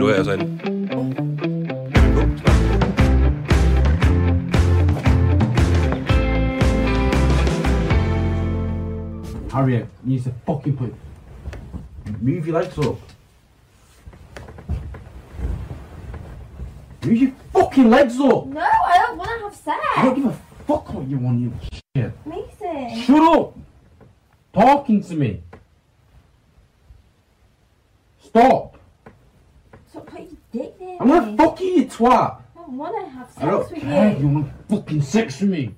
nu 0.00 0.06
er 0.06 0.14
jeg 0.14 0.24
så 0.24 0.32
inde. 0.32 0.46
Harriet, 9.52 9.86
you 10.04 10.10
need 10.10 10.22
to 10.22 10.30
fucking 10.46 10.76
put. 10.78 10.94
Move 12.20 12.46
your 12.46 12.60
legs 12.60 12.78
up. 12.78 12.96
Move 17.04 17.16
your 17.16 17.32
fucking 17.52 17.90
legs 17.90 18.14
up! 18.20 18.46
No, 18.46 18.60
I 18.60 18.96
don't 19.06 19.18
want 19.18 19.30
to 19.30 19.44
have 19.44 19.54
sex! 19.54 19.78
I 19.96 20.04
don't 20.04 20.14
give 20.14 20.26
a 20.26 20.36
fuck 20.66 20.94
what 20.94 21.08
you 21.10 21.18
want, 21.18 21.40
you 21.40 21.52
shit. 21.96 22.12
Mason. 22.24 23.02
Shut 23.02 23.38
up! 23.38 23.54
Talking 24.52 25.02
to 25.02 25.14
me. 25.14 25.42
Stop! 28.24 28.69
Stop 28.69 28.69
I'm 31.00 31.08
gonna 31.08 31.36
fuck 31.36 31.60
you, 31.60 31.88
twat! 31.88 32.30
I 32.56 33.08
have 33.16 33.26
I 33.36 33.40
sex 33.40 33.70
with 33.72 33.84
you. 33.84 34.20
You 34.20 34.28
want 34.34 34.46
fucking 34.70 35.02
sex 35.02 35.40
with 35.42 35.50
me? 35.50 35.70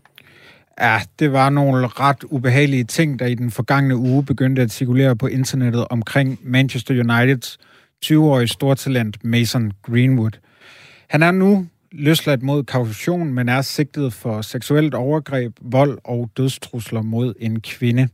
Ja, 0.80 1.01
det 1.19 1.33
var 1.33 1.51
nogle 1.51 1.87
ret 1.87 2.25
ubehagelige 2.25 2.85
ting, 2.85 3.19
der 3.19 3.27
i 3.27 3.35
den 3.35 3.51
forgangne 3.51 3.97
uge 3.97 4.25
begyndte 4.25 4.63
at 4.63 4.71
cirkulere 4.71 5.16
på 5.16 5.27
internettet 5.27 5.87
omkring 5.91 6.39
Manchester 6.43 6.95
Uniteds 6.95 7.59
20-årige 8.05 8.49
stortalent 8.49 9.25
Mason 9.25 9.73
Greenwood. 9.83 10.30
Han 11.09 11.23
er 11.23 11.30
nu 11.30 11.66
løsladt 11.93 12.43
mod 12.43 12.65
kaution, 12.65 13.33
men 13.35 13.49
er 13.49 13.63
sigtet 13.63 14.13
for 14.13 14.41
seksuelt 14.41 14.95
overgreb, 14.95 15.52
vold 15.61 15.99
og 16.05 16.30
dødstrusler 16.37 17.02
mod 17.02 17.35
en 17.41 17.61
kvinde. 17.61 18.09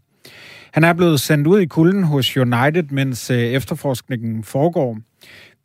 Han 0.73 0.85
er 0.85 0.93
blevet 0.93 1.21
sendt 1.21 1.47
ud 1.47 1.61
i 1.61 1.66
kulden 1.66 2.02
hos 2.02 2.37
United, 2.37 2.85
mens 2.91 3.30
øh, 3.30 3.38
efterforskningen 3.38 4.45
foregår. 4.45 4.99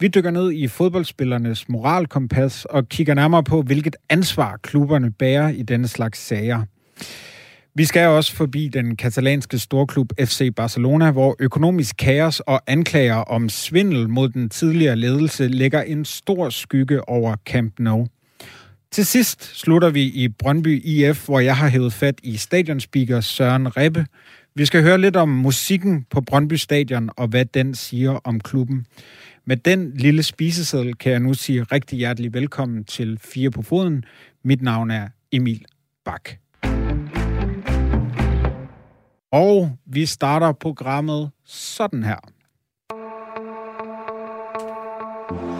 Vi 0.04 0.08
dykker 0.08 0.32
ned 0.32 0.52
i 0.52 0.68
fodboldspillernes 0.68 1.70
moralkompas 1.70 2.66
og 2.66 2.90
kigger 2.90 3.14
nærmere 3.14 3.44
på, 3.44 3.62
hvilket 3.62 3.96
ansvar 4.10 4.60
klubberne 4.64 5.12
bærer 5.12 5.50
i 5.50 5.62
denne 5.62 5.88
slags 5.88 6.20
sager. 6.20 6.62
Vi 7.76 7.86
skal 7.86 8.08
også 8.08 8.36
forbi 8.36 8.68
den 8.68 8.95
katalanske 8.95 9.60
storklub 9.60 10.14
FC 10.20 10.54
Barcelona, 10.56 11.12
hvor 11.12 11.36
økonomisk 11.40 11.95
kaos 11.98 12.40
og 12.40 12.62
anklager 12.68 13.16
om 13.16 13.50
svindel 13.50 14.10
mod 14.10 14.30
den 14.30 14.50
tidligere 14.50 14.95
ledelse 14.95 15.48
lægger 15.48 15.82
en 15.82 16.06
stor 16.06 16.50
skygge 16.50 17.10
over 17.10 17.36
Camp 17.45 17.80
Nou. 17.80 18.08
Til 18.92 19.06
sidst 19.06 19.60
slutter 19.60 19.90
vi 19.90 20.04
i 20.04 20.28
Brøndby 20.28 20.86
IF, 20.86 21.26
hvor 21.26 21.40
jeg 21.40 21.58
har 21.58 21.67
hævet 21.67 21.94
fat 21.94 22.16
i 22.23 22.38
stadionspeaker 22.38 23.22
Søren 23.22 23.78
Rebbe. 23.78 24.06
Vi 24.56 24.66
skal 24.66 24.84
høre 24.84 24.98
lidt 24.98 25.16
om 25.16 25.30
musikken 25.30 26.06
på 26.12 26.22
Brøndby 26.22 26.54
Stadion 26.54 27.10
og 27.17 27.28
hvad 27.28 27.45
den 27.45 27.76
siger 27.76 28.12
om 28.12 28.40
klubben. 28.40 28.86
Med 29.45 29.58
den 29.58 29.91
lille 29.97 30.23
spiseseddel 30.23 30.95
kan 30.95 31.11
jeg 31.11 31.19
nu 31.19 31.33
sige 31.33 31.63
rigtig 31.63 31.97
hjertelig 31.97 32.33
velkommen 32.33 32.83
til 32.86 33.19
Fire 33.19 33.52
på 33.52 33.61
Foden. 33.61 34.03
Mit 34.44 34.61
navn 34.61 34.91
er 34.91 35.08
Emil 35.31 35.66
Bak. 36.05 36.30
Og 39.31 39.77
vi 39.86 40.05
starter 40.05 40.52
programmet 40.52 41.31
sådan 41.45 42.03
her. 42.03 42.17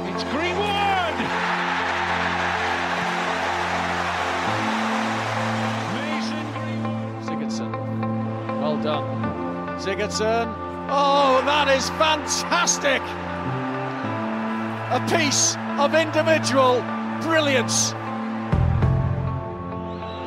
It's 0.10 0.26
Greenwood! 0.34 1.18
Mason 5.94 6.46
Greenwood. 6.56 7.24
Sigurdsson. 7.24 7.72
Well 8.62 8.84
done. 8.84 9.06
Sigurdsson. 9.82 10.48
Oh, 10.90 11.42
that 11.46 11.78
is 11.78 11.90
fantastic! 11.90 13.23
A 14.94 15.00
piece 15.10 15.58
of 15.80 15.96
individual 15.96 16.80
brilliance. 17.22 17.94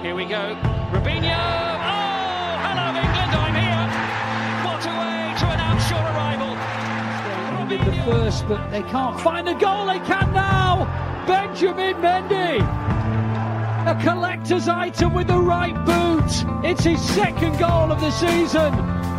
Here 0.03 0.17
we 0.17 0.25
go. 0.25 0.57
Robinho! 0.91 1.39
Oh, 1.87 2.59
hello 2.67 2.87
England, 2.99 3.33
I'm 3.33 3.55
here. 3.55 3.87
What 4.67 4.83
a 4.85 4.91
way 4.91 5.35
to 5.39 5.47
announce 5.55 5.89
your 5.89 6.03
arrival. 6.03 6.57
Did 7.69 7.81
the 7.81 7.93
first, 8.11 8.49
but 8.49 8.71
they 8.71 8.83
can't 8.83 9.21
find 9.21 9.47
the 9.47 9.55
goal. 9.55 9.87
They 9.87 10.01
can 10.01 10.33
now. 10.33 10.87
Benjamin 11.29 11.95
Mendy. 12.03 12.61
A 13.87 13.95
collector's 14.03 14.67
item 14.67 15.15
with 15.15 15.29
the 15.29 15.39
right 15.39 15.77
boot. 15.85 16.45
It's 16.65 16.83
his 16.83 17.01
second 17.01 17.57
goal 17.61 17.93
of 17.93 18.01
the 18.01 18.11
season, 18.11 18.75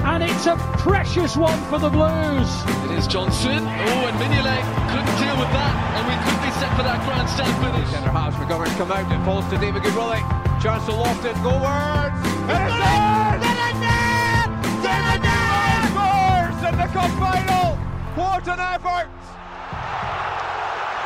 and 0.05 0.23
it's 0.23 0.45
a 0.45 0.55
precious 0.77 1.35
one 1.35 1.59
for 1.69 1.79
the 1.79 1.89
Blues. 1.89 2.49
It 2.85 2.91
is 2.97 3.07
Johnson. 3.07 3.61
Oh, 3.63 4.07
and 4.09 4.17
Mignolet 4.21 4.63
couldn't 4.91 5.17
deal 5.23 5.37
with 5.37 5.51
that, 5.57 5.73
and 5.95 6.03
we 6.09 6.15
could 6.25 6.39
be 6.45 6.51
set 6.59 6.71
for 6.77 6.83
that 6.83 6.99
grandstand 7.05 7.53
finish. 7.63 7.89
Centre 7.89 8.09
halves 8.09 8.35
McGovern 8.37 8.73
come 8.77 8.91
out. 8.91 9.11
It 9.11 9.23
falls 9.25 9.45
to 9.51 9.57
David 9.57 9.81
Goodwillie. 9.83 10.23
Chance 10.61 10.85
to 10.85 10.91
Lofton. 10.91 11.35
Goalwards. 11.45 12.17
And 12.53 12.61
it's 12.65 12.79
in! 12.79 13.37
David 14.85 15.21
Goodwillie 15.27 15.83
scores 15.89 16.59
in 16.69 16.75
the 16.81 16.87
cup 16.95 17.11
final. 17.21 17.67
What 18.19 18.47
an 18.47 18.59
effort! 18.73 19.07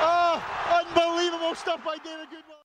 Oh, 0.04 0.36
unbelievable 0.80 1.56
stuff 1.56 1.80
by 1.84 1.98
David 2.08 2.28
Goodwin. 2.34 2.62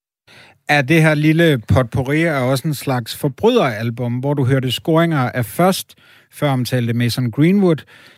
Er 0.69 0.82
det 0.82 1.03
her 1.03 1.14
lille 1.14 1.58
potpourri 1.58 2.22
er 2.22 2.37
også 2.38 2.69
en 2.69 2.75
slags 2.75 3.16
forbryderalbum, 3.16 4.12
hvor 4.12 4.34
du 4.34 4.44
hørte 4.44 4.72
scoringer 4.72 5.31
af 5.31 5.44
først 5.44 5.94
før 6.37 6.51
omtalte 6.51 6.93
Mason 6.93 7.31
Greenwood, 7.31 7.77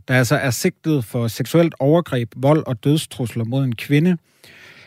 der 0.09 0.15
altså 0.15 0.37
er 0.37 0.51
sigtet 0.51 1.05
for 1.05 1.29
seksuelt 1.29 1.75
overgreb, 1.79 2.33
vold 2.37 2.67
og 2.67 2.85
dødstrusler 2.85 3.45
mod 3.45 3.65
en 3.65 3.75
kvinde. 3.75 4.17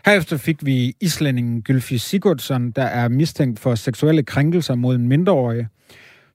Herefter 0.06 0.38
fik 0.38 0.66
vi 0.66 0.94
islændingen 1.02 1.62
Gylfi 1.62 1.97
Sigurdsson, 1.97 2.72
der 2.72 2.84
er 2.84 3.08
mistænkt 3.09 3.59
for 3.59 3.75
seksuelle 3.75 4.24
krænkelser 4.24 4.75
mod 4.75 4.96
en 4.96 5.08
mindreårig. 5.08 5.68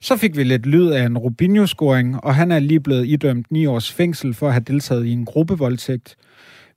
Så 0.01 0.17
fik 0.17 0.37
vi 0.37 0.45
lidt 0.45 0.67
lyd 0.67 0.91
af 0.91 1.07
en 1.07 1.19
Rubinho-scoring, 1.19 2.21
og 2.25 2.35
han 2.35 2.53
er 2.53 2.59
lige 2.59 2.81
blevet 2.81 3.07
idømt 3.07 3.51
ni 3.51 3.67
års 3.67 3.93
fængsel 3.93 4.35
for 4.35 4.47
at 4.47 4.53
have 4.53 4.65
deltaget 4.67 5.07
i 5.07 5.11
en 5.11 5.25
gruppevoldtægt. 5.25 6.17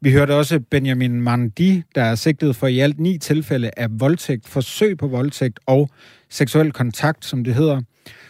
Vi 0.01 0.11
hørte 0.11 0.35
også 0.35 0.59
Benjamin 0.59 1.21
Mandi, 1.21 1.83
der 1.95 2.03
er 2.03 2.15
sigtet 2.15 2.55
for 2.55 2.67
i 2.67 2.79
alt 2.79 2.99
ni 2.99 3.17
tilfælde 3.17 3.71
af 3.77 3.87
voldtægt, 3.91 4.47
forsøg 4.47 4.97
på 4.97 5.07
voldtægt 5.07 5.59
og 5.65 5.89
seksuel 6.29 6.71
kontakt, 6.71 7.25
som 7.25 7.43
det 7.43 7.55
hedder. 7.55 7.81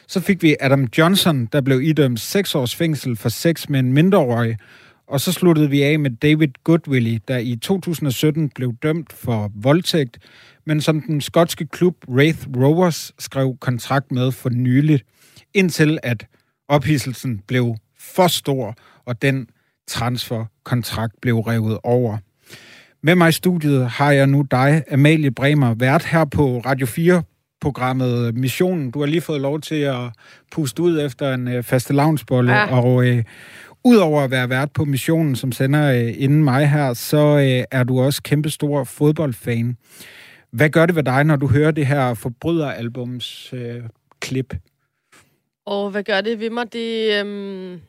Så 0.10 0.20
fik 0.20 0.44
vi 0.44 0.56
Adam 0.60 0.88
Johnson, 0.98 1.46
der 1.46 1.62
blev 1.62 1.82
idømt 1.82 2.20
seks 2.20 2.56
års 2.56 2.76
fængsel 2.76 3.16
for 3.16 3.30
sex 3.30 3.70
med 3.70 3.80
en 3.80 3.94
mindreårig. 3.94 4.58
Og 5.08 5.22
så 5.22 5.32
sluttede 5.32 5.70
vi 5.70 5.82
af 5.82 6.00
med 6.00 6.12
David 6.12 6.48
Goodwillie, 6.64 7.20
der 7.28 7.38
i 7.38 7.56
2017 7.56 8.50
blev 8.50 8.74
dømt 8.84 9.14
for 9.14 9.52
voldtægt, 9.56 10.18
men 10.66 10.82
som 10.82 11.02
den 11.02 11.22
skotske 11.22 11.66
klub 11.68 11.96
Wraith 12.08 12.48
Rovers 12.58 13.12
skrev 13.20 13.58
kontrakt 13.62 14.12
med 14.12 14.32
for 14.32 14.50
nyligt, 14.50 15.06
indtil 15.54 16.00
at 16.04 16.28
ophidselsen 16.68 17.42
blev 17.48 17.76
for 18.00 18.28
stor, 18.28 18.76
og 19.06 19.22
den 19.22 19.48
transferkontrakt 19.88 21.14
blev 21.22 21.40
revet 21.40 21.78
over. 21.84 22.18
Med 23.04 23.16
mig 23.16 23.30
i 23.30 23.32
studiet 23.32 23.90
har 23.90 24.12
jeg 24.12 24.28
nu 24.28 24.46
dig, 24.52 24.84
Amalie 24.92 25.32
Bremer, 25.32 25.74
vært 25.74 26.06
her 26.06 26.26
på 26.26 26.60
Radio 26.60 26.86
4 26.86 27.24
programmet 27.62 28.36
Missionen. 28.36 28.92
Du 28.92 29.00
har 29.00 29.06
lige 29.06 29.22
fået 29.22 29.42
lov 29.42 29.62
til 29.62 29.76
at 29.76 30.10
puste 30.52 30.82
ud 30.82 31.02
efter 31.02 31.34
en 31.34 31.48
øh, 31.48 31.64
faste 31.64 31.94
lavnsbolle, 31.94 32.54
ja. 32.54 32.80
og 32.80 33.08
øh, 33.08 33.24
udover 33.84 34.22
at 34.22 34.32
være 34.32 34.50
vært 34.50 34.72
på 34.72 34.86
Missionen, 34.86 35.36
som 35.36 35.52
sender 35.52 35.92
øh, 35.92 36.14
inden 36.18 36.44
mig 36.44 36.70
her, 36.70 36.94
så 36.94 37.18
øh, 37.18 37.64
er 37.72 37.84
du 37.84 38.02
også 38.02 38.24
kæmpestor 38.24 38.84
fodboldfan. 38.84 39.78
Hvad 40.52 40.70
gør 40.70 40.86
det 40.86 40.96
ved 40.96 41.04
dig, 41.04 41.24
når 41.24 41.36
du 41.36 41.48
hører 41.48 41.72
det 41.72 41.88
her 41.88 42.14
forbryderalbums 42.14 43.54
øh, 43.54 43.84
klip? 44.20 44.56
Og 45.66 45.92
hvad 45.92 46.04
gør 46.04 46.22
det 46.22 46.40
ved 46.40 46.50
mig? 46.50 46.74
Det, 46.74 47.20
øhm, 47.20 47.80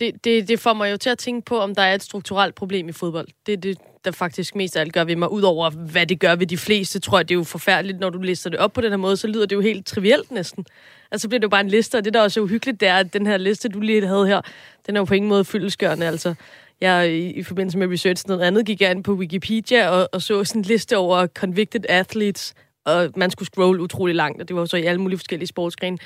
det, 0.00 0.24
det, 0.24 0.48
det 0.48 0.60
får 0.60 0.72
mig 0.72 0.92
jo 0.92 0.96
til 0.96 1.10
at 1.10 1.18
tænke 1.18 1.44
på, 1.44 1.58
om 1.58 1.74
der 1.74 1.82
er 1.82 1.94
et 1.94 2.02
strukturelt 2.02 2.54
problem 2.54 2.88
i 2.88 2.92
fodbold. 2.92 3.28
Det 3.46 3.52
er 3.52 3.56
det, 3.56 3.78
der 4.04 4.10
faktisk 4.10 4.54
mest 4.54 4.76
af 4.76 4.80
alt 4.80 4.92
gør 4.92 5.04
ved 5.04 5.16
mig. 5.16 5.32
Udover 5.32 5.70
hvad 5.70 6.06
det 6.06 6.20
gør 6.20 6.36
ved 6.36 6.46
de 6.46 6.56
fleste, 6.56 6.98
tror 6.98 7.18
jeg, 7.18 7.28
det 7.28 7.34
er 7.34 7.38
jo 7.38 7.44
forfærdeligt, 7.44 8.00
når 8.00 8.10
du 8.10 8.18
lister 8.18 8.50
det 8.50 8.58
op 8.58 8.72
på 8.72 8.80
den 8.80 8.90
her 8.90 8.96
måde, 8.96 9.16
så 9.16 9.26
lyder 9.26 9.46
det 9.46 9.56
jo 9.56 9.60
helt 9.60 9.86
trivielt 9.86 10.30
næsten. 10.30 10.66
Altså 11.10 11.22
så 11.22 11.28
bliver 11.28 11.38
det 11.38 11.44
jo 11.44 11.48
bare 11.48 11.60
en 11.60 11.68
liste, 11.68 11.98
og 11.98 12.04
det 12.04 12.14
der 12.14 12.20
også 12.20 12.40
er 12.40 12.44
uhyggeligt, 12.44 12.80
det 12.80 12.88
er, 12.88 12.96
at 12.96 13.12
den 13.12 13.26
her 13.26 13.36
liste, 13.36 13.68
du 13.68 13.80
lige 13.80 14.06
havde 14.06 14.26
her, 14.26 14.40
den 14.86 14.96
er 14.96 15.00
jo 15.00 15.04
på 15.04 15.14
ingen 15.14 15.28
måde 15.28 15.44
fyldeskørende, 15.44 16.06
altså. 16.06 16.34
Jeg, 16.80 17.10
i, 17.12 17.30
i 17.30 17.42
forbindelse 17.42 17.78
med 17.78 17.88
research 17.88 18.24
noget 18.28 18.42
andet, 18.42 18.66
gik 18.66 18.80
jeg 18.80 18.90
ind 18.90 19.04
på 19.04 19.12
Wikipedia 19.12 19.88
og, 19.88 20.08
og 20.12 20.22
så 20.22 20.44
sådan 20.44 20.60
en 20.60 20.64
liste 20.64 20.96
over 20.96 21.26
convicted 21.26 21.84
athletes, 21.88 22.54
og 22.84 23.10
man 23.16 23.30
skulle 23.30 23.46
scrolle 23.46 23.82
utrolig 23.82 24.14
langt, 24.14 24.42
og 24.42 24.48
det 24.48 24.56
var 24.56 24.64
så 24.64 24.76
i 24.76 24.84
alle 24.84 25.00
mulige 25.00 25.18
forskellige 25.18 25.46
sportsgrene. 25.46 25.98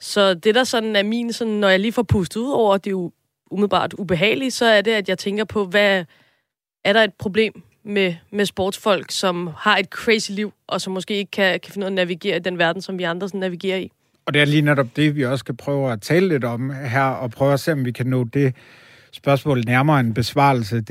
Så 0.00 0.34
det 0.34 0.54
der 0.54 0.64
sådan 0.64 0.96
er 0.96 1.02
min, 1.02 1.32
sådan, 1.32 1.52
når 1.52 1.68
jeg 1.68 1.80
lige 1.80 1.92
får 1.92 2.02
pustet 2.02 2.40
ud 2.40 2.50
over, 2.50 2.76
det 2.76 2.86
er 2.86 2.90
jo 2.90 3.12
umiddelbart 3.50 3.94
ubehageligt, 3.94 4.54
så 4.54 4.66
er 4.66 4.80
det, 4.80 4.90
at 4.90 5.08
jeg 5.08 5.18
tænker 5.18 5.44
på, 5.44 5.64
hvad 5.64 6.04
er 6.84 6.92
der 6.92 7.04
et 7.04 7.14
problem 7.18 7.62
med, 7.84 8.14
med 8.32 8.46
sportsfolk, 8.46 9.10
som 9.10 9.50
har 9.56 9.76
et 9.76 9.86
crazy 9.86 10.30
liv, 10.30 10.52
og 10.66 10.80
som 10.80 10.92
måske 10.92 11.14
ikke 11.14 11.30
kan, 11.30 11.60
kan 11.60 11.72
finde 11.72 11.84
ud 11.84 11.86
af 11.86 11.90
at 11.90 11.94
navigere 11.94 12.36
i 12.36 12.40
den 12.40 12.58
verden, 12.58 12.82
som 12.82 12.98
vi 12.98 13.02
andre 13.02 13.28
sådan 13.28 13.40
navigerer 13.40 13.78
i. 13.78 13.90
Og 14.26 14.34
det 14.34 14.42
er 14.42 14.46
lige 14.46 14.62
netop 14.62 14.86
det, 14.96 15.16
vi 15.16 15.24
også 15.24 15.42
skal 15.42 15.56
prøve 15.56 15.92
at 15.92 16.00
tale 16.00 16.28
lidt 16.28 16.44
om 16.44 16.70
her, 16.70 17.02
og 17.02 17.30
prøve 17.30 17.52
at 17.52 17.60
se, 17.60 17.72
om 17.72 17.84
vi 17.84 17.92
kan 17.92 18.06
nå 18.06 18.24
det 18.24 18.54
spørgsmål 19.12 19.62
nærmere 19.66 20.00
en 20.00 20.14
besvarelse. 20.14 20.76
Det, 20.76 20.88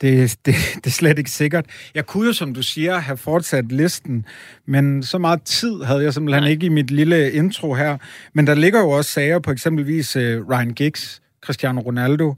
det, 0.00 0.36
det, 0.46 0.54
det 0.74 0.86
er 0.86 0.90
slet 0.90 1.18
ikke 1.18 1.30
sikkert. 1.30 1.66
Jeg 1.94 2.06
kunne 2.06 2.26
jo, 2.26 2.32
som 2.32 2.54
du 2.54 2.62
siger, 2.62 2.98
have 2.98 3.16
fortsat 3.16 3.72
listen, 3.72 4.26
men 4.66 5.02
så 5.02 5.18
meget 5.18 5.42
tid 5.42 5.82
havde 5.82 6.02
jeg 6.02 6.14
simpelthen 6.14 6.42
Nej. 6.42 6.50
ikke 6.50 6.66
i 6.66 6.68
mit 6.68 6.90
lille 6.90 7.32
intro 7.32 7.74
her. 7.74 7.98
Men 8.32 8.46
der 8.46 8.54
ligger 8.54 8.80
jo 8.80 8.90
også 8.90 9.10
sager 9.10 9.38
på 9.38 9.50
eksempelvis 9.50 10.16
uh, 10.16 10.22
Ryan 10.22 10.70
Giggs, 10.70 11.22
Cristiano 11.40 11.80
Ronaldo, 11.80 12.34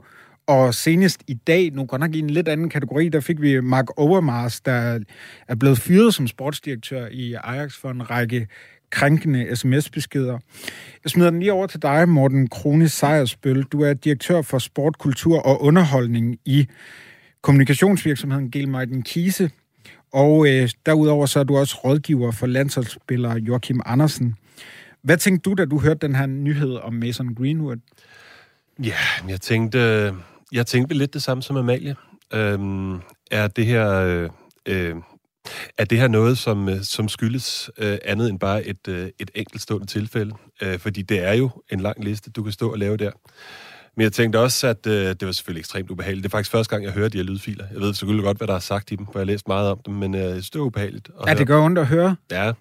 og 0.49 0.73
senest 0.73 1.23
i 1.27 1.33
dag, 1.33 1.71
nu 1.73 1.85
godt 1.85 2.01
nok 2.01 2.15
i 2.15 2.19
en 2.19 2.29
lidt 2.29 2.47
anden 2.47 2.69
kategori, 2.69 3.09
der 3.09 3.19
fik 3.19 3.41
vi 3.41 3.61
Mark 3.61 3.85
Overmars, 3.97 4.61
der 4.61 4.99
er 5.47 5.55
blevet 5.55 5.77
fyret 5.77 6.13
som 6.13 6.27
sportsdirektør 6.27 7.07
i 7.11 7.33
Ajax 7.33 7.73
for 7.73 7.89
en 7.89 8.09
række 8.09 8.47
krænkende 8.89 9.55
sms-beskeder. 9.55 10.39
Jeg 11.03 11.11
smider 11.11 11.29
den 11.29 11.39
lige 11.39 11.53
over 11.53 11.67
til 11.67 11.81
dig, 11.81 12.09
Morten 12.09 12.47
Krone 12.47 12.89
Sejersbøl. 12.89 13.63
Du 13.63 13.81
er 13.81 13.93
direktør 13.93 14.41
for 14.41 14.59
sport, 14.59 14.97
kultur 14.97 15.39
og 15.39 15.61
underholdning 15.61 16.39
i 16.45 16.67
kommunikationsvirksomheden 17.41 18.51
Gelmeiden 18.51 19.01
Kise. 19.01 19.51
Og 20.13 20.47
øh, 20.47 20.69
derudover 20.85 21.25
så 21.25 21.39
er 21.39 21.43
du 21.43 21.57
også 21.57 21.77
rådgiver 21.83 22.31
for 22.31 22.47
landsholdsspiller 22.47 23.37
Joachim 23.37 23.81
Andersen. 23.85 24.35
Hvad 25.01 25.17
tænkte 25.17 25.49
du, 25.49 25.53
da 25.53 25.65
du 25.65 25.79
hørte 25.79 26.07
den 26.07 26.15
her 26.15 26.25
nyhed 26.25 26.75
om 26.75 26.93
Mason 26.93 27.35
Greenwood? 27.35 27.77
Ja, 28.83 28.95
jeg 29.27 29.41
tænkte, 29.41 29.79
øh, 29.79 30.13
jeg 30.51 30.67
tænkte 30.67 30.95
lidt 30.95 31.13
det 31.13 31.23
samme 31.23 31.43
som 31.43 31.57
Amalie. 31.57 31.95
Øhm, 32.33 32.95
er 33.31 33.47
det 33.47 33.65
her... 33.65 33.89
Øh, 33.91 34.29
øh, 34.65 34.95
er 35.77 35.85
det 35.85 35.97
her 35.97 36.07
noget, 36.07 36.37
som, 36.37 36.69
øh, 36.69 36.81
som 36.81 37.07
skyldes 37.07 37.69
øh, 37.77 37.97
andet 38.05 38.29
end 38.29 38.39
bare 38.39 38.65
et, 38.65 38.87
øh, 38.87 39.09
et 39.19 39.31
enkeltstående 39.35 39.87
tilfælde? 39.87 40.35
Øh, 40.61 40.79
fordi 40.79 41.01
det 41.01 41.23
er 41.23 41.33
jo 41.33 41.49
en 41.71 41.79
lang 41.79 42.03
liste, 42.03 42.31
du 42.31 42.43
kan 42.43 42.51
stå 42.51 42.71
og 42.71 42.77
lave 42.77 42.97
der. 42.97 43.11
Men 43.97 44.03
jeg 44.03 44.13
tænkte 44.13 44.39
også, 44.39 44.67
at 44.67 44.87
øh, 44.87 44.93
det 44.93 45.25
var 45.25 45.31
selvfølgelig 45.31 45.59
ekstremt 45.59 45.91
ubehageligt. 45.91 46.23
Det 46.23 46.29
er 46.29 46.37
faktisk 46.37 46.51
første 46.51 46.75
gang, 46.75 46.83
jeg 46.83 46.93
hører 46.93 47.09
de 47.09 47.17
her 47.17 47.25
lydfiler. 47.25 47.65
Jeg 47.73 47.81
ved 47.81 47.93
selvfølgelig 47.93 48.23
godt, 48.23 48.37
hvad 48.37 48.47
der 48.47 48.55
er 48.55 48.59
sagt 48.59 48.91
i 48.91 48.95
dem, 48.95 49.05
for 49.05 49.13
jeg 49.15 49.19
har 49.19 49.25
læst 49.25 49.47
meget 49.47 49.71
om 49.71 49.79
dem, 49.85 49.93
men 49.93 50.15
øh, 50.15 50.21
det 50.21 50.55
er 50.55 50.59
ubehageligt. 50.59 51.09
Ja, 51.27 51.33
det 51.33 51.47
gør 51.47 51.61
ondt 51.61 51.79
at 51.79 51.87
høre. 51.87 52.15
Ja. 52.31 52.51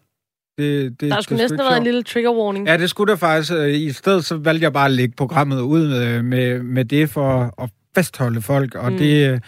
Det, 0.59 1.01
det, 1.01 1.11
der 1.11 1.21
skulle 1.21 1.43
næsten 1.43 1.59
have 1.59 1.69
været 1.69 1.79
en 1.79 1.85
lille 1.85 2.03
trigger 2.03 2.33
warning. 2.33 2.67
Ja, 2.67 2.77
det 2.77 2.91
skulle 2.91 3.11
der 3.11 3.17
faktisk. 3.17 3.53
Øh, 3.53 3.75
I 3.75 3.93
stedet 3.93 4.25
så 4.25 4.37
valgte 4.37 4.65
jeg 4.65 4.73
bare 4.73 4.85
at 4.85 4.91
lægge 4.91 5.15
programmet 5.17 5.61
ud 5.61 5.89
med, 5.89 6.23
med, 6.23 6.63
med 6.63 6.85
det 6.85 7.11
for 7.11 7.63
at 7.63 7.71
fastholde 7.99 8.43
folk. 8.43 8.75
Og 8.75 8.93
mm. 8.93 8.99
det, 8.99 9.43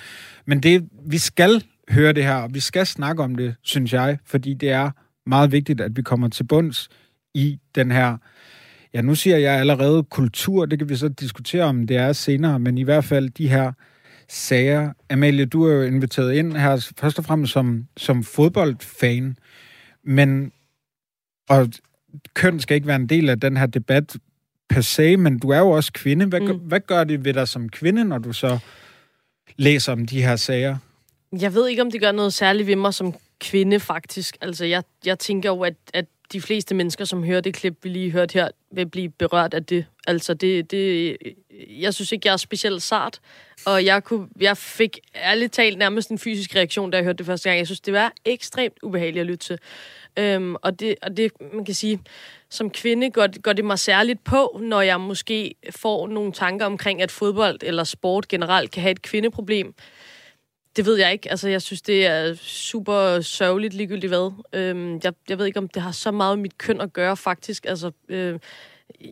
men 0.47 0.61
det, 0.61 0.89
vi 1.07 1.19
skal 1.19 1.65
høre 1.91 2.13
det 2.13 2.25
her, 2.25 2.35
og 2.35 2.55
vi 2.55 2.61
skal 2.61 2.87
snakke 2.87 3.23
om 3.23 3.35
det, 3.35 3.55
synes 3.63 3.93
jeg, 3.93 4.19
fordi 4.25 4.55
det 4.55 4.71
er 4.71 4.91
meget 5.27 5.53
vigtigt, 5.53 5.81
at 5.81 5.97
vi 5.97 6.03
kommer 6.03 6.29
til 6.29 6.45
bunds 6.45 6.89
i 7.35 7.59
den 7.75 7.91
her, 7.91 8.17
ja, 8.95 9.01
nu 9.03 9.15
siger 9.15 9.37
jeg 9.37 9.55
allerede 9.55 10.03
kultur, 10.03 10.67
det 10.67 10.79
kan 10.79 10.89
vi 10.89 10.97
så 10.97 11.09
diskutere 11.09 11.65
om 11.65 11.87
det 11.87 11.97
er 11.97 12.13
senere, 12.13 12.59
men 12.59 12.79
i 12.79 12.83
hvert 12.83 13.05
fald 13.05 13.31
de 13.31 13.49
her 13.49 13.73
sager. 14.29 14.93
Amalie, 15.11 15.47
du 15.47 15.65
er 15.65 15.75
jo 15.75 15.83
inviteret 15.83 16.35
ind 16.35 16.57
her 16.57 16.93
først 16.99 17.19
og 17.19 17.25
fremmest 17.25 17.53
som, 17.53 17.87
som 17.97 18.25
fodboldfan, 18.25 19.37
men 20.05 20.53
og 21.49 21.69
køn 22.35 22.61
skal 22.61 22.75
ikke 22.75 22.87
være 22.87 22.97
en 22.97 23.09
del 23.09 23.29
af 23.29 23.41
den 23.41 23.57
her 23.57 23.67
debat 23.67 24.17
per 24.71 24.81
se, 24.81 25.17
men 25.17 25.39
du 25.39 25.51
er 25.51 25.59
jo 25.59 25.71
også 25.71 25.93
kvinde. 25.93 26.27
Hvad, 26.27 26.41
mm. 26.41 26.59
hvad 26.59 26.81
gør 26.81 27.05
det 27.05 27.25
ved 27.25 27.35
dig 27.35 27.49
som 27.49 27.69
kvinde, 27.69 28.05
når 28.05 28.19
du 28.19 28.33
så 28.33 28.59
læser 29.57 29.93
om 29.93 30.07
de 30.07 30.23
her 30.23 30.37
sager? 30.37 30.77
Jeg 31.41 31.55
ved 31.55 31.69
ikke, 31.69 31.83
om 31.83 31.91
det 31.91 32.01
gør 32.01 32.13
noget 32.13 32.33
særligt 32.33 32.67
ved 32.67 32.77
mig 32.77 32.95
som 32.95 33.15
kvinde, 33.41 33.81
faktisk. 33.81 34.37
Altså, 34.41 34.65
jeg, 34.65 34.83
jeg 35.05 35.19
tænker 35.19 35.49
jo, 35.49 35.61
at, 35.61 35.75
at 35.95 36.05
de 36.33 36.41
fleste 36.41 36.75
mennesker, 36.75 37.05
som 37.05 37.25
hører 37.25 37.41
det 37.41 37.55
klip, 37.55 37.75
vi 37.83 37.89
lige 37.89 38.11
hørte 38.11 38.33
her, 38.33 38.49
vil 38.73 38.89
blive 38.89 39.09
berørt 39.09 39.55
af 39.55 39.65
det. 39.65 39.87
Altså, 40.07 40.35
det, 40.35 40.71
det, 40.71 41.17
jeg 41.69 41.95
synes 41.95 42.13
ikke, 42.13 42.27
jeg 42.29 42.33
er 42.33 42.37
specielt 42.37 42.83
sart. 42.83 43.21
Og 43.67 43.85
jeg, 43.85 44.05
kunne, 44.05 44.29
jeg 44.41 44.57
fik 44.57 44.99
ærligt 45.15 45.53
talt 45.53 45.79
nærmest 45.79 46.11
en 46.11 46.19
fysisk 46.19 46.57
reaktion, 46.57 46.91
da 46.91 46.97
jeg 46.97 47.05
hørte 47.05 47.19
det 47.19 47.27
første 47.27 47.49
gang. 47.49 47.59
Jeg 47.59 47.67
synes, 47.67 47.81
det 47.81 47.95
var 47.95 48.13
ekstremt 48.25 48.75
ubehageligt 48.83 49.21
at 49.21 49.27
lytte 49.27 49.47
til. 49.47 49.59
Øhm, 50.19 50.55
og, 50.63 50.81
det, 50.81 50.95
og 51.03 51.17
det, 51.17 51.33
man 51.55 51.65
kan 51.65 51.75
sige, 51.75 52.01
som 52.51 52.71
kvinde 52.71 53.11
går, 53.11 53.41
går 53.43 53.53
det 53.53 53.65
mig 53.65 53.79
særligt 53.79 54.25
på, 54.25 54.61
når 54.63 54.81
jeg 54.81 55.01
måske 55.01 55.55
får 55.71 56.09
nogle 56.09 56.33
tanker 56.33 56.67
omkring, 56.67 57.03
at 57.03 57.11
fodbold 57.11 57.59
eller 57.63 57.85
sport 57.85 58.29
generelt 58.29 58.71
kan 58.71 58.83
have 58.83 58.93
et 58.93 59.03
kvindeproblem. 59.03 59.75
Det 60.77 60.87
ved 60.87 60.97
jeg 60.99 61.13
ikke. 61.13 61.31
Altså, 61.31 61.49
jeg 61.49 61.63
synes, 61.63 61.83
det 61.83 62.07
er 62.07 62.35
super 62.35 63.21
sørgeligt 63.21 63.75
ligegyldigt 63.75 64.11
hvad. 64.11 64.33
Øhm, 64.53 65.01
jeg, 65.05 65.13
jeg 65.29 65.39
ved 65.39 65.47
ikke, 65.47 65.59
om 65.59 65.69
det 65.69 65.83
har 65.83 65.93
så 65.93 66.11
meget 66.11 66.39
med 66.39 66.43
mit 66.43 66.59
køn 66.59 66.81
at 66.81 66.93
gøre, 66.93 67.17
faktisk. 67.17 67.67
Altså, 67.69 67.91
øh, 68.09 68.39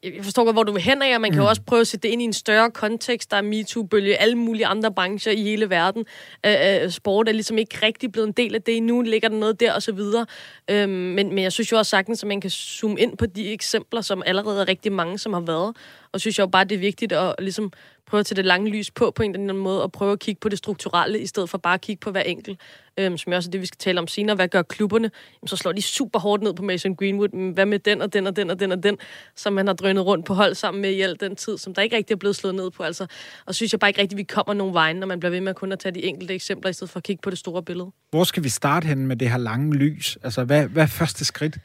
jeg 0.02 0.24
forstår 0.24 0.44
godt, 0.44 0.54
hvor 0.54 0.62
du 0.62 0.72
vil 0.72 0.82
hen 0.82 1.02
af, 1.02 1.14
og 1.14 1.20
man 1.20 1.30
kan 1.30 1.38
mm. 1.38 1.42
jo 1.42 1.48
også 1.48 1.62
prøve 1.62 1.80
at 1.80 1.86
sætte 1.86 2.08
det 2.08 2.12
ind 2.12 2.22
i 2.22 2.24
en 2.24 2.32
større 2.32 2.70
kontekst. 2.70 3.30
Der 3.30 3.36
er 3.36 3.42
MeToo-bølge, 3.42 4.16
alle 4.16 4.34
mulige 4.34 4.66
andre 4.66 4.92
brancher 4.92 5.32
i 5.32 5.42
hele 5.42 5.70
verden. 5.70 6.04
Øh, 6.46 6.82
øh, 6.82 6.90
sport 6.90 7.28
er 7.28 7.32
ligesom 7.32 7.58
ikke 7.58 7.78
rigtig 7.86 8.12
blevet 8.12 8.26
en 8.26 8.32
del 8.32 8.54
af 8.54 8.62
det 8.62 8.76
endnu, 8.76 9.02
ligger 9.02 9.28
der 9.28 9.36
noget 9.36 9.60
der 9.60 9.72
og 9.72 9.82
så 9.82 9.92
videre. 9.92 10.26
Øh, 10.70 10.88
men, 10.88 11.28
men 11.28 11.38
jeg 11.38 11.52
synes 11.52 11.72
jo 11.72 11.78
også 11.78 11.90
sagtens, 11.90 12.22
at 12.22 12.28
man 12.28 12.40
kan 12.40 12.50
zoome 12.50 13.00
ind 13.00 13.16
på 13.16 13.26
de 13.26 13.52
eksempler, 13.52 14.00
som 14.00 14.22
allerede 14.26 14.60
er 14.60 14.68
rigtig 14.68 14.92
mange, 14.92 15.18
som 15.18 15.32
har 15.32 15.40
været. 15.40 15.76
Og 16.12 16.20
synes 16.20 16.38
jeg 16.38 16.44
jo 16.44 16.50
bare, 16.50 16.64
det 16.64 16.74
er 16.74 16.78
vigtigt 16.78 17.12
at 17.12 17.34
ligesom 17.38 17.72
prøve 18.08 18.20
at 18.20 18.26
tage 18.26 18.36
det 18.36 18.44
lange 18.44 18.70
lys 18.70 18.90
på, 18.90 19.10
på 19.10 19.22
en 19.22 19.30
eller 19.30 19.42
anden 19.42 19.62
måde, 19.62 19.82
og 19.82 19.92
prøve 19.92 20.12
at 20.12 20.18
kigge 20.18 20.38
på 20.40 20.48
det 20.48 20.58
strukturelle, 20.58 21.20
i 21.20 21.26
stedet 21.26 21.50
for 21.50 21.58
bare 21.58 21.74
at 21.74 21.80
kigge 21.80 22.00
på 22.00 22.10
hver 22.10 22.20
enkelt. 22.20 22.60
Øhm, 22.98 23.18
som 23.18 23.32
også 23.32 23.48
er 23.48 23.50
det, 23.50 23.60
vi 23.60 23.66
skal 23.66 23.78
tale 23.78 24.00
om 24.00 24.06
senere. 24.06 24.36
Hvad 24.36 24.48
gør 24.48 24.62
klubberne? 24.62 25.10
Jamen, 25.40 25.48
så 25.48 25.56
slår 25.56 25.72
de 25.72 25.82
super 25.82 26.18
hårdt 26.18 26.42
ned 26.42 26.54
på 26.54 26.62
Mason 26.62 26.96
Greenwood. 26.96 27.28
Men 27.28 27.50
hvad 27.52 27.66
med 27.66 27.78
den 27.78 28.02
og 28.02 28.12
den 28.12 28.26
og 28.26 28.36
den 28.36 28.50
og 28.50 28.60
den 28.60 28.72
og 28.72 28.82
den, 28.82 28.98
som 29.36 29.52
man 29.52 29.66
har 29.66 29.74
drønet 29.74 30.06
rundt 30.06 30.26
på 30.26 30.34
hold 30.34 30.54
sammen 30.54 30.82
med 30.82 30.90
i 30.90 31.00
al 31.00 31.16
den 31.20 31.36
tid, 31.36 31.58
som 31.58 31.74
der 31.74 31.82
ikke 31.82 31.96
rigtig 31.96 32.14
er 32.14 32.18
blevet 32.18 32.36
slået 32.36 32.54
ned 32.54 32.70
på. 32.70 32.82
Altså, 32.82 33.06
og 33.46 33.54
synes 33.54 33.72
jeg 33.72 33.80
bare 33.80 33.90
ikke 33.90 34.00
rigtig, 34.00 34.18
vi 34.18 34.22
kommer 34.22 34.54
nogen 34.54 34.74
vej, 34.74 34.92
når 34.92 35.06
man 35.06 35.20
bliver 35.20 35.30
ved 35.30 35.40
med 35.40 35.50
at 35.50 35.56
kun 35.56 35.72
at 35.72 35.78
tage 35.78 35.94
de 35.94 36.04
enkelte 36.04 36.34
eksempler, 36.34 36.70
i 36.70 36.72
stedet 36.72 36.90
for 36.90 36.96
at 36.96 37.04
kigge 37.04 37.20
på 37.22 37.30
det 37.30 37.38
store 37.38 37.62
billede. 37.62 37.90
Hvor 38.10 38.24
skal 38.24 38.44
vi 38.44 38.48
starte 38.48 38.86
hen 38.86 39.06
med 39.06 39.16
det 39.16 39.30
her 39.30 39.38
lange 39.38 39.74
lys? 39.74 40.18
Altså, 40.22 40.44
hvad, 40.44 40.66
hvad 40.66 40.82
er 40.82 40.86
første 40.86 41.24
skridt? 41.24 41.58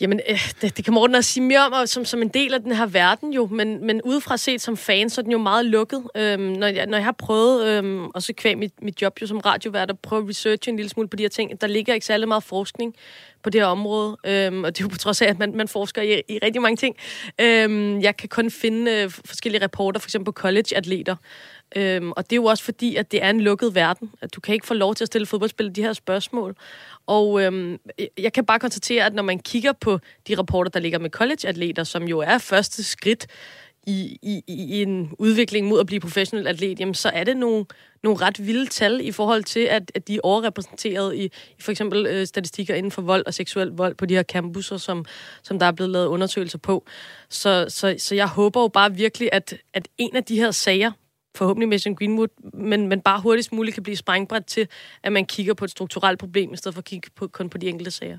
Jamen, 0.00 0.20
øh, 0.28 0.52
det, 0.62 0.76
det 0.76 0.84
kan 0.84 0.94
Morten 0.94 1.16
også 1.16 1.32
sige 1.32 1.44
mere 1.44 1.66
om, 1.66 1.86
som, 1.86 2.04
som 2.04 2.22
en 2.22 2.28
del 2.28 2.54
af 2.54 2.60
den 2.60 2.72
her 2.72 2.86
verden 2.86 3.32
jo, 3.32 3.46
men, 3.46 3.86
men 3.86 4.02
udefra 4.02 4.36
set 4.36 4.60
som 4.60 4.76
fan, 4.76 5.10
så 5.10 5.20
er 5.20 5.22
den 5.22 5.32
jo 5.32 5.38
meget 5.38 5.66
lukket. 5.66 6.02
Øhm, 6.14 6.42
når, 6.42 6.66
jeg, 6.66 6.86
når 6.86 6.98
jeg 6.98 7.04
har 7.04 7.12
prøvet, 7.12 7.66
øhm, 7.66 8.06
og 8.06 8.22
så 8.22 8.32
kvæg 8.32 8.58
mit, 8.58 8.82
mit 8.82 9.02
job 9.02 9.20
jo 9.22 9.26
som 9.26 9.38
radiovært, 9.38 9.90
at 9.90 9.98
prøve 9.98 10.22
at 10.22 10.28
researche 10.28 10.70
en 10.70 10.76
lille 10.76 10.88
smule 10.88 11.08
på 11.08 11.16
de 11.16 11.22
her 11.22 11.28
ting, 11.28 11.60
der 11.60 11.66
ligger 11.66 11.94
ikke 11.94 12.06
særlig 12.06 12.28
meget 12.28 12.42
forskning 12.42 12.94
på 13.42 13.50
det 13.50 13.60
her 13.60 13.66
område, 13.66 14.16
øhm, 14.26 14.64
og 14.64 14.76
det 14.76 14.82
er 14.82 14.84
jo 14.84 14.88
på 14.88 14.98
trods 14.98 15.22
af, 15.22 15.26
at 15.26 15.38
man, 15.38 15.56
man 15.56 15.68
forsker 15.68 16.02
i, 16.02 16.22
i 16.28 16.38
rigtig 16.42 16.62
mange 16.62 16.76
ting. 16.76 16.96
Øhm, 17.40 18.00
jeg 18.00 18.16
kan 18.16 18.28
kun 18.28 18.50
finde 18.50 18.92
øh, 18.92 19.10
forskellige 19.10 19.62
rapporter, 19.62 20.00
for 20.00 20.06
eksempel 20.06 20.24
på 20.24 20.32
college-atleter, 20.32 21.16
Øhm, 21.76 22.12
og 22.12 22.30
det 22.30 22.32
er 22.32 22.36
jo 22.36 22.44
også 22.44 22.64
fordi, 22.64 22.96
at 22.96 23.12
det 23.12 23.24
er 23.24 23.30
en 23.30 23.40
lukket 23.40 23.74
verden. 23.74 24.12
At 24.20 24.34
du 24.34 24.40
kan 24.40 24.54
ikke 24.54 24.66
få 24.66 24.74
lov 24.74 24.94
til 24.94 25.04
at 25.04 25.06
stille 25.06 25.26
fodboldspillere 25.26 25.74
de 25.74 25.82
her 25.82 25.92
spørgsmål. 25.92 26.56
Og 27.10 27.42
øhm, 27.42 27.78
jeg 28.18 28.32
kan 28.32 28.46
bare 28.46 28.58
konstatere, 28.58 29.06
at 29.06 29.14
når 29.14 29.22
man 29.22 29.38
kigger 29.38 29.72
på 29.72 29.98
de 30.28 30.38
rapporter, 30.38 30.70
der 30.70 30.80
ligger 30.80 30.98
med 30.98 31.10
college-atleter, 31.10 31.84
som 31.84 32.08
jo 32.08 32.18
er 32.18 32.38
første 32.38 32.84
skridt 32.84 33.26
i, 33.86 34.18
i, 34.22 34.42
i 34.46 34.82
en 34.82 35.14
udvikling 35.18 35.68
mod 35.68 35.80
at 35.80 35.86
blive 35.86 36.00
professionel 36.00 36.46
atlet, 36.46 36.80
jamen, 36.80 36.94
så 36.94 37.08
er 37.08 37.24
det 37.24 37.36
nogle, 37.36 37.64
nogle 38.02 38.20
ret 38.20 38.46
vilde 38.46 38.66
tal 38.66 39.00
i 39.02 39.12
forhold 39.12 39.44
til, 39.44 39.60
at, 39.60 39.92
at 39.94 40.08
de 40.08 40.14
er 40.14 40.20
overrepræsenteret 40.22 41.16
i, 41.16 41.24
i 41.24 41.62
for 41.62 41.70
eksempel 41.70 42.06
øh, 42.06 42.26
statistikker 42.26 42.74
inden 42.74 42.92
for 42.92 43.02
vold 43.02 43.26
og 43.26 43.34
seksuel 43.34 43.68
vold 43.68 43.94
på 43.94 44.06
de 44.06 44.14
her 44.14 44.22
campuser, 44.22 44.76
som, 44.76 45.04
som 45.42 45.58
der 45.58 45.66
er 45.66 45.72
blevet 45.72 45.90
lavet 45.90 46.06
undersøgelser 46.06 46.58
på. 46.58 46.86
Så, 47.28 47.66
så, 47.68 47.94
så 47.98 48.14
jeg 48.14 48.28
håber 48.28 48.60
jo 48.60 48.68
bare 48.68 48.94
virkelig, 48.94 49.28
at, 49.32 49.54
at 49.74 49.88
en 49.98 50.16
af 50.16 50.24
de 50.24 50.36
her 50.36 50.50
sager, 50.50 50.92
forhåbentlig 51.36 51.68
Mason 51.68 51.94
Greenwood, 51.94 52.28
men, 52.54 52.88
men 52.88 53.00
bare 53.00 53.20
hurtigst 53.20 53.52
muligt 53.52 53.74
kan 53.74 53.82
blive 53.82 53.96
sprængbræt 53.96 54.44
til, 54.44 54.68
at 55.02 55.12
man 55.12 55.26
kigger 55.26 55.54
på 55.54 55.64
et 55.64 55.70
strukturelt 55.70 56.18
problem, 56.18 56.52
i 56.52 56.56
stedet 56.56 56.74
for 56.74 56.80
at 56.80 56.84
kigge 56.84 57.10
på, 57.16 57.26
kun 57.26 57.48
på 57.48 57.58
de 57.58 57.68
enkelte 57.68 57.90
sager. 57.90 58.18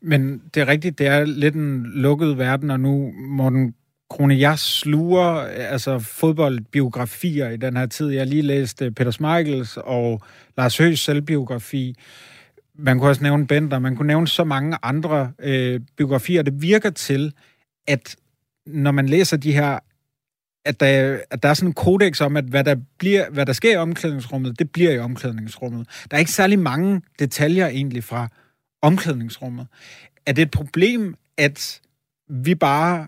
Men 0.00 0.42
det 0.54 0.60
er 0.60 0.68
rigtigt, 0.68 0.98
det 0.98 1.06
er 1.06 1.24
lidt 1.24 1.54
en 1.54 1.82
lukket 1.82 2.38
verden, 2.38 2.70
og 2.70 2.80
nu, 2.80 3.12
Morten 3.12 3.74
Krone, 4.10 4.38
jeg 4.38 4.58
sluger 4.58 5.24
altså 5.46 5.98
fodboldbiografier 5.98 7.50
i 7.50 7.56
den 7.56 7.76
her 7.76 7.86
tid. 7.86 8.08
Jeg 8.08 8.20
har 8.20 8.26
lige 8.26 8.42
læst 8.42 8.82
øh, 8.82 8.90
Peter 8.92 9.10
Smeichels 9.10 9.76
og 9.76 10.22
Lars 10.56 10.78
Høghs 10.78 11.00
selvbiografi. 11.00 11.94
Man 12.74 12.98
kunne 12.98 13.10
også 13.10 13.22
nævne 13.22 13.46
Bender, 13.46 13.78
man 13.78 13.96
kunne 13.96 14.06
nævne 14.06 14.28
så 14.28 14.44
mange 14.44 14.78
andre 14.82 15.32
øh, 15.38 15.80
biografier. 15.96 16.42
Det 16.42 16.62
virker 16.62 16.90
til, 16.90 17.32
at 17.86 18.16
når 18.66 18.90
man 18.90 19.08
læser 19.08 19.36
de 19.36 19.52
her 19.52 19.78
at 20.64 20.80
der, 20.80 21.18
at 21.30 21.42
der 21.42 21.48
er 21.48 21.54
sådan 21.54 21.68
en 21.68 21.74
kodex 21.74 22.20
om, 22.20 22.36
at 22.36 22.44
hvad 22.44 22.64
der, 22.64 22.76
bliver, 22.98 23.30
hvad 23.30 23.46
der 23.46 23.52
sker 23.52 23.72
i 23.72 23.76
omklædningsrummet, 23.76 24.58
det 24.58 24.70
bliver 24.70 24.92
i 24.92 24.98
omklædningsrummet. 24.98 25.88
Der 26.10 26.16
er 26.16 26.18
ikke 26.18 26.30
særlig 26.30 26.58
mange 26.58 27.02
detaljer 27.18 27.66
egentlig 27.68 28.04
fra 28.04 28.28
omklædningsrummet. 28.82 29.66
Er 30.26 30.32
det 30.32 30.42
et 30.42 30.50
problem, 30.50 31.14
at 31.38 31.80
vi 32.28 32.54
bare, 32.54 33.06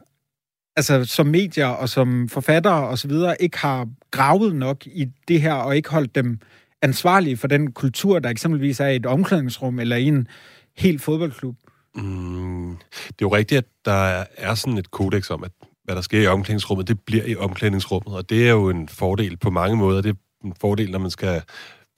altså 0.76 1.04
som 1.04 1.26
medier 1.26 1.66
og 1.66 1.88
som 1.88 2.28
forfattere 2.28 2.88
og 2.88 2.98
så 2.98 3.08
videre, 3.08 3.42
ikke 3.42 3.58
har 3.58 3.88
gravet 4.10 4.56
nok 4.56 4.86
i 4.86 5.06
det 5.28 5.42
her, 5.42 5.52
og 5.52 5.76
ikke 5.76 5.90
holdt 5.90 6.14
dem 6.14 6.38
ansvarlige 6.82 7.36
for 7.36 7.46
den 7.48 7.72
kultur, 7.72 8.18
der 8.18 8.30
eksempelvis 8.30 8.80
er 8.80 8.86
i 8.86 8.96
et 8.96 9.06
omklædningsrum 9.06 9.78
eller 9.78 9.96
i 9.96 10.04
en 10.04 10.28
helt 10.76 11.02
fodboldklub? 11.02 11.56
Mm, 11.94 12.76
det 13.06 13.08
er 13.08 13.14
jo 13.22 13.34
rigtigt, 13.34 13.58
at 13.58 13.64
der 13.84 14.24
er 14.36 14.54
sådan 14.54 14.78
et 14.78 14.90
kodex 14.90 15.30
om, 15.30 15.44
at 15.44 15.52
hvad 15.84 15.94
der 15.94 16.02
sker 16.02 16.20
i 16.20 16.26
omklædningsrummet, 16.26 16.88
det 16.88 17.00
bliver 17.00 17.24
i 17.24 17.36
omklædningsrummet, 17.36 18.14
og 18.16 18.30
det 18.30 18.46
er 18.46 18.50
jo 18.50 18.70
en 18.70 18.88
fordel 18.88 19.36
på 19.36 19.50
mange 19.50 19.76
måder. 19.76 20.02
Det 20.02 20.10
er 20.10 20.46
en 20.46 20.54
fordel, 20.60 20.90
når 20.90 20.98
man 20.98 21.10
skal 21.10 21.42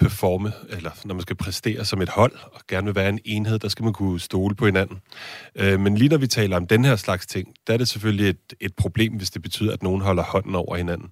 performe, 0.00 0.52
eller 0.70 0.90
når 1.04 1.14
man 1.14 1.22
skal 1.22 1.36
præstere 1.36 1.84
som 1.84 2.02
et 2.02 2.08
hold, 2.08 2.32
og 2.52 2.60
gerne 2.68 2.86
vil 2.86 2.94
være 2.94 3.08
en 3.08 3.18
enhed, 3.24 3.58
der 3.58 3.68
skal 3.68 3.84
man 3.84 3.92
kunne 3.92 4.20
stole 4.20 4.54
på 4.54 4.66
hinanden. 4.66 5.00
Øh, 5.56 5.80
men 5.80 5.96
lige 5.96 6.08
når 6.08 6.16
vi 6.16 6.26
taler 6.26 6.56
om 6.56 6.66
den 6.66 6.84
her 6.84 6.96
slags 6.96 7.26
ting, 7.26 7.54
der 7.66 7.72
er 7.72 7.76
det 7.76 7.88
selvfølgelig 7.88 8.28
et, 8.28 8.54
et 8.60 8.74
problem, 8.76 9.12
hvis 9.12 9.30
det 9.30 9.42
betyder, 9.42 9.72
at 9.72 9.82
nogen 9.82 10.00
holder 10.00 10.22
hånden 10.22 10.54
over 10.54 10.76
hinanden. 10.76 11.10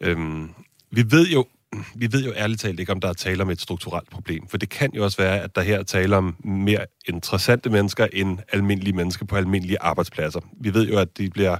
Øhm, 0.00 0.50
vi 0.90 1.04
ved 1.10 1.28
jo, 1.28 1.46
vi 1.94 2.12
ved 2.12 2.24
jo 2.24 2.32
ærligt 2.36 2.60
talt 2.60 2.80
ikke, 2.80 2.92
om 2.92 3.00
der 3.00 3.08
er 3.08 3.12
tale 3.12 3.42
om 3.42 3.50
et 3.50 3.60
strukturelt 3.60 4.10
problem, 4.10 4.48
for 4.48 4.58
det 4.58 4.68
kan 4.68 4.90
jo 4.94 5.04
også 5.04 5.16
være, 5.16 5.40
at 5.40 5.54
der 5.56 5.62
her 5.62 5.78
er 5.78 5.82
tale 5.82 6.16
om 6.16 6.36
mere 6.44 6.86
interessante 7.08 7.70
mennesker 7.70 8.06
end 8.12 8.38
almindelige 8.52 8.96
mennesker 8.96 9.26
på 9.26 9.36
almindelige 9.36 9.82
arbejdspladser. 9.82 10.40
Vi 10.60 10.74
ved 10.74 10.88
jo, 10.88 10.98
at 10.98 11.18
de 11.18 11.30
bliver 11.30 11.56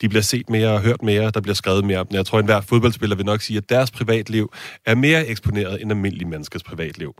de 0.00 0.08
bliver 0.08 0.22
set 0.22 0.50
mere 0.50 0.68
og 0.68 0.80
hørt 0.80 1.02
mere, 1.02 1.30
der 1.30 1.40
bliver 1.40 1.54
skrevet 1.54 1.84
mere 1.84 1.98
om 1.98 2.06
dem. 2.06 2.16
Jeg 2.16 2.26
tror, 2.26 2.38
at 2.38 2.42
enhver 2.42 2.60
fodboldspiller 2.60 3.16
vil 3.16 3.26
nok 3.26 3.40
sige, 3.42 3.56
at 3.56 3.68
deres 3.68 3.90
privatliv 3.90 4.52
er 4.86 4.94
mere 4.94 5.26
eksponeret 5.26 5.82
end 5.82 5.92
almindelige 5.92 6.28
menneskers 6.28 6.62
privatliv. 6.62 7.14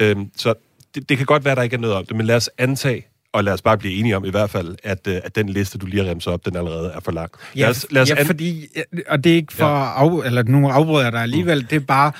Øhm, 0.00 0.30
så 0.36 0.54
det, 0.94 1.08
det 1.08 1.16
kan 1.16 1.26
godt 1.26 1.44
være, 1.44 1.52
at 1.52 1.56
der 1.56 1.62
ikke 1.62 1.76
er 1.76 1.80
noget 1.80 1.96
om 1.96 2.06
det, 2.06 2.16
men 2.16 2.26
lad 2.26 2.36
os 2.36 2.50
antage, 2.58 3.06
og 3.32 3.44
lad 3.44 3.52
os 3.52 3.62
bare 3.62 3.78
blive 3.78 3.94
enige 3.94 4.16
om 4.16 4.24
i 4.24 4.30
hvert 4.30 4.50
fald, 4.50 4.76
at, 4.82 5.06
øh, 5.08 5.20
at 5.24 5.36
den 5.36 5.48
liste, 5.48 5.78
du 5.78 5.86
lige 5.86 6.04
har 6.04 6.10
remset 6.10 6.32
op, 6.32 6.44
den 6.44 6.56
allerede 6.56 6.90
er 6.94 7.00
for 7.00 7.12
lang. 7.12 7.30
Ja, 7.56 7.60
Lad 7.60 7.70
os, 7.70 7.86
lad 7.90 8.02
os 8.02 8.10
ja 8.10 8.14
an- 8.14 8.26
fordi, 8.26 8.66
og 9.08 9.24
det 9.24 9.32
er 9.32 9.36
ikke 9.36 9.52
for 9.52 9.66
ja. 9.66 10.04
af, 10.04 10.26
eller 10.26 10.42
nu 10.42 10.68
afbryder 10.68 11.02
jeg 11.02 11.12
dig 11.12 11.22
alligevel, 11.22 11.60
mm. 11.60 11.66
det 11.66 11.76
er 11.76 11.80
bare, 11.80 12.12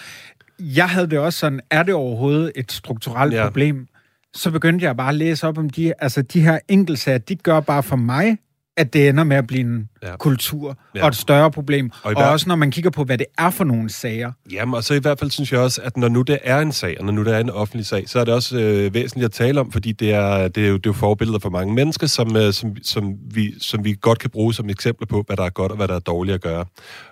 jeg 0.58 0.88
havde 0.88 1.10
det 1.10 1.18
også 1.18 1.38
sådan, 1.38 1.60
er 1.70 1.82
det 1.82 1.94
overhovedet 1.94 2.52
et 2.56 2.72
strukturelt 2.72 3.34
ja. 3.34 3.44
problem? 3.44 3.86
Så 4.34 4.50
begyndte 4.50 4.86
jeg 4.86 4.96
bare 4.96 5.08
at 5.08 5.14
læse 5.14 5.46
op 5.46 5.58
om 5.58 5.70
de, 5.70 5.92
altså 5.98 6.22
de 6.22 6.40
her 6.40 6.58
enkeltsager, 6.68 7.18
de 7.18 7.36
gør 7.36 7.60
bare 7.60 7.82
for 7.82 7.96
mig, 7.96 8.38
at 8.76 8.92
det 8.92 9.08
ender 9.08 9.24
med 9.24 9.36
at 9.36 9.46
blive 9.46 9.60
en 9.60 9.88
Ja. 10.02 10.16
kultur 10.16 10.78
Ja. 10.94 11.02
og 11.02 11.08
et 11.08 11.16
større 11.16 11.50
problem. 11.50 11.90
Og 12.02 12.12
i 12.12 12.14
og 12.14 12.30
også 12.30 12.48
når 12.48 12.56
man 12.56 12.70
kigger 12.70 12.90
på, 12.90 13.04
hvad 13.04 13.18
det 13.18 13.26
er 13.38 13.50
for 13.50 13.64
nogle 13.64 13.90
sager. 13.90 14.32
Jamen, 14.52 14.74
og 14.74 14.84
så 14.84 14.94
i 14.94 14.98
hvert 14.98 15.18
fald 15.18 15.30
synes 15.30 15.52
jeg 15.52 15.60
også, 15.60 15.80
at 15.84 15.96
når 15.96 16.08
nu 16.08 16.22
det 16.22 16.38
er 16.44 16.58
en 16.58 16.72
sag, 16.72 16.96
og 16.98 17.04
når 17.06 17.12
nu 17.12 17.24
det 17.24 17.34
er 17.34 17.38
en 17.38 17.50
offentlig 17.50 17.86
sag, 17.86 18.08
så 18.08 18.18
er 18.20 18.24
det 18.24 18.34
også 18.34 18.58
øh, 18.58 18.94
væsentligt 18.94 19.24
at 19.24 19.32
tale 19.32 19.60
om, 19.60 19.72
fordi 19.72 19.92
det 19.92 20.12
er, 20.12 20.48
det 20.48 20.64
er, 20.64 20.68
jo, 20.68 20.76
det 20.76 20.86
er 20.86 20.90
jo 20.90 20.92
forbilleder 20.92 21.38
for 21.38 21.50
mange 21.50 21.74
mennesker, 21.74 22.06
som, 22.06 22.36
øh, 22.36 22.52
som, 22.52 22.76
som, 22.82 23.14
vi, 23.34 23.54
som 23.60 23.84
vi 23.84 23.96
godt 24.00 24.18
kan 24.18 24.30
bruge 24.30 24.54
som 24.54 24.70
eksempler 24.70 25.06
på, 25.06 25.24
hvad 25.26 25.36
der 25.36 25.44
er 25.44 25.50
godt 25.50 25.72
og 25.72 25.76
hvad 25.76 25.88
der 25.88 25.94
er 25.94 25.98
dårligt 25.98 26.34
at 26.34 26.40
gøre. 26.42 26.64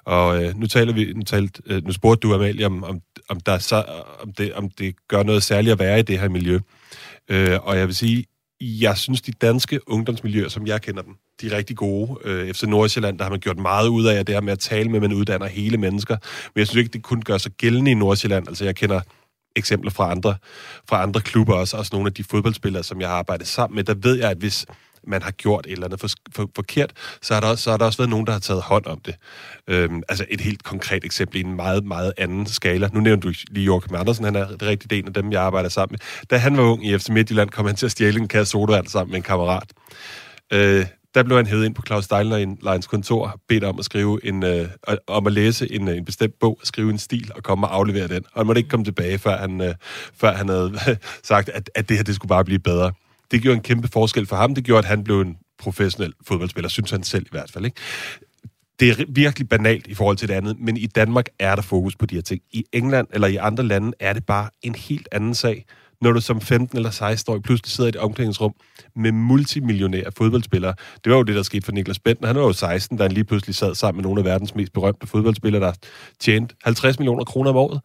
Og 0.04 0.44
øh, 0.44 0.58
nu 0.58 0.66
taler 0.66 0.92
vi, 0.92 1.12
nu, 1.16 1.22
talt, 1.22 1.60
øh, 1.66 1.84
nu 1.86 1.92
spurgte 1.92 2.28
du, 2.28 2.34
Amalie, 2.34 2.66
om, 2.66 2.84
om, 2.84 3.00
om, 3.28 3.40
der 3.40 3.52
er 3.52 3.58
så, 3.58 3.84
om, 4.22 4.32
det, 4.38 4.52
om 4.52 4.70
det 4.78 4.94
gør 5.08 5.22
noget 5.22 5.42
særligt 5.42 5.72
at 5.72 5.78
være 5.78 5.98
i 5.98 6.02
det 6.02 6.18
her 6.20 6.28
miljø. 6.28 6.58
Øh, 7.28 7.58
og 7.62 7.76
jeg 7.78 7.86
vil 7.86 7.94
sige, 7.94 8.24
jeg 8.64 8.98
synes, 8.98 9.22
de 9.22 9.32
danske 9.32 9.90
ungdomsmiljøer, 9.90 10.48
som 10.48 10.66
jeg 10.66 10.82
kender 10.82 11.02
dem, 11.02 11.14
de 11.40 11.46
er 11.46 11.56
rigtig 11.56 11.76
gode. 11.76 12.18
Øh, 12.24 12.54
FC 12.54 12.62
Nordsjælland, 12.62 13.18
der 13.18 13.24
har 13.24 13.30
man 13.30 13.40
gjort 13.40 13.58
meget 13.58 13.88
ud 13.88 14.06
af, 14.06 14.26
det 14.26 14.34
her 14.34 14.40
med 14.40 14.52
at 14.52 14.58
tale 14.58 14.88
med, 14.88 14.96
at 14.96 15.02
man 15.02 15.12
uddanner 15.12 15.46
hele 15.46 15.76
mennesker. 15.76 16.16
Men 16.54 16.58
jeg 16.58 16.66
synes 16.66 16.78
ikke, 16.78 16.92
det 16.92 17.02
kun 17.02 17.22
gør 17.22 17.38
sig 17.38 17.52
gældende 17.52 17.90
i 17.90 17.94
Nordsjælland. 17.94 18.48
Altså, 18.48 18.64
jeg 18.64 18.76
kender 18.76 19.00
eksempler 19.56 19.90
fra 19.90 20.10
andre, 20.10 20.34
fra 20.88 21.02
andre 21.02 21.20
klubber 21.20 21.54
også, 21.54 21.76
også 21.76 21.90
nogle 21.92 22.06
af 22.06 22.12
de 22.14 22.24
fodboldspillere, 22.24 22.82
som 22.82 23.00
jeg 23.00 23.08
har 23.08 23.16
arbejdet 23.16 23.46
sammen 23.46 23.74
med, 23.74 23.84
der 23.84 23.94
ved 23.94 24.14
jeg, 24.14 24.30
at 24.30 24.36
hvis 24.36 24.66
man 25.06 25.22
har 25.22 25.30
gjort 25.30 25.66
et 25.66 25.72
eller 25.72 25.86
andet 25.86 26.00
for, 26.00 26.08
for, 26.34 26.50
forkert, 26.54 26.92
så 27.22 27.34
har, 27.34 27.40
der 27.40 27.48
også, 27.48 27.64
så 27.64 27.70
har 27.70 27.76
der 27.76 27.84
også 27.84 27.98
været 27.98 28.10
nogen, 28.10 28.26
der 28.26 28.32
har 28.32 28.40
taget 28.40 28.62
hånd 28.62 28.86
om 28.86 29.00
det. 29.00 29.14
Øhm, 29.68 30.02
altså 30.08 30.24
et 30.30 30.40
helt 30.40 30.62
konkret 30.62 31.04
eksempel 31.04 31.36
i 31.36 31.40
en 31.40 31.56
meget, 31.56 31.84
meget 31.84 32.12
anden 32.18 32.46
skala. 32.46 32.88
Nu 32.92 33.00
nævnte 33.00 33.28
du 33.28 33.34
lige 33.50 33.64
Joachim 33.64 33.94
Andersen, 33.94 34.24
han 34.24 34.36
er 34.36 34.56
det 34.56 34.92
en 34.92 35.06
af 35.06 35.14
dem, 35.14 35.32
jeg 35.32 35.42
arbejder 35.42 35.68
sammen 35.68 35.92
med. 35.92 36.26
Da 36.30 36.36
han 36.36 36.56
var 36.56 36.62
ung 36.62 36.86
i 36.86 36.98
FC 36.98 37.08
Midtjylland, 37.08 37.50
kom 37.50 37.66
han 37.66 37.76
til 37.76 37.86
at 37.86 37.92
stjæle 37.92 38.20
en 38.20 38.28
kasse 38.28 38.50
sodavand 38.50 38.86
sammen 38.86 39.10
med 39.10 39.16
en 39.16 39.22
kammerat. 39.22 39.72
Øh, 40.52 40.86
der 41.14 41.22
blev 41.22 41.36
han 41.36 41.46
hævet 41.46 41.64
ind 41.64 41.74
på 41.74 41.82
Claus 41.86 42.04
Steinleins 42.04 42.86
kontor, 42.86 43.40
bedt 43.48 43.64
om 43.64 43.78
at 43.78 43.84
skrive 43.84 44.26
en, 44.26 44.42
øh, 44.42 44.68
om 45.06 45.26
at 45.26 45.32
læse 45.32 45.72
en, 45.72 45.88
øh, 45.88 45.96
en 45.96 46.04
bestemt 46.04 46.34
bog, 46.40 46.60
skrive 46.62 46.90
en 46.90 46.98
stil 46.98 47.30
og 47.34 47.42
komme 47.42 47.66
og 47.66 47.74
aflevere 47.74 48.08
den. 48.08 48.24
Og 48.32 48.40
han 48.40 48.46
måtte 48.46 48.58
ikke 48.58 48.70
komme 48.70 48.84
tilbage, 48.84 49.18
før 49.18 49.36
han, 49.36 49.60
øh, 49.60 49.74
før 50.16 50.32
han 50.32 50.48
havde 50.48 50.72
sagt, 51.22 51.48
at, 51.48 51.70
at 51.74 51.88
det 51.88 51.96
her 51.96 52.04
det 52.04 52.14
skulle 52.14 52.28
bare 52.28 52.44
blive 52.44 52.58
bedre. 52.58 52.92
Det 53.34 53.42
gjorde 53.42 53.56
en 53.56 53.62
kæmpe 53.62 53.88
forskel 53.88 54.26
for 54.26 54.36
ham. 54.36 54.54
Det 54.54 54.64
gjorde, 54.64 54.78
at 54.78 54.84
han 54.84 55.04
blev 55.04 55.20
en 55.20 55.36
professionel 55.58 56.12
fodboldspiller, 56.26 56.68
synes 56.68 56.90
han 56.90 57.02
selv 57.02 57.26
i 57.26 57.28
hvert 57.30 57.50
fald. 57.50 57.64
Ikke? 57.64 57.76
Det 58.80 58.90
er 58.90 59.04
virkelig 59.08 59.48
banalt 59.48 59.86
i 59.86 59.94
forhold 59.94 60.16
til 60.16 60.28
det 60.28 60.34
andet, 60.34 60.60
men 60.60 60.76
i 60.76 60.86
Danmark 60.86 61.26
er 61.38 61.54
der 61.54 61.62
fokus 61.62 61.96
på 61.96 62.06
de 62.06 62.14
her 62.14 62.22
ting. 62.22 62.42
I 62.52 62.64
England 62.72 63.06
eller 63.12 63.28
i 63.28 63.36
andre 63.36 63.64
lande 63.64 63.92
er 64.00 64.12
det 64.12 64.26
bare 64.26 64.50
en 64.62 64.74
helt 64.74 65.08
anden 65.12 65.34
sag, 65.34 65.64
når 66.00 66.12
du 66.12 66.20
som 66.20 66.40
15 66.40 66.78
eller 66.78 66.90
16 66.90 67.34
år 67.34 67.38
pludselig 67.38 67.70
sidder 67.70 67.88
i 67.88 67.94
et 67.94 67.96
omklædningsrum 67.96 68.54
med 68.96 69.12
multimillionære 69.12 70.12
fodboldspillere. 70.16 70.74
Det 71.04 71.12
var 71.12 71.16
jo 71.18 71.22
det, 71.22 71.36
der 71.36 71.42
skete 71.42 71.64
for 71.64 71.72
Niklas 71.72 71.98
Bentner. 71.98 72.26
Han 72.26 72.36
var 72.36 72.42
jo 72.42 72.52
16, 72.52 72.98
da 72.98 73.04
han 73.04 73.12
lige 73.12 73.24
pludselig 73.24 73.54
sad 73.54 73.74
sammen 73.74 73.96
med 73.96 74.04
nogle 74.04 74.20
af 74.20 74.24
verdens 74.24 74.54
mest 74.54 74.72
berømte 74.72 75.06
fodboldspillere, 75.06 75.62
der 75.62 75.72
tjente 76.20 76.54
50 76.64 76.98
millioner 76.98 77.24
kroner 77.24 77.50
om 77.50 77.56
året. 77.56 77.80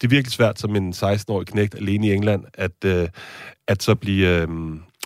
Det 0.00 0.06
er 0.06 0.08
virkelig 0.08 0.32
svært 0.32 0.60
som 0.60 0.76
en 0.76 0.92
16-årig 0.92 1.46
knægt 1.46 1.74
alene 1.74 2.06
i 2.06 2.12
England, 2.12 2.44
at, 2.54 2.84
øh, 2.84 3.08
at 3.68 3.82
så 3.82 3.94
blive... 3.94 4.28
Øh, 4.28 4.48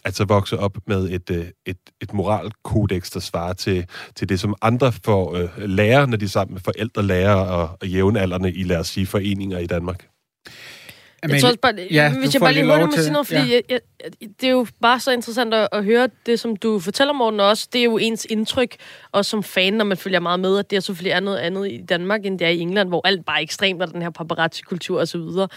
at 0.04 0.16
så 0.16 0.24
vokse 0.24 0.58
op 0.58 0.78
med 0.86 1.10
et, 1.10 1.30
øh, 1.30 1.46
et, 1.66 1.76
et 2.00 2.12
moralkodex, 2.12 3.10
der 3.10 3.20
svarer 3.20 3.52
til, 3.52 3.86
til 4.16 4.28
det, 4.28 4.40
som 4.40 4.54
andre 4.62 4.92
får 4.92 5.36
øh, 5.36 5.48
lærer, 5.56 6.06
når 6.06 6.16
de 6.16 6.24
er 6.24 6.28
sammen 6.28 6.54
med 6.54 6.60
forældre, 6.60 7.02
lærer 7.02 7.34
og, 7.34 7.78
og 7.80 7.88
jævnaldrende 7.88 8.52
i, 8.52 8.62
lad 8.62 8.76
os 8.76 8.88
sige, 8.88 9.06
foreninger 9.06 9.58
i 9.58 9.66
Danmark. 9.66 10.08
Jeg 11.28 11.40
tror 11.40 11.48
også 11.48 11.60
bare, 11.60 11.74
ja, 11.90 12.12
hvis 12.18 12.34
jeg 12.34 12.40
bare 12.40 12.52
lige 12.52 12.66
hurtigt 12.66 12.86
må 12.86 13.02
sige 13.02 13.12
noget, 13.12 13.26
fordi 13.26 13.40
ja. 13.40 13.52
jeg, 13.52 13.62
jeg, 13.68 13.80
det 14.40 14.46
er 14.46 14.50
jo 14.50 14.66
bare 14.82 15.00
så 15.00 15.10
interessant 15.10 15.54
at, 15.54 15.68
at 15.72 15.84
høre 15.84 16.08
det, 16.26 16.40
som 16.40 16.56
du 16.56 16.78
fortæller, 16.78 17.12
Morten, 17.12 17.40
og 17.40 17.48
også 17.48 17.68
det 17.72 17.78
er 17.78 17.84
jo 17.84 17.98
ens 17.98 18.26
indtryk, 18.30 18.76
også 19.12 19.30
som 19.30 19.42
fan, 19.42 19.72
når 19.72 19.84
man 19.84 19.96
følger 19.96 20.20
meget 20.20 20.40
med, 20.40 20.58
at 20.58 20.70
det 20.70 20.76
er 20.76 20.80
selvfølgelig 20.80 21.12
er 21.12 21.20
noget 21.20 21.38
andet 21.38 21.70
i 21.70 21.80
Danmark, 21.88 22.26
end 22.26 22.38
det 22.38 22.46
er 22.46 22.50
i 22.50 22.58
England, 22.58 22.88
hvor 22.88 23.00
alt 23.04 23.26
bare 23.26 23.38
er 23.38 23.42
ekstremt, 23.42 23.82
og 23.82 23.92
den 23.92 24.02
her 24.02 24.10
paparazzi-kultur 24.10 25.00
og 25.00 25.08
så 25.08 25.18
videre. 25.18 25.48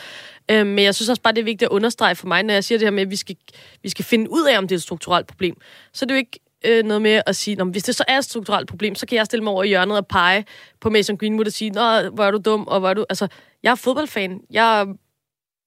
Øhm, 0.51 0.67
men 0.67 0.85
jeg 0.85 0.95
synes 0.95 1.09
også 1.09 1.21
bare, 1.21 1.33
det 1.33 1.39
er 1.39 1.45
vigtigt 1.45 1.63
at 1.63 1.69
understrege 1.69 2.15
for 2.15 2.27
mig, 2.27 2.43
når 2.43 2.53
jeg 2.53 2.63
siger 2.63 2.79
det 2.79 2.85
her 2.85 2.91
med, 2.91 3.03
at 3.03 3.09
vi 3.09 3.15
skal, 3.15 3.35
vi 3.83 3.89
skal 3.89 4.05
finde 4.05 4.31
ud 4.31 4.47
af, 4.51 4.57
om 4.57 4.67
det 4.67 4.75
er 4.75 4.77
et 4.77 4.83
strukturelt 4.83 5.27
problem. 5.27 5.55
Så 5.93 6.05
er 6.05 6.07
det 6.07 6.13
jo 6.13 6.17
ikke 6.17 6.39
øh, 6.65 6.83
noget 6.83 7.01
med 7.01 7.21
at 7.25 7.35
sige, 7.35 7.63
hvis 7.63 7.83
det 7.83 7.95
så 7.95 8.03
er 8.07 8.17
et 8.17 8.25
strukturelt 8.25 8.69
problem, 8.69 8.95
så 8.95 9.05
kan 9.05 9.17
jeg 9.17 9.25
stille 9.25 9.43
mig 9.43 9.53
over 9.53 9.63
i 9.63 9.67
hjørnet 9.67 9.97
og 9.97 10.07
pege 10.07 10.45
på 10.81 10.89
Mason 10.89 11.17
Greenwood 11.17 11.45
og 11.45 11.51
sige, 11.51 11.71
Nå, 11.71 12.09
hvor 12.13 12.23
er 12.23 12.31
du 12.31 12.37
dum, 12.45 12.67
og 12.67 12.79
hvor 12.79 12.89
er 12.89 12.93
du... 12.93 13.05
Altså, 13.09 13.27
jeg 13.63 13.71
er 13.71 13.75
fodboldfan. 13.75 14.39
Jeg 14.51 14.87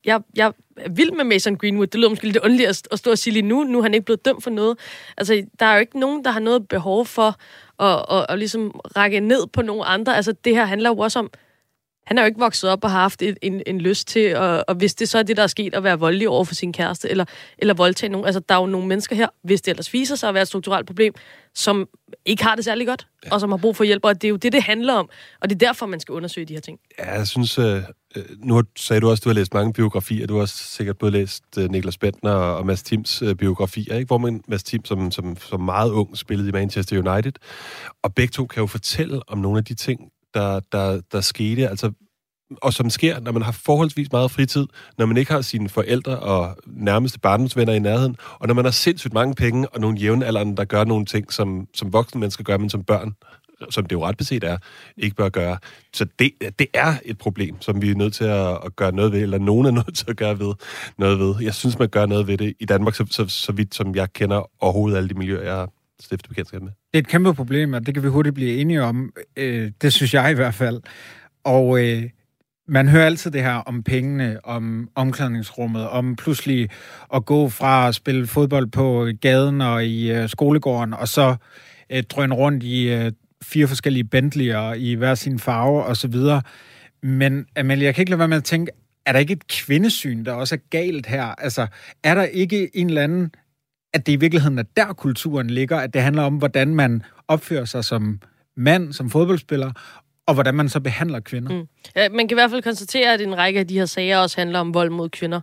jeg, 0.06 0.20
jeg 0.36 0.52
er 0.76 0.90
vild 0.90 1.12
med 1.12 1.24
Mason 1.24 1.56
Greenwood. 1.56 1.86
Det 1.86 2.00
lyder 2.00 2.08
måske 2.08 2.24
lidt 2.24 2.44
ondt 2.44 2.60
at, 2.60 2.88
at 2.92 2.98
stå 2.98 3.10
og 3.10 3.18
sige 3.18 3.32
lige 3.32 3.42
nu. 3.42 3.64
Nu 3.64 3.78
er 3.78 3.82
han 3.82 3.94
ikke 3.94 4.04
blevet 4.04 4.24
dømt 4.24 4.42
for 4.42 4.50
noget. 4.50 4.78
Altså, 5.16 5.46
der 5.60 5.66
er 5.66 5.74
jo 5.74 5.80
ikke 5.80 5.98
nogen, 5.98 6.24
der 6.24 6.30
har 6.30 6.40
noget 6.40 6.68
behov 6.68 7.06
for 7.06 7.36
at, 7.82 8.04
at, 8.10 8.26
at 8.28 8.38
ligesom 8.38 8.80
række 8.96 9.20
ned 9.20 9.46
på 9.46 9.62
nogen 9.62 9.84
andre. 9.86 10.16
Altså, 10.16 10.32
det 10.32 10.54
her 10.54 10.64
handler 10.64 10.90
jo 10.90 10.98
også 10.98 11.18
om, 11.18 11.30
han 12.06 12.18
er 12.18 12.22
jo 12.22 12.26
ikke 12.26 12.40
vokset 12.40 12.70
op 12.70 12.84
og 12.84 12.90
har 12.90 13.00
haft 13.00 13.22
et, 13.22 13.38
en, 13.42 13.62
en 13.66 13.80
lyst 13.80 14.08
til, 14.08 14.20
at, 14.20 14.64
og 14.68 14.74
hvis 14.74 14.94
det 14.94 15.08
så 15.08 15.18
er 15.18 15.22
det, 15.22 15.36
der 15.36 15.42
er 15.42 15.46
sket, 15.46 15.74
at 15.74 15.84
være 15.84 15.98
voldelig 15.98 16.28
over 16.28 16.44
for 16.44 16.54
sin 16.54 16.72
kæreste, 16.72 17.10
eller, 17.10 17.24
eller 17.58 17.74
voldtage 17.74 18.12
nogen. 18.12 18.26
Altså, 18.26 18.40
der 18.48 18.54
er 18.54 18.60
jo 18.60 18.66
nogle 18.66 18.86
mennesker 18.86 19.16
her, 19.16 19.28
hvis 19.42 19.62
det 19.62 19.70
ellers 19.70 19.92
viser 19.92 20.14
sig 20.14 20.28
at 20.28 20.34
være 20.34 20.42
et 20.42 20.48
strukturelt 20.48 20.86
problem, 20.86 21.14
som 21.54 21.88
ikke 22.24 22.44
har 22.44 22.54
det 22.54 22.64
særlig 22.64 22.86
godt, 22.86 23.06
ja. 23.24 23.34
og 23.34 23.40
som 23.40 23.50
har 23.50 23.56
brug 23.56 23.76
for 23.76 23.84
hjælp, 23.84 24.04
og 24.04 24.14
det 24.14 24.24
er 24.24 24.30
jo 24.30 24.36
det, 24.36 24.52
det 24.52 24.62
handler 24.62 24.94
om. 24.94 25.10
Og 25.40 25.50
det 25.50 25.54
er 25.62 25.66
derfor, 25.66 25.86
man 25.86 26.00
skal 26.00 26.12
undersøge 26.12 26.46
de 26.46 26.52
her 26.52 26.60
ting. 26.60 26.78
Ja, 26.98 27.12
jeg 27.12 27.26
synes... 27.26 27.58
Øh, 27.58 27.82
nu 28.38 28.62
sagde 28.76 29.00
du 29.00 29.10
også, 29.10 29.20
at 29.20 29.24
du 29.24 29.28
har 29.28 29.34
læst 29.34 29.54
mange 29.54 29.72
biografier. 29.72 30.26
Du 30.26 30.34
har 30.34 30.40
også 30.40 30.56
sikkert 30.56 30.98
både 30.98 31.12
læst 31.12 31.44
øh, 31.58 31.70
Niklas 31.70 31.98
Bentner 31.98 32.30
og, 32.30 32.56
og 32.56 32.66
Mads 32.66 32.82
Tims 32.82 33.22
øh, 33.22 33.34
biografier, 33.34 33.94
ikke? 33.94 34.06
hvor 34.06 34.18
man 34.18 34.42
Mads 34.48 34.62
Tim 34.62 34.84
som, 34.84 35.10
som, 35.10 35.36
som 35.36 35.60
meget 35.60 35.90
ung 35.90 36.18
spillede 36.18 36.48
i 36.48 36.52
Manchester 36.52 37.12
United. 37.12 37.32
Og 38.02 38.14
begge 38.14 38.32
to 38.32 38.46
kan 38.46 38.60
jo 38.60 38.66
fortælle 38.66 39.20
om 39.28 39.38
nogle 39.38 39.58
af 39.58 39.64
de 39.64 39.74
ting, 39.74 40.00
der, 40.36 40.60
der, 40.72 41.00
der 41.12 41.20
skete. 41.20 41.68
Altså, 41.68 41.92
og 42.62 42.72
som 42.72 42.90
sker, 42.90 43.20
når 43.20 43.32
man 43.32 43.42
har 43.42 43.52
forholdsvis 43.52 44.12
meget 44.12 44.30
fritid, 44.30 44.66
når 44.98 45.06
man 45.06 45.16
ikke 45.16 45.32
har 45.32 45.40
sine 45.40 45.68
forældre 45.68 46.18
og 46.18 46.56
nærmeste 46.66 47.18
barndomsvenner 47.18 47.72
i 47.72 47.78
nærheden, 47.78 48.16
og 48.40 48.46
når 48.46 48.54
man 48.54 48.64
har 48.64 48.72
sindssygt 48.72 49.14
mange 49.14 49.34
penge 49.34 49.68
og 49.68 49.80
nogle 49.80 49.98
jævnaldrende, 49.98 50.56
der 50.56 50.64
gør 50.64 50.84
nogle 50.84 51.04
ting, 51.04 51.32
som, 51.32 51.66
som 51.74 51.92
voksne 51.92 52.20
mennesker 52.20 52.44
gør, 52.44 52.58
men 52.58 52.70
som 52.70 52.84
børn, 52.84 53.14
som 53.70 53.86
det 53.86 53.92
jo 53.92 54.04
ret 54.04 54.16
beset 54.16 54.44
er, 54.44 54.58
ikke 54.96 55.16
bør 55.16 55.28
gøre. 55.28 55.58
Så 55.94 56.06
det, 56.18 56.32
det 56.58 56.66
er 56.74 56.94
et 57.04 57.18
problem, 57.18 57.60
som 57.60 57.82
vi 57.82 57.90
er 57.90 57.94
nødt 57.94 58.14
til 58.14 58.24
at, 58.24 58.58
at 58.64 58.76
gøre 58.76 58.92
noget 58.92 59.12
ved, 59.12 59.22
eller 59.22 59.38
nogen 59.38 59.66
er 59.66 59.70
nødt 59.70 59.96
til 59.96 60.06
at 60.08 60.16
gøre 60.16 60.38
ved, 60.38 60.54
noget 60.98 61.18
ved. 61.18 61.34
Jeg 61.40 61.54
synes, 61.54 61.78
man 61.78 61.88
gør 61.88 62.06
noget 62.06 62.26
ved 62.26 62.38
det 62.38 62.54
i 62.60 62.64
Danmark, 62.64 62.94
så, 62.94 63.06
så, 63.10 63.28
så 63.28 63.52
vidt 63.52 63.74
som 63.74 63.94
jeg 63.94 64.12
kender 64.12 64.50
overhovedet 64.60 64.96
alle 64.96 65.08
de 65.08 65.14
miljøer, 65.14 65.42
jeg 65.42 65.54
har 65.54 65.68
stiftet 66.00 66.28
bekendtskab 66.28 66.62
med. 66.62 66.72
Det 66.96 67.02
er 67.02 67.06
et 67.06 67.10
kæmpe 67.10 67.34
problem, 67.34 67.72
og 67.72 67.86
det 67.86 67.94
kan 67.94 68.02
vi 68.02 68.08
hurtigt 68.08 68.34
blive 68.34 68.60
enige 68.60 68.82
om. 68.82 69.12
Øh, 69.36 69.70
det 69.82 69.92
synes 69.92 70.14
jeg 70.14 70.30
i 70.30 70.34
hvert 70.34 70.54
fald. 70.54 70.80
Og 71.44 71.84
øh, 71.84 72.02
man 72.68 72.88
hører 72.88 73.06
altid 73.06 73.30
det 73.30 73.42
her 73.42 73.54
om 73.54 73.82
pengene, 73.82 74.38
om 74.44 74.88
omklædningsrummet, 74.94 75.88
om 75.88 76.16
pludselig 76.16 76.68
at 77.14 77.24
gå 77.24 77.48
fra 77.48 77.88
at 77.88 77.94
spille 77.94 78.26
fodbold 78.26 78.66
på 78.66 79.08
gaden 79.20 79.60
og 79.60 79.84
i 79.84 80.12
øh, 80.12 80.28
skolegården, 80.28 80.94
og 80.94 81.08
så 81.08 81.36
øh, 81.90 82.02
drøne 82.02 82.34
rundt 82.34 82.62
i 82.62 82.88
øh, 82.88 83.12
fire 83.42 83.66
forskellige 83.68 84.08
Bentley'er 84.14 84.74
i 84.74 84.94
hver 84.94 85.14
sin 85.14 85.38
farve 85.38 85.84
og 85.84 85.96
så 85.96 86.08
videre. 86.08 86.42
Men 87.02 87.46
Amalie, 87.56 87.84
jeg 87.84 87.94
kan 87.94 88.02
ikke 88.02 88.10
lade 88.10 88.18
være 88.18 88.28
med 88.28 88.36
at 88.36 88.44
tænke, 88.44 88.72
er 89.06 89.12
der 89.12 89.18
ikke 89.18 89.32
et 89.32 89.46
kvindesyn, 89.46 90.24
der 90.24 90.32
også 90.32 90.54
er 90.54 90.60
galt 90.70 91.06
her? 91.06 91.24
Altså, 91.24 91.66
er 92.04 92.14
der 92.14 92.24
ikke 92.24 92.76
en 92.76 92.86
eller 92.86 93.02
anden 93.02 93.30
at 93.92 94.06
det 94.06 94.12
i 94.12 94.16
virkeligheden 94.16 94.58
er 94.58 94.64
der, 94.76 94.92
kulturen 94.92 95.50
ligger, 95.50 95.76
at 95.76 95.94
det 95.94 96.02
handler 96.02 96.22
om, 96.22 96.34
hvordan 96.34 96.74
man 96.74 97.02
opfører 97.28 97.64
sig 97.64 97.84
som 97.84 98.20
mand, 98.56 98.92
som 98.92 99.10
fodboldspiller, 99.10 99.72
og 100.26 100.34
hvordan 100.34 100.54
man 100.54 100.68
så 100.68 100.80
behandler 100.80 101.20
kvinder. 101.20 101.52
Mm. 101.52 101.68
Ja, 101.96 102.08
man 102.08 102.28
kan 102.28 102.34
i 102.34 102.38
hvert 102.38 102.50
fald 102.50 102.62
konstatere, 102.62 103.14
at 103.14 103.20
en 103.20 103.38
række 103.38 103.60
af 103.60 103.66
de 103.66 103.78
her 103.78 103.86
sager 103.86 104.18
også 104.18 104.40
handler 104.40 104.58
om 104.58 104.74
vold 104.74 104.90
mod 104.90 105.08
kvinder. 105.08 105.40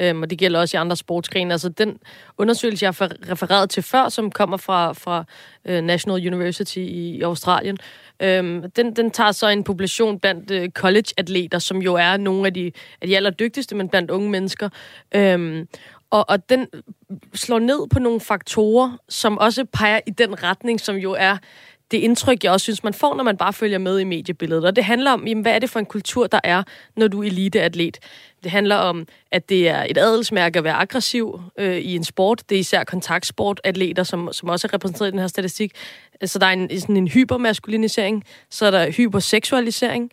Øhm, 0.00 0.22
og 0.22 0.30
det 0.30 0.38
gælder 0.38 0.60
også 0.60 0.76
i 0.76 0.80
andre 0.80 0.96
sportsgrene. 0.96 1.54
Altså 1.54 1.68
den 1.68 1.98
undersøgelse, 2.38 2.84
jeg 2.84 2.94
har 2.98 3.30
refereret 3.30 3.70
til 3.70 3.82
før, 3.82 4.08
som 4.08 4.30
kommer 4.30 4.56
fra, 4.56 4.92
fra 4.92 5.24
øh, 5.64 5.82
National 5.82 6.26
University 6.26 6.76
i, 6.76 7.16
i 7.16 7.22
Australien, 7.22 7.78
øhm, 8.22 8.70
den, 8.70 8.96
den 8.96 9.10
tager 9.10 9.32
så 9.32 9.48
en 9.48 9.64
population 9.64 10.20
blandt 10.20 10.50
øh, 10.50 10.68
college-atleter, 10.70 11.58
som 11.58 11.82
jo 11.82 11.94
er 11.94 12.16
nogle 12.16 12.46
af 12.46 12.54
de, 12.54 12.72
af 13.00 13.08
de 13.08 13.16
allerdygtigste, 13.16 13.74
men 13.74 13.88
blandt 13.88 14.10
unge 14.10 14.30
mennesker. 14.30 14.68
Øhm, 15.14 15.68
og, 16.10 16.24
og 16.28 16.48
den 16.48 16.66
slår 17.34 17.58
ned 17.58 17.88
på 17.88 17.98
nogle 17.98 18.20
faktorer, 18.20 18.98
som 19.08 19.38
også 19.38 19.64
peger 19.64 20.00
i 20.06 20.10
den 20.10 20.42
retning, 20.42 20.80
som 20.80 20.96
jo 20.96 21.12
er 21.18 21.36
det 21.90 21.98
indtryk, 21.98 22.44
jeg 22.44 22.52
også 22.52 22.64
synes, 22.64 22.84
man 22.84 22.94
får, 22.94 23.14
når 23.14 23.24
man 23.24 23.36
bare 23.36 23.52
følger 23.52 23.78
med 23.78 23.98
i 23.98 24.04
mediebilledet. 24.04 24.64
Og 24.64 24.76
det 24.76 24.84
handler 24.84 25.10
om, 25.10 25.26
jamen, 25.26 25.42
hvad 25.42 25.52
er 25.52 25.58
det 25.58 25.70
for 25.70 25.78
en 25.78 25.86
kultur, 25.86 26.26
der 26.26 26.40
er, 26.44 26.62
når 26.96 27.08
du 27.08 27.22
er 27.22 27.26
eliteatlet? 27.26 27.98
Det 28.42 28.50
handler 28.50 28.76
om, 28.76 29.06
at 29.32 29.48
det 29.48 29.68
er 29.68 29.86
et 29.88 29.98
adelsmærke 29.98 30.58
at 30.58 30.64
være 30.64 30.74
aggressiv 30.74 31.40
øh, 31.58 31.76
i 31.76 31.96
en 31.96 32.04
sport. 32.04 32.42
Det 32.48 32.56
er 32.56 32.60
især 32.60 32.84
kontaktsportatleter, 32.84 34.02
som, 34.02 34.28
som 34.32 34.48
også 34.48 34.68
er 34.68 34.74
repræsenteret 34.74 35.08
i 35.08 35.10
den 35.10 35.18
her 35.18 35.26
statistik. 35.26 35.72
Så 36.24 36.38
der 36.38 36.46
er 36.46 36.50
en, 36.50 36.80
sådan 36.80 36.96
en 36.96 37.08
hypermaskulinisering, 37.08 38.24
så 38.50 38.66
er 38.66 38.70
der 38.70 38.90
hyperseksualisering, 38.90 40.10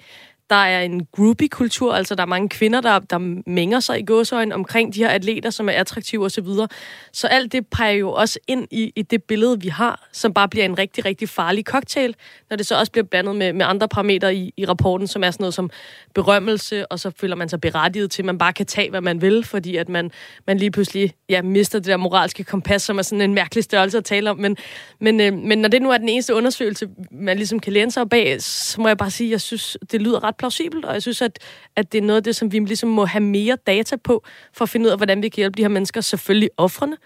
der 0.53 0.60
er 0.60 0.81
en 0.81 1.05
groupie-kultur, 1.12 1.93
altså 1.93 2.15
der 2.15 2.22
er 2.22 2.27
mange 2.27 2.50
kvinder, 2.50 2.81
der, 2.81 3.00
der 3.00 3.17
mænger 3.50 3.79
sig 3.79 4.00
i 4.00 4.05
gåsøjen 4.05 4.51
omkring 4.51 4.93
de 4.93 5.00
her 5.00 5.10
atleter, 5.10 5.50
som 5.50 5.69
er 5.69 5.74
attraktive 5.74 6.25
osv. 6.25 6.45
Så, 6.45 6.67
så 7.12 7.27
alt 7.27 7.51
det 7.51 7.67
peger 7.67 7.91
jo 7.91 8.12
også 8.12 8.39
ind 8.48 8.67
i, 8.72 8.93
i 8.95 9.01
det 9.01 9.24
billede, 9.24 9.62
vi 9.62 9.67
har, 9.67 10.07
som 10.12 10.33
bare 10.33 10.50
bliver 10.50 10.65
en 10.65 10.77
rigtig, 10.77 11.05
rigtig 11.05 11.29
farlig 11.29 11.65
cocktail, 11.65 12.15
når 12.50 12.57
det 12.57 12.65
så 12.65 12.79
også 12.79 12.91
bliver 12.91 13.05
blandet 13.05 13.36
med, 13.36 13.53
med 13.53 13.65
andre 13.65 13.88
parametre 13.88 14.36
i, 14.36 14.53
i 14.57 14.65
rapporten, 14.65 15.07
som 15.07 15.24
er 15.24 15.31
sådan 15.31 15.43
noget 15.43 15.53
som 15.53 15.69
berømmelse, 16.15 16.91
og 16.91 17.00
så 17.00 17.12
føler 17.19 17.36
man 17.36 17.50
sig 17.50 17.62
berettiget 17.62 18.12
til, 18.12 18.22
at 18.22 18.25
man 18.25 18.38
bare 18.38 18.53
kan 18.53 18.65
tage, 18.65 18.89
hvad 18.89 19.01
man 19.01 19.22
vil, 19.22 19.43
fordi 19.43 19.75
at 19.75 19.89
man, 19.89 20.12
man 20.48 20.57
lige 20.57 20.72
pludselig 20.72 21.13
ja, 21.29 21.41
mister 21.41 21.79
det 21.79 21.88
der 21.88 21.98
moralske 21.98 22.43
kompas, 22.43 22.81
som 22.81 22.98
er 22.98 23.01
sådan 23.01 23.22
en 23.22 23.33
mærkelig 23.33 23.63
størrelse 23.63 23.98
at 23.98 24.05
tale 24.05 24.29
om. 24.29 24.38
Men, 24.38 24.57
men, 25.00 25.22
øh, 25.22 25.33
men 25.33 25.60
når 25.60 25.69
det 25.69 25.81
nu 25.81 25.91
er 25.91 25.98
den 25.98 26.10
eneste 26.10 26.36
undersøgelse, 26.36 26.88
man 27.12 27.38
ligesom 27.38 27.60
kan 27.60 27.74
læne 27.74 27.91
sig 27.91 28.10
bag, 28.10 28.41
så 28.41 28.81
må 28.81 28.88
jeg 28.88 28.98
bare 28.98 29.12
sige, 29.12 29.27
at 29.27 29.31
jeg 29.31 29.41
synes, 29.41 29.77
det 29.91 30.01
lyder 30.01 30.24
ret 30.24 30.36
plausibelt, 30.43 30.85
og 30.85 30.93
jeg 30.93 31.01
synes, 31.01 31.21
at, 31.21 31.39
at 31.75 31.91
det 31.91 31.97
er 31.97 32.01
noget 32.01 32.17
af 32.17 32.23
det, 32.23 32.35
som 32.35 32.51
vi 32.51 32.59
ligesom 32.59 32.89
må 32.89 33.05
have 33.05 33.23
mere 33.23 33.57
data 33.67 33.95
på, 33.95 34.23
for 34.53 34.63
at 34.65 34.69
finde 34.69 34.85
ud 34.85 34.91
af, 34.91 34.97
hvordan 34.97 35.23
vi 35.23 35.29
kan 35.29 35.41
hjælpe 35.41 35.57
de 35.57 35.62
her 35.62 35.69
mennesker, 35.69 36.01
selvfølgelig 36.01 36.50
offrene, 36.57 36.97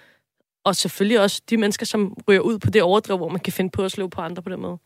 og 0.65 0.75
selvfølgelig 0.75 1.20
også 1.20 1.41
de 1.50 1.58
mennesker, 1.58 1.86
som 1.86 2.17
ryger 2.27 2.39
ud 2.39 2.60
på 2.60 2.70
det 2.70 2.82
overdrev, 2.82 3.17
hvor 3.17 3.29
man 3.29 3.39
kan 3.39 3.53
finde 3.53 3.70
på 3.70 3.84
at 3.84 3.91
slå 3.91 4.08
på 4.08 4.22
andre 4.22 4.41
på 4.41 4.50
den 4.50 4.62
måde. 4.62 4.77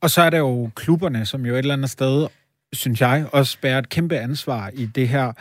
Og 0.00 0.10
så 0.10 0.22
er 0.22 0.30
der 0.30 0.38
jo 0.38 0.70
klubberne, 0.74 1.26
som 1.26 1.46
jo 1.46 1.54
et 1.54 1.58
eller 1.58 1.74
andet 1.74 1.90
sted 1.90 2.26
synes 2.72 3.00
jeg, 3.00 3.26
også 3.32 3.58
bærer 3.60 3.78
et 3.78 3.88
kæmpe 3.88 4.18
ansvar 4.18 4.70
i 4.74 4.86
det 4.86 5.08
her. 5.08 5.32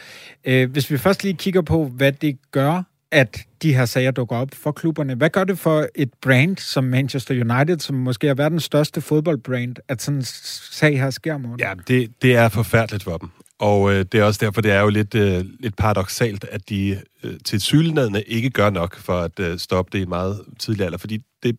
Øh, 0.45 0.71
hvis 0.71 0.91
vi 0.91 0.97
først 0.97 1.23
lige 1.23 1.33
kigger 1.33 1.61
på, 1.61 1.85
hvad 1.85 2.11
det 2.11 2.37
gør 2.51 2.83
at 3.11 3.37
de 3.61 3.73
her 3.73 3.85
sager 3.85 4.11
dukker 4.11 4.35
op 4.35 4.49
for 4.53 4.71
klubberne. 4.71 5.15
Hvad 5.15 5.29
gør 5.29 5.43
det 5.43 5.59
for 5.59 5.87
et 5.95 6.09
brand 6.21 6.57
som 6.57 6.83
Manchester 6.83 7.33
United, 7.33 7.79
som 7.79 7.95
måske 7.95 8.27
er 8.27 8.33
verdens 8.33 8.63
største 8.63 9.01
fodboldbrand, 9.01 9.75
at 9.87 10.01
sådan 10.01 10.17
en 10.17 10.23
sag 10.71 10.99
her 10.99 11.09
sker, 11.09 11.37
Morten? 11.37 11.59
Ja, 11.59 11.73
det, 11.87 12.11
det 12.21 12.35
er 12.35 12.49
forfærdeligt 12.49 13.03
for 13.03 13.17
dem. 13.17 13.29
Og 13.59 13.93
øh, 13.93 14.05
det 14.11 14.15
er 14.15 14.23
også 14.23 14.45
derfor, 14.45 14.61
det 14.61 14.71
er 14.71 14.81
jo 14.81 14.89
lidt, 14.89 15.15
øh, 15.15 15.45
lidt 15.59 15.75
paradoxalt, 15.77 16.45
at 16.51 16.69
de 16.69 17.01
øh, 17.23 17.31
til 17.31 17.39
tilsyneladende 17.45 18.23
ikke 18.23 18.49
gør 18.49 18.69
nok 18.69 18.97
for 18.97 19.19
at 19.19 19.39
øh, 19.39 19.59
stoppe 19.59 19.97
det 19.97 20.05
i 20.05 20.07
meget 20.07 20.41
tidlig 20.59 20.85
alder, 20.85 20.97
fordi 20.97 21.19
det, 21.43 21.57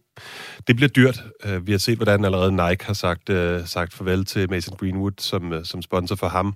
det 0.66 0.76
bliver 0.76 0.88
dyrt. 0.88 1.24
Øh, 1.44 1.66
vi 1.66 1.72
har 1.72 1.78
set, 1.78 1.96
hvordan 1.96 2.24
allerede 2.24 2.52
Nike 2.52 2.84
har 2.84 2.94
sagt, 2.94 3.30
øh, 3.30 3.66
sagt 3.66 3.94
farvel 3.94 4.24
til 4.24 4.50
Mason 4.50 4.76
Greenwood 4.76 5.12
som, 5.18 5.52
øh, 5.52 5.64
som 5.64 5.82
sponsor 5.82 6.16
for 6.16 6.28
ham. 6.28 6.54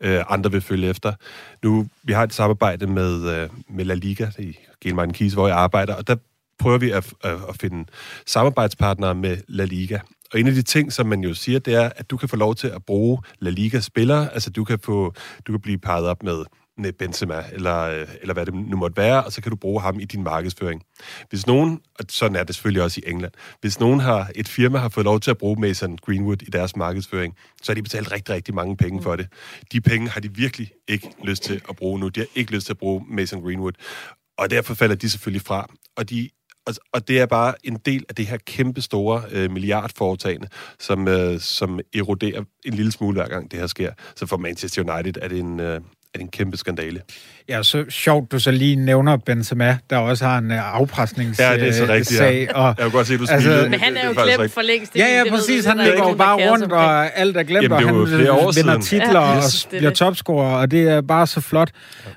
Øh, 0.00 0.24
andre 0.28 0.52
vil 0.52 0.60
følge 0.60 0.88
efter. 0.88 1.12
Nu, 1.62 1.86
vi 2.02 2.12
har 2.12 2.22
et 2.22 2.32
samarbejde 2.32 2.86
med, 2.86 3.42
øh, 3.42 3.48
med 3.68 3.84
La 3.84 3.94
Liga 3.94 4.30
i 4.38 4.56
Gelmartin 4.80 5.14
Kies, 5.14 5.32
hvor 5.32 5.48
jeg 5.48 5.56
arbejder, 5.56 5.94
og 5.94 6.06
der 6.06 6.16
prøver 6.58 6.78
vi 6.78 6.90
at, 6.90 7.12
at, 7.24 7.38
at 7.48 7.56
finde 7.60 7.84
samarbejdspartnere 8.26 9.14
med 9.14 9.36
La 9.48 9.64
Liga. 9.64 9.98
Og 10.32 10.40
en 10.40 10.46
af 10.46 10.54
de 10.54 10.62
ting, 10.62 10.92
som 10.92 11.06
man 11.06 11.20
jo 11.20 11.34
siger, 11.34 11.58
det 11.58 11.74
er, 11.74 11.90
at 11.96 12.10
du 12.10 12.16
kan 12.16 12.28
få 12.28 12.36
lov 12.36 12.54
til 12.54 12.68
at 12.68 12.84
bruge 12.84 13.22
La 13.38 13.50
Liga-spillere. 13.50 14.34
Altså, 14.34 14.50
du 14.50 14.64
kan, 14.64 14.78
få, 14.78 15.14
du 15.46 15.52
kan 15.52 15.60
blive 15.60 15.78
parret 15.78 16.06
op 16.06 16.22
med 16.22 16.28
med 16.32 16.44
Benzema, 16.98 17.44
eller, 17.52 17.78
øh, 17.78 18.06
eller 18.20 18.34
hvad 18.34 18.46
det 18.46 18.54
nu 18.54 18.76
måtte 18.76 18.96
være, 18.96 19.24
og 19.24 19.32
så 19.32 19.42
kan 19.42 19.50
du 19.50 19.56
bruge 19.56 19.80
ham 19.80 20.00
i 20.00 20.04
din 20.04 20.22
markedsføring. 20.22 20.82
Hvis 21.28 21.46
nogen, 21.46 21.80
og 21.98 22.04
sådan 22.08 22.36
er 22.36 22.44
det 22.44 22.54
selvfølgelig 22.54 22.82
også 22.82 23.00
i 23.06 23.10
England, 23.10 23.32
hvis 23.60 23.80
nogen 23.80 24.00
har, 24.00 24.30
et 24.34 24.48
firma 24.48 24.78
har 24.78 24.88
fået 24.88 25.04
lov 25.04 25.20
til 25.20 25.30
at 25.30 25.38
bruge 25.38 25.60
Mason 25.60 25.96
Greenwood 25.96 26.42
i 26.42 26.50
deres 26.50 26.76
markedsføring, 26.76 27.34
så 27.62 27.72
har 27.72 27.74
de 27.74 27.82
betalt 27.82 28.12
rigtig, 28.12 28.34
rigtig 28.34 28.54
mange 28.54 28.76
penge 28.76 29.02
for 29.02 29.16
det. 29.16 29.26
De 29.72 29.80
penge 29.80 30.08
har 30.08 30.20
de 30.20 30.34
virkelig 30.34 30.70
ikke 30.88 31.10
lyst 31.24 31.42
til 31.42 31.62
at 31.68 31.76
bruge 31.76 32.00
nu. 32.00 32.08
De 32.08 32.20
har 32.20 32.26
ikke 32.34 32.52
lyst 32.52 32.66
til 32.66 32.72
at 32.72 32.78
bruge 32.78 33.04
Mason 33.08 33.42
Greenwood. 33.42 33.72
Og 34.38 34.50
derfor 34.50 34.74
falder 34.74 34.96
de 34.96 35.10
selvfølgelig 35.10 35.46
fra. 35.46 35.66
Og 35.96 36.10
de 36.10 36.28
og, 36.68 36.74
og 36.92 37.08
det 37.08 37.20
er 37.20 37.26
bare 37.26 37.54
en 37.64 37.76
del 37.76 38.04
af 38.08 38.14
det 38.14 38.26
her 38.26 38.36
kæmpe 38.46 38.80
store 38.80 39.22
øh, 39.30 39.50
milliardforetagende, 39.50 40.48
som, 40.78 41.08
øh, 41.08 41.40
som 41.40 41.80
eroderer 41.94 42.44
en 42.64 42.74
lille 42.74 42.92
smule 42.92 43.14
hver 43.14 43.28
gang 43.28 43.50
det 43.50 43.58
her 43.58 43.66
sker. 43.66 43.92
Så 44.16 44.26
for 44.26 44.36
Manchester 44.36 44.94
United 44.94 45.22
er 45.22 45.28
det 45.28 45.38
en, 45.38 45.60
øh, 45.60 45.80
er 46.14 46.18
en 46.18 46.28
kæmpe 46.28 46.56
skandale. 46.56 47.00
Ja, 47.48 47.62
så 47.62 47.84
sjovt, 47.88 48.32
du 48.32 48.38
så 48.38 48.50
lige 48.50 48.76
nævner 48.76 49.16
Benzema, 49.16 49.78
der 49.90 49.96
også 49.96 50.24
har 50.24 50.38
en 50.38 50.50
uh, 50.50 50.74
afpresningssag. 50.74 51.44
Ja, 51.44 51.64
det 51.64 51.68
er 51.68 51.72
så 51.72 51.92
rigtigt, 51.92 52.20
ja. 52.20 52.54
Og, 52.54 52.66
jeg 52.66 52.76
kan 52.76 52.90
godt 52.90 53.06
se, 53.06 53.14
at 53.14 53.20
du 53.20 53.26
altså, 53.30 53.66
Men 53.70 53.80
han 53.80 53.96
er 53.96 54.06
jo 54.06 54.22
glemt 54.24 54.52
for 54.52 54.62
længst. 54.62 54.96
Ja, 54.96 55.06
ja, 55.06 55.30
præcis. 55.30 55.64
Han 55.64 55.76
går 55.98 56.14
bare 56.14 56.50
rundt, 56.50 56.72
og 56.72 57.18
alt 57.18 57.36
er 57.36 57.42
glemt, 57.42 57.72
og 57.72 57.78
han 57.78 57.94
vinder 57.94 58.80
titler 58.80 59.20
ja, 59.20 59.36
og 59.36 59.42
bliver 59.70 59.90
topscorer, 59.90 60.56
og 60.56 60.70
det 60.70 60.88
er 60.88 61.00
bare 61.00 61.26
så 61.26 61.40
flot. 61.40 61.70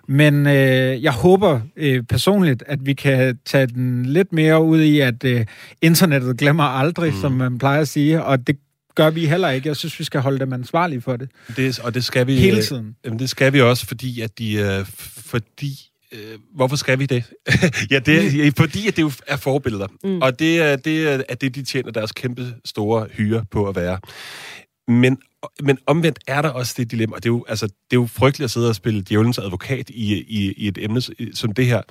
Men 0.07 0.47
øh, 0.47 1.03
jeg 1.03 1.11
håber 1.11 1.59
øh, 1.77 2.03
personligt, 2.03 2.63
at 2.67 2.79
vi 2.85 2.93
kan 2.93 3.37
tage 3.45 3.67
den 3.67 4.05
lidt 4.05 4.33
mere 4.33 4.63
ud 4.63 4.81
i, 4.81 4.99
at 4.99 5.23
øh, 5.23 5.45
internettet 5.81 6.37
glemmer 6.37 6.63
aldrig, 6.63 7.13
mm. 7.13 7.21
som 7.21 7.31
man 7.31 7.57
plejer 7.57 7.81
at 7.81 7.87
sige, 7.87 8.23
og 8.23 8.47
det 8.47 8.57
gør 8.95 9.09
vi 9.09 9.25
heller 9.25 9.49
ikke. 9.49 9.67
Jeg 9.67 9.75
synes, 9.75 9.99
vi 9.99 10.03
skal 10.03 10.21
holde 10.21 10.39
dem 10.39 10.53
ansvarlige 10.53 11.01
for 11.01 11.15
det. 11.15 11.29
det 11.57 11.79
og 11.79 11.93
det 11.93 12.05
skal 12.05 12.27
vi... 12.27 12.35
Hele 12.35 12.63
tiden. 12.63 12.95
Øh, 13.03 13.19
det 13.19 13.29
skal 13.29 13.53
vi 13.53 13.61
også, 13.61 13.87
fordi 13.87 14.21
at 14.21 14.39
de... 14.39 14.53
Øh, 14.53 14.85
fordi 15.25 15.89
øh, 16.11 16.39
hvorfor 16.55 16.75
skal 16.75 16.99
vi 16.99 17.05
det? 17.05 17.23
ja, 17.91 17.99
det 17.99 18.47
er, 18.47 18.51
fordi 18.57 18.87
at 18.87 18.95
det 18.95 19.01
jo 19.01 19.11
er 19.27 19.37
forbilleder. 19.37 19.87
Mm. 20.03 20.21
Og 20.21 20.39
det 20.39 20.61
er, 20.61 20.75
det 20.75 21.07
er 21.29 21.35
det, 21.35 21.55
de 21.55 21.63
tjener 21.63 21.91
deres 21.91 22.11
kæmpe 22.11 22.53
store 22.65 23.07
hyre 23.11 23.45
på 23.51 23.67
at 23.67 23.75
være. 23.75 23.99
Men 24.87 25.17
men 25.61 25.77
omvendt 25.85 26.19
er 26.27 26.41
der 26.41 26.49
også 26.49 26.73
det 26.77 26.91
dilemma, 26.91 27.15
og 27.15 27.23
det 27.23 27.29
er 27.29 27.33
jo, 27.33 27.45
altså, 27.47 27.65
det 27.65 27.73
er 27.91 27.95
jo 27.95 28.05
frygteligt 28.05 28.45
at 28.45 28.51
sidde 28.51 28.69
og 28.69 28.75
spille 28.75 29.01
djævelens 29.01 29.37
advokat 29.37 29.89
i, 29.89 30.13
i, 30.13 30.53
i 30.57 30.67
et 30.67 30.77
emne 30.81 31.01
som 31.33 31.51
det 31.51 31.65
her. 31.65 31.81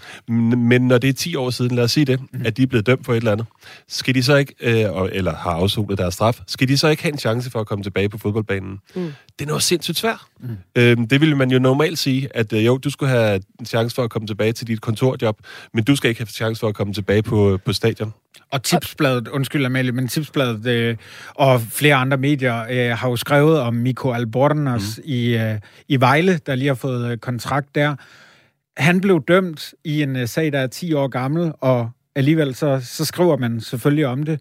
Men 0.56 0.88
når 0.88 0.98
det 0.98 1.08
er 1.08 1.12
10 1.12 1.36
år 1.36 1.50
siden, 1.50 1.76
lad 1.76 1.84
os 1.84 1.92
sige 1.92 2.04
det, 2.04 2.20
mm. 2.20 2.42
at 2.44 2.56
de 2.56 2.62
er 2.62 2.66
blevet 2.66 2.86
dømt 2.86 3.06
for 3.06 3.12
et 3.12 3.16
eller 3.16 3.32
andet, 3.32 3.46
skal 3.88 4.14
de 4.14 4.22
så 4.22 4.36
ikke, 4.36 4.54
øh, 4.60 5.08
eller 5.12 5.34
har 5.34 5.50
afsonet 5.50 5.98
deres 5.98 6.14
straf, 6.14 6.40
skal 6.46 6.68
de 6.68 6.78
så 6.78 6.88
ikke 6.88 7.02
have 7.02 7.12
en 7.12 7.18
chance 7.18 7.50
for 7.50 7.60
at 7.60 7.66
komme 7.66 7.84
tilbage 7.84 8.08
på 8.08 8.18
fodboldbanen? 8.18 8.78
Mm. 8.94 9.12
Det 9.40 9.46
er 9.46 9.48
noget 9.48 9.62
sindssygt 9.62 9.98
svært. 9.98 10.20
Mm. 10.40 10.48
Øhm, 10.76 11.08
det 11.08 11.20
ville 11.20 11.36
man 11.36 11.50
jo 11.50 11.58
normalt 11.58 11.98
sige, 11.98 12.28
at 12.34 12.52
øh, 12.52 12.66
jo, 12.66 12.76
du 12.78 12.90
skulle 12.90 13.10
have 13.10 13.40
en 13.60 13.66
chance 13.66 13.94
for 13.94 14.02
at 14.02 14.10
komme 14.10 14.26
tilbage 14.26 14.52
til 14.52 14.66
dit 14.66 14.80
kontorjob, 14.80 15.38
men 15.74 15.84
du 15.84 15.96
skal 15.96 16.08
ikke 16.08 16.20
have 16.20 16.26
chance 16.26 16.60
for 16.60 16.68
at 16.68 16.74
komme 16.74 16.94
tilbage 16.94 17.22
på, 17.22 17.58
på 17.64 17.72
stadion. 17.72 18.12
Og 18.50 18.62
Tipsbladet, 18.62 19.28
undskyld 19.28 19.64
Amalie, 19.64 19.92
men 19.92 20.08
Tipsbladet 20.08 20.66
øh, 20.66 20.96
og 21.34 21.60
flere 21.60 21.94
andre 21.94 22.16
medier 22.16 22.66
øh, 22.70 22.98
har 22.98 23.08
jo 23.08 23.16
skrevet 23.16 23.60
om 23.60 23.74
Miko 23.74 24.12
Albornoz 24.12 24.98
mm. 24.98 25.02
i, 25.06 25.36
øh, 25.36 25.58
i 25.88 26.00
Vejle, 26.00 26.40
der 26.46 26.54
lige 26.54 26.68
har 26.68 26.74
fået 26.74 27.12
øh, 27.12 27.18
kontrakt 27.18 27.74
der. 27.74 27.94
Han 28.76 29.00
blev 29.00 29.24
dømt 29.28 29.74
i 29.84 30.02
en 30.02 30.16
øh, 30.16 30.28
sag, 30.28 30.52
der 30.52 30.58
er 30.58 30.66
10 30.66 30.92
år 30.92 31.08
gammel, 31.08 31.52
og 31.60 31.90
alligevel 32.14 32.54
så, 32.54 32.80
så 32.84 33.04
skriver 33.04 33.36
man 33.36 33.60
selvfølgelig 33.60 34.06
om 34.06 34.22
det 34.22 34.40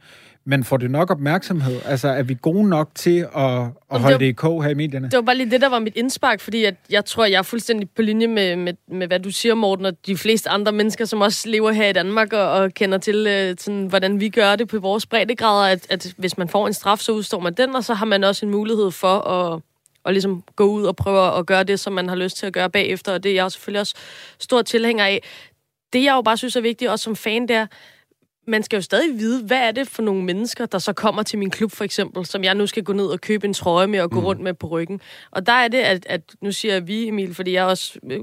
men 0.49 0.63
får 0.63 0.77
det 0.77 0.91
nok 0.91 1.11
opmærksomhed? 1.11 1.81
Altså, 1.85 2.07
er 2.07 2.23
vi 2.23 2.37
gode 2.41 2.69
nok 2.69 2.89
til 2.95 3.19
at, 3.35 3.61
at 3.91 3.99
holde 4.01 4.13
det, 4.13 4.19
det 4.19 4.25
i 4.25 4.31
kog 4.31 4.63
her 4.63 4.69
i 4.69 4.73
medierne? 4.73 5.05
Det 5.05 5.15
var 5.15 5.21
bare 5.21 5.37
lige 5.37 5.51
det, 5.51 5.61
der 5.61 5.69
var 5.69 5.79
mit 5.79 5.95
indspark, 5.95 6.39
fordi 6.39 6.65
at 6.65 6.75
jeg 6.89 7.05
tror, 7.05 7.25
jeg 7.25 7.37
er 7.37 7.41
fuldstændig 7.41 7.89
på 7.89 8.01
linje 8.01 8.27
med, 8.27 8.55
med, 8.55 8.73
med 8.87 9.07
hvad 9.07 9.19
du 9.19 9.31
siger, 9.31 9.55
Morten, 9.55 9.85
og 9.85 10.05
de 10.05 10.17
fleste 10.17 10.49
andre 10.49 10.71
mennesker, 10.71 11.05
som 11.05 11.21
også 11.21 11.49
lever 11.49 11.71
her 11.71 11.87
i 11.87 11.93
Danmark 11.93 12.33
og, 12.33 12.51
og 12.51 12.73
kender 12.73 12.97
til, 12.97 13.27
øh, 13.27 13.55
sådan, 13.59 13.85
hvordan 13.85 14.19
vi 14.19 14.29
gør 14.29 14.55
det 14.55 14.67
på 14.67 14.79
vores 14.79 15.05
breddegrader, 15.05 15.71
at, 15.71 15.87
at 15.89 16.13
hvis 16.17 16.37
man 16.37 16.49
får 16.49 16.67
en 16.67 16.73
straf, 16.73 16.99
så 16.99 17.11
udstår 17.11 17.39
man 17.39 17.53
den, 17.53 17.75
og 17.75 17.83
så 17.83 17.93
har 17.93 18.05
man 18.05 18.23
også 18.23 18.45
en 18.45 18.51
mulighed 18.51 18.91
for 18.91 19.19
at 19.19 19.61
og 20.03 20.13
ligesom 20.13 20.43
gå 20.55 20.65
ud 20.65 20.83
og 20.83 20.95
prøve 20.95 21.37
at 21.37 21.45
gøre 21.45 21.63
det, 21.63 21.79
som 21.79 21.93
man 21.93 22.09
har 22.09 22.15
lyst 22.15 22.37
til 22.37 22.45
at 22.45 22.53
gøre 22.53 22.69
bagefter, 22.69 23.13
og 23.13 23.23
det 23.23 23.29
er 23.29 23.35
jeg 23.35 23.51
selvfølgelig 23.51 23.79
også 23.79 23.95
stor 24.39 24.61
tilhænger 24.61 25.05
af. 25.05 25.23
Det, 25.93 26.03
jeg 26.03 26.13
jo 26.13 26.21
bare 26.21 26.37
synes 26.37 26.55
er 26.55 26.61
vigtigt, 26.61 26.91
også 26.91 27.03
som 27.03 27.15
fan, 27.15 27.47
det 27.47 27.55
er, 27.55 27.67
man 28.49 28.63
skal 28.63 28.77
jo 28.77 28.81
stadig 28.81 29.19
vide, 29.19 29.43
hvad 29.43 29.57
er 29.57 29.71
det 29.71 29.87
for 29.87 30.01
nogle 30.01 30.23
mennesker, 30.23 30.65
der 30.65 30.79
så 30.79 30.93
kommer 30.93 31.23
til 31.23 31.39
min 31.39 31.49
klub, 31.49 31.71
for 31.71 31.83
eksempel, 31.83 32.25
som 32.25 32.43
jeg 32.43 32.55
nu 32.55 32.67
skal 32.67 32.83
gå 32.83 32.93
ned 32.93 33.05
og 33.05 33.21
købe 33.21 33.47
en 33.47 33.53
trøje 33.53 33.87
med 33.87 33.99
og 33.99 34.11
gå 34.11 34.19
mm. 34.19 34.25
rundt 34.25 34.41
med 34.41 34.53
på 34.53 34.67
ryggen. 34.67 35.01
Og 35.31 35.45
der 35.45 35.53
er 35.53 35.67
det, 35.67 35.77
at, 35.77 36.05
at 36.05 36.21
nu 36.41 36.51
siger 36.51 36.73
jeg 36.73 36.87
vi, 36.87 37.07
Emil, 37.07 37.35
fordi 37.35 37.51
jeg 37.51 37.65
også 37.65 37.99
øh, 38.11 38.19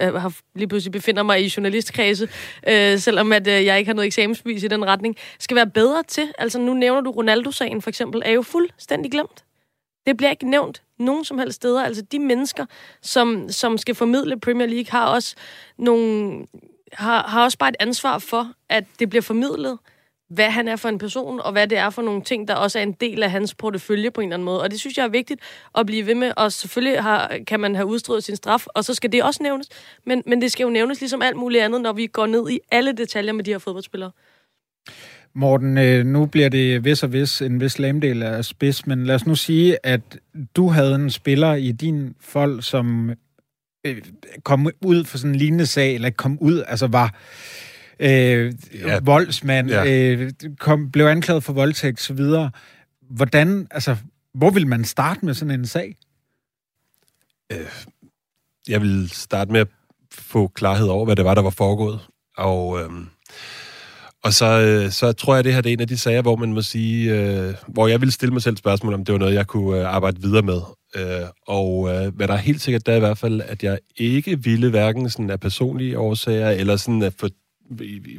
øh, 0.00 0.14
har 0.14 0.36
lige 0.54 0.68
pludselig 0.68 0.92
befinder 0.92 1.22
mig 1.22 1.44
i 1.44 1.52
journalistkredse, 1.56 2.28
øh, 2.68 2.98
selvom 2.98 3.32
at 3.32 3.46
øh, 3.46 3.64
jeg 3.64 3.78
ikke 3.78 3.88
har 3.88 3.94
noget 3.94 4.06
eksamensbevis 4.06 4.62
i 4.62 4.68
den 4.68 4.86
retning, 4.86 5.16
skal 5.38 5.54
være 5.54 5.70
bedre 5.70 6.02
til. 6.02 6.32
Altså 6.38 6.58
nu 6.58 6.74
nævner 6.74 7.00
du 7.00 7.10
Ronaldo-sagen 7.10 7.82
for 7.82 7.90
eksempel, 7.90 8.22
er 8.24 8.30
jo 8.30 8.42
fuldstændig 8.42 9.12
glemt. 9.12 9.44
Det 10.06 10.16
bliver 10.16 10.30
ikke 10.30 10.50
nævnt 10.50 10.82
nogen 10.98 11.24
som 11.24 11.38
helst 11.38 11.56
steder. 11.56 11.84
Altså 11.84 12.02
de 12.02 12.18
mennesker, 12.18 12.66
som, 13.02 13.48
som 13.48 13.78
skal 13.78 13.94
formidle 13.94 14.40
Premier 14.40 14.66
League, 14.66 14.90
har 14.90 15.06
også 15.06 15.34
nogle 15.78 16.46
har, 16.92 17.28
har 17.28 17.44
også 17.44 17.58
bare 17.58 17.68
et 17.68 17.76
ansvar 17.80 18.18
for, 18.18 18.52
at 18.68 18.84
det 18.98 19.10
bliver 19.10 19.22
formidlet, 19.22 19.78
hvad 20.30 20.50
han 20.50 20.68
er 20.68 20.76
for 20.76 20.88
en 20.88 20.98
person, 20.98 21.40
og 21.40 21.52
hvad 21.52 21.66
det 21.66 21.78
er 21.78 21.90
for 21.90 22.02
nogle 22.02 22.22
ting, 22.22 22.48
der 22.48 22.54
også 22.54 22.78
er 22.78 22.82
en 22.82 22.92
del 22.92 23.22
af 23.22 23.30
hans 23.30 23.54
portefølje 23.54 24.10
på 24.10 24.20
en 24.20 24.28
eller 24.28 24.36
anden 24.36 24.44
måde. 24.44 24.62
Og 24.62 24.70
det 24.70 24.80
synes 24.80 24.98
jeg 24.98 25.04
er 25.04 25.08
vigtigt 25.08 25.40
at 25.78 25.86
blive 25.86 26.06
ved 26.06 26.14
med, 26.14 26.32
og 26.36 26.52
selvfølgelig 26.52 27.02
har, 27.02 27.38
kan 27.46 27.60
man 27.60 27.74
have 27.74 27.86
udstået 27.86 28.24
sin 28.24 28.36
straf, 28.36 28.66
og 28.66 28.84
så 28.84 28.94
skal 28.94 29.12
det 29.12 29.22
også 29.22 29.42
nævnes. 29.42 29.68
Men, 30.06 30.22
men 30.26 30.42
det 30.42 30.52
skal 30.52 30.64
jo 30.64 30.70
nævnes 30.70 31.00
ligesom 31.00 31.22
alt 31.22 31.36
muligt 31.36 31.64
andet, 31.64 31.80
når 31.80 31.92
vi 31.92 32.06
går 32.06 32.26
ned 32.26 32.50
i 32.50 32.58
alle 32.70 32.92
detaljer 32.92 33.32
med 33.32 33.44
de 33.44 33.50
her 33.50 33.58
fodboldspillere. 33.58 34.10
Morten, 35.34 35.78
øh, 35.78 36.06
nu 36.06 36.26
bliver 36.26 36.48
det 36.48 36.84
vis 36.84 37.02
og 37.02 37.12
vis 37.12 37.42
en 37.42 37.60
vis 37.60 37.78
lamdel 37.78 38.22
af 38.22 38.44
spids, 38.44 38.86
men 38.86 39.06
lad 39.06 39.14
os 39.14 39.26
nu 39.26 39.34
sige, 39.34 39.86
at 39.86 40.00
du 40.56 40.68
havde 40.68 40.94
en 40.94 41.10
spiller 41.10 41.54
i 41.54 41.72
din 41.72 42.14
folk, 42.20 42.64
som 42.64 43.12
øh, 43.86 44.02
kom 44.44 44.70
ud 44.84 45.04
for 45.04 45.18
sådan 45.18 45.30
en 45.30 45.36
lignende 45.36 45.66
sag, 45.66 45.94
eller 45.94 46.10
kom 46.10 46.38
ud, 46.40 46.62
altså 46.66 46.86
var 46.86 47.14
øh, 48.00 48.54
ja. 48.74 48.98
voldsmand, 49.02 49.70
ja. 49.70 49.84
øh, 49.84 50.30
kom, 50.58 50.90
blev 50.90 51.06
anklaget 51.06 51.44
for 51.44 51.52
voldtægt 51.52 52.00
så 52.00 52.14
videre. 52.14 52.50
Hvordan, 53.10 53.66
altså, 53.70 53.96
hvor 54.34 54.50
vil 54.50 54.66
man 54.66 54.84
starte 54.84 55.24
med 55.24 55.34
sådan 55.34 55.60
en 55.60 55.66
sag? 55.66 55.96
Øh, 57.52 57.58
jeg 58.68 58.80
vil 58.80 59.10
starte 59.10 59.52
med 59.52 59.60
at 59.60 59.68
få 60.12 60.46
klarhed 60.46 60.88
over, 60.88 61.04
hvad 61.04 61.16
det 61.16 61.24
var, 61.24 61.34
der 61.34 61.42
var 61.42 61.50
foregået. 61.50 62.00
Og, 62.36 62.80
øh, 62.80 62.90
og 64.24 64.32
så, 64.32 64.60
øh, 64.60 64.90
så 64.90 65.12
tror 65.12 65.34
jeg, 65.34 65.38
at 65.38 65.44
det 65.44 65.54
her 65.54 65.60
det 65.60 65.70
er 65.70 65.72
en 65.72 65.80
af 65.80 65.88
de 65.88 65.98
sager, 65.98 66.22
hvor 66.22 66.36
man 66.36 66.52
må 66.52 66.62
sige, 66.62 67.14
øh, 67.14 67.54
hvor 67.68 67.88
jeg 67.88 68.00
ville 68.00 68.12
stille 68.12 68.32
mig 68.32 68.42
selv 68.42 68.56
spørgsmål, 68.56 68.94
om 68.94 69.04
det 69.04 69.12
var 69.12 69.18
noget, 69.18 69.34
jeg 69.34 69.46
kunne 69.46 69.80
øh, 69.80 69.94
arbejde 69.94 70.20
videre 70.20 70.42
med. 70.42 70.60
Øh, 70.96 71.26
og 71.46 71.88
øh, 71.88 72.14
hvad 72.14 72.28
der 72.28 72.34
er 72.34 72.38
helt 72.38 72.60
sikkert, 72.60 72.86
der 72.86 72.92
er 72.92 72.96
i 72.96 73.00
hvert 73.00 73.18
fald, 73.18 73.40
at 73.40 73.62
jeg 73.62 73.78
ikke 73.96 74.42
ville 74.42 74.70
hverken 74.70 75.10
sådan 75.10 75.30
af 75.30 75.40
personlige 75.40 75.98
årsager, 75.98 76.50
eller 76.50 76.76
sådan 76.76 77.02
at 77.02 77.14
for, 77.18 77.28
i, 77.80 77.84
i, 77.84 78.18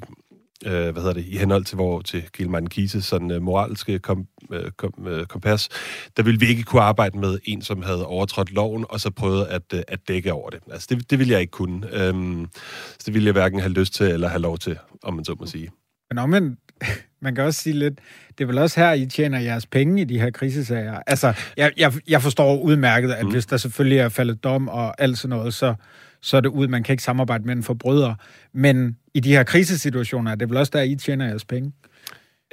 øh, 0.66 0.72
hvad 0.72 0.94
hedder 0.94 1.14
det, 1.14 1.26
i 1.26 1.38
henhold 1.38 1.66
til, 1.66 1.76
hvor, 1.76 2.02
til 2.02 2.24
Gilman 2.34 2.68
Kises 2.68 3.06
sådan 3.06 3.32
øh, 3.32 3.42
moralske 3.42 4.00
kom, 4.00 4.28
øh, 4.52 4.72
kom, 4.72 5.08
øh, 5.08 5.26
kompas, 5.26 5.70
der 6.18 6.24
ville 6.24 6.40
vi 6.40 6.46
ikke 6.46 6.64
kunne 6.64 6.82
arbejde 6.82 7.20
med 7.20 7.40
en, 7.44 7.62
som 7.62 7.82
havde 7.82 8.06
overtrådt 8.06 8.52
loven, 8.52 8.86
og 8.90 9.00
så 9.00 9.12
prøvet 9.12 9.46
at, 9.46 9.62
øh, 9.74 9.82
at 9.88 10.08
dække 10.08 10.34
over 10.34 10.50
det. 10.50 10.60
Altså, 10.72 10.88
det, 10.90 11.12
det 11.12 11.20
ville 11.20 11.34
jeg 11.34 11.42
ikke 11.42 11.52
kunne. 11.52 12.06
Øhm, 12.06 12.48
så 12.92 13.04
det 13.06 13.14
ville 13.14 13.26
jeg 13.26 13.34
hverken 13.34 13.60
have 13.60 13.74
lyst 13.74 13.94
til, 13.94 14.06
eller 14.06 14.28
have 14.28 14.42
lov 14.42 14.58
til, 14.58 14.78
om 15.04 15.14
man 15.14 15.26
så 15.26 15.36
må 15.40 15.46
sige. 15.46 15.70
Men 16.10 16.18
omvendt, 16.18 16.60
man 17.22 17.36
kan 17.36 17.44
også 17.44 17.62
sige 17.62 17.74
lidt, 17.74 17.94
det 18.38 18.44
er 18.44 18.46
vel 18.46 18.58
også 18.58 18.80
her, 18.80 18.94
I 18.94 19.06
tjener 19.06 19.40
jeres 19.40 19.66
penge 19.66 20.02
i 20.02 20.06
de 20.06 20.20
her 20.20 20.30
krisesager. 20.30 21.00
Altså, 21.08 21.34
jeg, 21.58 21.72
jeg, 21.78 21.94
jeg 22.08 22.22
forstår 22.22 22.58
udmærket, 22.58 23.12
at 23.12 23.26
mm. 23.26 23.32
hvis 23.32 23.46
der 23.46 23.58
selvfølgelig 23.58 23.98
er 23.98 24.10
faldet 24.10 24.44
dom 24.44 24.68
og 24.68 25.02
alt 25.02 25.18
sådan 25.18 25.38
noget, 25.38 25.54
så, 25.54 25.76
så 26.22 26.38
er 26.38 26.42
det 26.42 26.50
ud, 26.50 26.68
man 26.68 26.84
kan 26.84 26.94
ikke 26.94 27.04
samarbejde 27.04 27.44
med 27.44 27.56
en 27.56 27.64
forbryder. 27.64 28.16
Men 28.54 28.98
i 29.14 29.20
de 29.20 29.32
her 29.32 29.44
krisesituationer, 29.44 30.32
er 30.32 30.36
det 30.36 30.50
vel 30.50 30.58
også 30.58 30.72
der, 30.76 30.82
I 30.82 30.96
tjener 30.96 31.28
jeres 31.28 31.46
penge? 31.46 31.72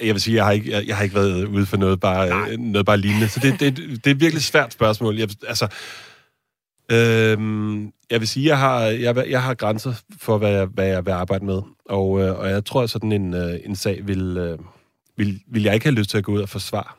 Jeg 0.02 0.14
vil 0.14 0.20
sige, 0.20 0.36
jeg 0.36 0.44
har 0.44 0.52
ikke, 0.52 0.70
jeg, 0.70 0.86
jeg 0.86 0.96
har 0.96 1.02
ikke 1.02 1.14
været 1.14 1.44
ude 1.44 1.66
for 1.66 1.76
noget 1.76 2.00
bare, 2.00 2.56
noget 2.56 2.86
bare 2.86 2.96
lignende. 2.96 3.28
Så 3.28 3.40
det, 3.40 3.60
det, 3.60 3.76
det 3.76 4.06
er 4.06 4.10
et 4.10 4.20
virkelig 4.20 4.42
svært 4.42 4.72
spørgsmål. 4.72 5.16
Jeg, 5.16 5.28
altså, 5.48 5.68
Øhm, 6.92 7.92
jeg 8.10 8.20
vil 8.20 8.28
sige, 8.28 8.46
jeg 8.46 8.58
har, 8.58 8.80
jeg, 8.82 9.24
jeg 9.28 9.42
har 9.42 9.54
grænser 9.54 9.92
for, 10.20 10.38
hvad 10.38 10.50
jeg, 10.50 10.66
hvad 10.66 10.86
jeg 10.86 11.06
vil 11.06 11.12
arbejde 11.12 11.44
med. 11.44 11.62
Og, 11.84 12.20
øh, 12.20 12.38
og 12.38 12.50
jeg 12.50 12.64
tror, 12.64 12.82
at 12.82 12.90
sådan 12.90 13.12
en, 13.12 13.34
øh, 13.34 13.60
en 13.64 13.76
sag 13.76 14.06
vil, 14.06 14.36
øh, 14.36 14.58
vil, 15.16 15.40
vil 15.46 15.62
jeg 15.62 15.74
ikke 15.74 15.86
have 15.86 15.94
lyst 15.94 16.10
til 16.10 16.18
at 16.18 16.24
gå 16.24 16.32
ud 16.32 16.40
og 16.40 16.48
forsvare. 16.48 16.92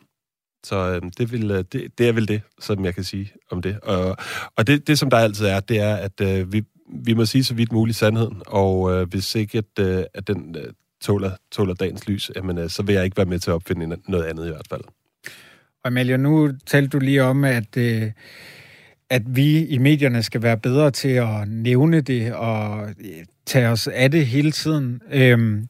Så 0.63 0.75
øh, 0.75 1.11
det, 1.17 1.31
vil, 1.31 1.51
øh, 1.51 1.63
det, 1.71 1.97
det 1.97 2.07
er 2.07 2.11
vel 2.11 2.27
det, 2.27 2.41
som 2.59 2.85
jeg 2.85 2.95
kan 2.95 3.03
sige 3.03 3.31
om 3.51 3.61
det. 3.61 3.79
Og, 3.79 4.17
og 4.55 4.67
det, 4.67 4.87
det, 4.87 4.99
som 4.99 5.09
der 5.09 5.17
altid 5.17 5.45
er, 5.45 5.59
det 5.59 5.79
er, 5.79 5.95
at 5.95 6.21
øh, 6.21 6.53
vi, 6.53 6.63
vi 7.03 7.13
må 7.13 7.25
sige 7.25 7.43
så 7.43 7.53
vidt 7.53 7.71
muligt 7.71 7.97
sandheden. 7.97 8.41
Og 8.47 8.91
øh, 8.93 9.09
hvis 9.09 9.35
ikke, 9.35 9.57
at, 9.57 9.85
øh, 9.85 10.03
at 10.13 10.27
den 10.27 10.55
øh, 10.55 10.73
tåler, 11.01 11.31
tåler 11.51 11.73
dagens 11.73 12.07
lys, 12.07 12.31
jamen, 12.35 12.57
øh, 12.57 12.69
så 12.69 12.83
vil 12.83 12.95
jeg 12.95 13.05
ikke 13.05 13.17
være 13.17 13.25
med 13.25 13.39
til 13.39 13.51
at 13.51 13.55
opfinde 13.55 13.97
noget 14.07 14.25
andet 14.25 14.45
i 14.45 14.49
hvert 14.49 14.67
fald. 14.69 14.81
Amalia, 15.83 16.17
nu 16.17 16.51
talte 16.65 16.89
du 16.89 16.99
lige 16.99 17.23
om, 17.23 17.43
at... 17.43 17.77
Øh 17.77 18.11
at 19.09 19.35
vi 19.35 19.65
i 19.65 19.77
medierne 19.77 20.23
skal 20.23 20.41
være 20.41 20.57
bedre 20.57 20.91
til 20.91 21.09
at 21.09 21.47
nævne 21.47 22.01
det 22.01 22.33
og 22.33 22.89
tage 23.45 23.67
os 23.67 23.87
af 23.87 24.11
det 24.11 24.25
hele 24.25 24.51
tiden. 24.51 25.01
Øhm, 25.11 25.67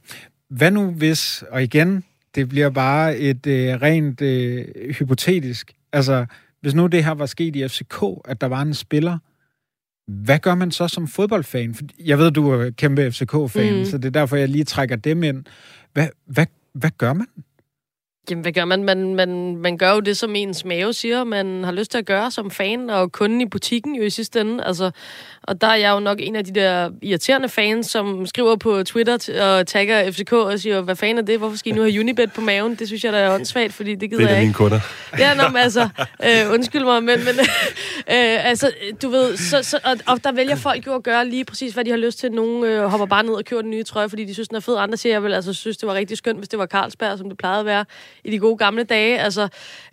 hvad 0.49 0.71
nu 0.71 0.91
hvis, 0.91 1.43
og 1.51 1.63
igen, 1.63 2.03
det 2.35 2.49
bliver 2.49 2.69
bare 2.69 3.17
et 3.17 3.47
øh, 3.47 3.81
rent 3.81 4.21
øh, 4.21 4.65
hypotetisk, 4.91 5.71
altså 5.93 6.25
hvis 6.61 6.75
nu 6.75 6.87
det 6.87 7.03
her 7.03 7.11
var 7.11 7.25
sket 7.25 7.55
i 7.55 7.67
FCK, 7.67 8.03
at 8.25 8.41
der 8.41 8.47
var 8.47 8.61
en 8.61 8.73
spiller, 8.73 9.17
hvad 10.07 10.39
gør 10.39 10.55
man 10.55 10.71
så 10.71 10.87
som 10.87 11.07
fodboldfan? 11.07 11.75
Jeg 11.99 12.17
ved, 12.17 12.31
du 12.31 12.51
er 12.51 12.69
kæmpe 12.69 13.11
FCK-fan, 13.11 13.79
mm. 13.79 13.85
så 13.85 13.97
det 13.97 14.05
er 14.05 14.19
derfor, 14.19 14.35
jeg 14.35 14.49
lige 14.49 14.63
trækker 14.63 14.95
dem 14.95 15.23
ind. 15.23 15.43
Hvad, 15.93 16.07
hvad, 16.25 16.45
hvad 16.73 16.91
gør 16.97 17.13
man? 17.13 17.27
Jamen, 18.31 18.41
hvad 18.41 18.51
gør 18.51 18.65
man? 18.65 18.83
man? 18.83 19.15
Man 19.15 19.57
man 19.57 19.77
gør 19.77 19.93
jo 19.93 19.99
det, 19.99 20.17
som 20.17 20.35
ens 20.35 20.65
mave 20.65 20.93
siger, 20.93 21.23
man 21.23 21.63
har 21.63 21.71
lyst 21.71 21.91
til 21.91 21.97
at 21.97 22.05
gøre 22.05 22.31
som 22.31 22.51
fan 22.51 22.89
og 22.89 23.11
kunden 23.11 23.41
i 23.41 23.45
butikken 23.45 23.95
jo 23.95 24.03
i 24.03 24.09
sidste 24.09 24.41
ende. 24.41 24.63
Altså, 24.63 24.91
og 25.43 25.61
der 25.61 25.67
er 25.67 25.75
jeg 25.75 25.91
jo 25.91 25.99
nok 25.99 26.17
en 26.21 26.35
af 26.35 26.45
de 26.45 26.51
der 26.51 26.89
irriterende 27.01 27.49
fans, 27.49 27.87
som 27.87 28.25
skriver 28.25 28.55
på 28.55 28.83
Twitter 28.83 29.41
og 29.41 29.67
tagger 29.67 30.11
FCK 30.11 30.33
og 30.33 30.59
siger, 30.59 30.81
hvad 30.81 30.95
fanden 30.95 31.17
er 31.17 31.21
det? 31.21 31.37
Hvorfor 31.37 31.57
skal 31.57 31.71
I 31.71 31.75
nu 31.75 31.81
have 31.81 31.99
Unibet 31.99 32.31
på 32.33 32.41
maven? 32.41 32.75
Det 32.75 32.87
synes 32.87 33.03
jeg, 33.03 33.13
der 33.13 33.19
er 33.19 33.35
åndssvagt, 33.35 33.73
fordi 33.73 33.95
det 33.95 34.09
gider 34.09 34.21
det 34.21 34.31
er 34.31 34.35
jeg 34.35 34.41
ikke. 34.41 34.53
Det 34.53 34.55
er 34.55 34.57
kunder. 34.57 34.79
Ja, 35.19 35.33
nå, 35.33 35.43
men 35.47 35.57
altså, 35.57 35.89
øh, 36.23 36.53
undskyld 36.53 36.83
mig, 36.83 37.03
men, 37.03 37.19
men 37.19 37.35
øh, 38.15 38.49
altså, 38.49 38.71
du 39.01 39.09
ved, 39.09 39.37
så, 39.37 39.63
så, 39.63 39.79
og, 39.83 39.97
og, 40.05 40.23
der 40.23 40.31
vælger 40.31 40.55
folk 40.55 40.87
jo 40.87 40.95
at 40.95 41.03
gøre 41.03 41.27
lige 41.27 41.45
præcis, 41.45 41.73
hvad 41.73 41.85
de 41.85 41.89
har 41.89 41.97
lyst 41.97 42.19
til. 42.19 42.31
Nogle 42.31 42.67
øh, 42.67 42.83
hopper 42.83 43.05
bare 43.05 43.23
ned 43.23 43.33
og 43.33 43.45
køber 43.45 43.61
den 43.61 43.71
nye 43.71 43.83
trøje, 43.83 44.09
fordi 44.09 44.25
de 44.25 44.33
synes, 44.33 44.47
den 44.47 44.55
er 44.55 44.61
fed. 44.61 44.77
Andre 44.77 44.97
siger, 44.97 45.13
jeg 45.13 45.23
vil 45.23 45.33
altså 45.33 45.53
synes, 45.53 45.77
det 45.77 45.87
var 45.87 45.93
rigtig 45.93 46.17
skønt, 46.17 46.37
hvis 46.37 46.49
det 46.49 46.59
var 46.59 46.65
Carlsberg, 46.65 47.17
som 47.17 47.29
det 47.29 47.37
plejede 47.37 47.59
at 47.59 47.65
være 47.65 47.85
i 48.23 48.31
de 48.31 48.39
gode 48.39 48.57
gamle 48.57 48.83
dage. 48.83 49.19
Altså, 49.19 49.47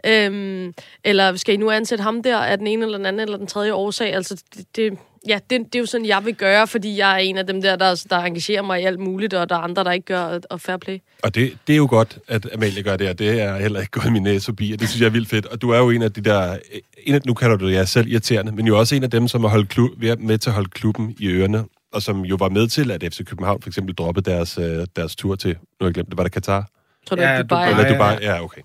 øhm, 0.07 0.75
eller 1.05 1.37
skal 1.37 1.55
I 1.55 1.57
nu 1.57 1.71
ansætte 1.71 2.03
ham 2.03 2.23
der 2.23 2.39
af 2.39 2.59
den 2.59 2.67
ene 2.67 2.85
eller 2.85 2.99
den 2.99 3.07
anden 3.07 3.21
eller 3.21 3.39
den 3.39 3.47
tredje 3.47 3.73
årsag? 3.73 4.15
Altså, 4.15 4.43
det, 4.55 4.77
det 4.77 4.99
ja, 5.29 5.39
det, 5.51 5.61
det 5.65 5.75
er 5.75 5.79
jo 5.79 5.87
sådan, 5.87 6.07
jeg 6.07 6.25
vil 6.25 6.35
gøre, 6.35 6.67
fordi 6.67 6.99
jeg 6.99 7.13
er 7.13 7.17
en 7.17 7.39
af 7.39 7.47
dem 7.47 7.63
der, 7.63 7.77
der, 7.77 8.05
der 8.11 8.19
engagerer 8.19 8.63
mig 8.63 8.83
i 8.83 8.85
alt 8.85 8.99
muligt, 8.99 9.35
og 9.35 9.49
der 9.49 9.55
er 9.55 9.61
andre, 9.61 9.85
der 9.85 9.93
ikke 9.93 10.07
gør 10.07 10.39
og 10.51 10.61
fair 10.61 10.77
play. 10.77 10.99
Og 11.23 11.35
det, 11.35 11.59
det 11.67 11.73
er 11.73 11.77
jo 11.77 11.87
godt, 11.91 12.19
at 12.29 12.47
Amalie 12.55 12.83
gør 12.83 12.97
det, 12.97 13.09
og 13.09 13.19
det 13.19 13.41
er 13.41 13.57
heller 13.57 13.81
ikke 13.81 13.91
gået 13.91 14.13
min 14.13 14.23
næse 14.23 14.45
forbi, 14.45 14.73
og 14.73 14.81
det 14.81 14.89
synes 14.89 15.01
jeg 15.01 15.07
er 15.07 15.11
vildt 15.11 15.29
fedt. 15.29 15.47
Og 15.47 15.63
du 15.63 15.71
er 15.71 15.79
jo 15.79 15.91
en 15.91 16.03
af 16.03 16.13
de 16.13 16.21
der, 16.21 16.59
en 17.05 17.15
af, 17.15 17.21
nu 17.27 17.35
kalder 17.35 17.57
du 17.57 17.69
det 17.69 17.75
jeg 17.75 17.89
selv 17.89 18.09
irriterende, 18.09 18.53
men 18.53 18.67
jo 18.67 18.79
også 18.79 18.95
en 18.95 19.03
af 19.03 19.11
dem, 19.11 19.29
som 19.29 19.41
har 19.41 19.49
holdt 19.49 19.69
klub, 19.69 19.91
med 20.19 20.39
til 20.39 20.51
at 20.51 20.55
holde 20.55 20.71
klubben 20.71 21.17
i 21.19 21.27
ørerne, 21.27 21.65
og 21.93 22.03
som 22.03 22.25
jo 22.25 22.37
var 22.39 22.49
med 22.49 22.69
til, 22.69 22.91
at 22.91 23.05
FC 23.13 23.25
København 23.25 23.63
for 23.63 23.69
eksempel 23.69 23.95
droppede 23.95 24.31
deres, 24.31 24.59
øh, 24.59 24.87
deres 24.97 25.17
tur 25.17 25.35
til, 25.35 25.51
nu 25.51 25.57
har 25.81 25.87
jeg 25.87 25.95
glemt 25.95 26.09
det, 26.09 26.17
var 26.17 26.23
det 26.23 26.33
Katar? 26.33 26.69
Tror 27.07 27.17
du, 27.17 27.23
ja, 27.23 27.43
Dubai? 27.43 27.71
Eller 27.71 27.93
Dubai, 27.93 28.17
ja, 28.21 28.43
okay. 28.43 28.61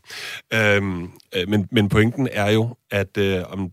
Øhm, 0.53 1.03
øh, 1.35 1.47
men, 1.47 1.67
men 1.71 1.89
pointen 1.89 2.27
er 2.31 2.51
jo, 2.51 2.75
at 2.91 3.17
øh, 3.17 3.43
om 3.51 3.71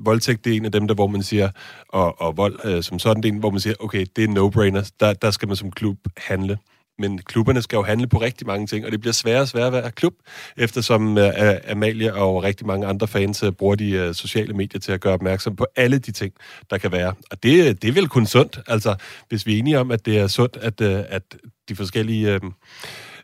voldtægt 0.00 0.44
det 0.44 0.52
er 0.52 0.56
en 0.56 0.64
af 0.64 0.72
dem, 0.72 0.88
der, 0.88 0.94
hvor 0.94 1.06
man 1.06 1.22
siger, 1.22 1.50
og, 1.88 2.20
og 2.20 2.36
vold 2.36 2.58
øh, 2.64 2.82
som 2.82 2.98
sådan, 2.98 3.22
det 3.22 3.28
er 3.28 3.32
en, 3.32 3.38
hvor 3.38 3.50
man 3.50 3.60
siger, 3.60 3.74
okay, 3.80 4.06
det 4.16 4.24
er 4.24 4.28
no-brainer, 4.28 4.90
der, 5.00 5.12
der 5.12 5.30
skal 5.30 5.48
man 5.48 5.56
som 5.56 5.70
klub 5.70 5.96
handle. 6.16 6.58
Men 6.98 7.18
klubberne 7.18 7.62
skal 7.62 7.76
jo 7.76 7.82
handle 7.82 8.06
på 8.06 8.20
rigtig 8.20 8.46
mange 8.46 8.66
ting, 8.66 8.86
og 8.86 8.92
det 8.92 9.00
bliver 9.00 9.12
sværere 9.12 9.40
og 9.40 9.48
sværere 9.48 9.66
at 9.66 9.72
være 9.72 9.90
klub, 9.90 10.14
eftersom 10.56 11.16
uh, 11.16 11.22
Amalie 11.68 12.14
og 12.14 12.42
rigtig 12.42 12.66
mange 12.66 12.86
andre 12.86 13.06
fans 13.06 13.42
uh, 13.42 13.52
bruger 13.52 13.74
de 13.74 14.08
uh, 14.08 14.14
sociale 14.14 14.52
medier 14.52 14.80
til 14.80 14.92
at 14.92 15.00
gøre 15.00 15.12
opmærksom 15.12 15.56
på 15.56 15.66
alle 15.76 15.98
de 15.98 16.12
ting, 16.12 16.32
der 16.70 16.78
kan 16.78 16.92
være. 16.92 17.14
Og 17.30 17.42
det, 17.42 17.82
det 17.82 17.88
er 17.88 17.92
vel 17.92 18.08
kun 18.08 18.26
sundt, 18.26 18.58
altså 18.66 18.94
hvis 19.28 19.46
vi 19.46 19.54
er 19.54 19.58
enige 19.58 19.78
om, 19.78 19.90
at 19.90 20.06
det 20.06 20.18
er 20.18 20.26
sundt, 20.26 20.56
at, 20.56 20.80
uh, 20.80 21.04
at 21.08 21.22
de 21.68 21.76
forskellige... 21.76 22.34
Uh, 22.44 22.52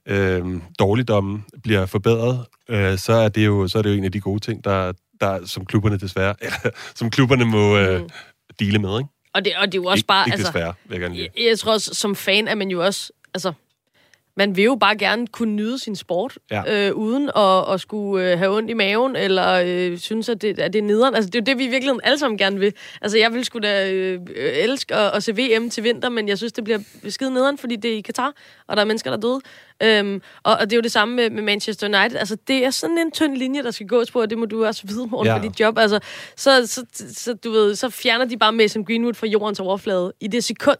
øh, 0.09 0.61
dårligdommen 0.79 1.45
bliver 1.63 1.87
forbedret, 1.87 2.47
øh, 2.69 2.99
så, 2.99 3.13
er 3.13 3.29
det 3.29 3.47
jo, 3.47 3.69
så 3.69 3.79
er 3.79 3.83
det 3.83 3.91
jo 3.91 3.95
en 3.95 4.05
af 4.05 4.13
de 4.13 4.21
gode 4.21 4.41
ting, 4.41 4.65
der, 4.65 4.93
der 5.21 5.47
som 5.47 5.67
klubberne 5.67 5.99
desværre, 5.99 6.35
eller, 6.45 6.71
som 6.95 7.11
klubberne 7.11 7.45
må 7.45 7.77
øh, 7.79 8.01
mm. 8.01 8.09
dele 8.59 8.79
med, 8.79 8.99
ikke? 8.99 9.11
Og 9.35 9.45
det, 9.45 9.53
og 9.57 9.67
det 9.67 9.75
er 9.75 9.83
jo 9.83 9.85
også 9.85 10.07
bare... 10.07 10.27
Ikke, 10.27 10.35
altså, 10.35 10.47
desværre, 10.47 10.75
vil 10.85 10.95
jeg 10.95 11.01
gerne 11.01 11.17
jeg, 11.19 11.29
jeg 11.49 11.59
tror 11.59 11.73
også, 11.73 11.95
som 11.95 12.17
fan 12.17 12.49
er 12.49 12.55
man 12.55 12.71
jo 12.71 12.85
også... 12.85 13.13
Altså, 13.35 13.53
man 14.37 14.57
vil 14.57 14.65
jo 14.65 14.75
bare 14.81 14.97
gerne 14.97 15.27
kunne 15.27 15.55
nyde 15.57 15.79
sin 15.79 15.97
sport, 15.97 16.39
Ja. 16.51 16.89
øh, 16.89 16.95
uden 16.95 17.31
at, 17.37 17.73
at 17.75 17.81
skulle 17.81 18.33
øh, 18.33 18.39
have 18.39 18.57
ondt 18.57 18.71
i 18.71 18.73
maven, 18.75 19.17
eller 19.17 19.63
øh, 19.67 19.99
synes, 19.99 20.29
at 20.29 20.43
det, 20.43 20.59
at 20.59 20.73
det 20.73 20.79
er 20.79 20.83
nederen. 20.83 21.15
Altså, 21.15 21.31
det 21.31 21.35
er 21.35 21.41
jo 21.41 21.45
det, 21.45 21.59
vi 21.59 21.65
i 21.65 21.69
virkeligheden 21.69 22.01
alle 22.05 22.19
sammen 22.19 22.39
gerne 22.39 22.59
vil. 22.61 22.73
Altså, 23.03 23.19
jeg 23.19 23.33
vil 23.35 23.45
sgu 23.45 23.59
da 23.59 23.93
øh, 23.93 24.21
elske 24.37 24.95
at, 24.95 25.17
at 25.17 25.23
se 25.23 25.33
VM 25.37 25.71
til 25.71 25.85
vinter, 25.85 26.09
men 26.09 26.29
jeg 26.29 26.39
synes, 26.39 26.53
det 26.53 26.65
bliver 26.65 26.79
skide 27.09 27.35
nederen, 27.35 27.59
fordi 27.59 27.77
det 27.77 27.93
er 27.93 27.97
i 27.97 28.01
Katar, 28.01 28.33
og 28.69 28.77
der 28.77 28.83
er 28.83 28.87
mennesker, 28.87 29.11
der 29.11 29.17
er 29.17 29.21
døde. 29.21 29.41
Øhm, 29.83 30.23
og, 30.43 30.53
og 30.55 30.61
det 30.61 30.73
er 30.73 30.77
jo 30.77 30.83
det 30.83 30.93
samme 30.93 31.17
med, 31.17 31.31
med 31.31 31.43
Manchester 31.43 31.87
United. 32.01 32.19
Altså, 32.19 32.37
det 32.49 32.65
er 32.65 32.71
sådan 32.71 32.99
en 32.99 33.11
tynd 33.11 33.37
linje, 33.37 33.63
der 33.63 33.71
skal 33.71 33.87
gås 33.87 34.11
på, 34.11 34.21
og 34.21 34.31
det 34.31 34.39
må 34.39 34.45
du 34.45 34.65
også 34.65 34.83
vide, 34.87 35.07
morgen, 35.07 35.27
Ja. 35.27 35.39
på 35.39 35.45
dit 35.45 35.61
job. 35.61 35.79
Altså, 35.79 36.01
så, 36.37 36.67
så, 36.67 36.85
så, 37.13 37.35
du 37.35 37.51
ved, 37.51 37.75
så 37.75 37.91
fjerner 37.91 38.25
de 38.25 38.37
bare 38.37 38.53
Mason 38.53 38.85
Greenwood 38.85 39.15
fra 39.15 39.27
jordens 39.27 39.61
overflade 39.61 40.13
i 40.21 40.29
det 40.29 40.45
sekund, 40.45 40.79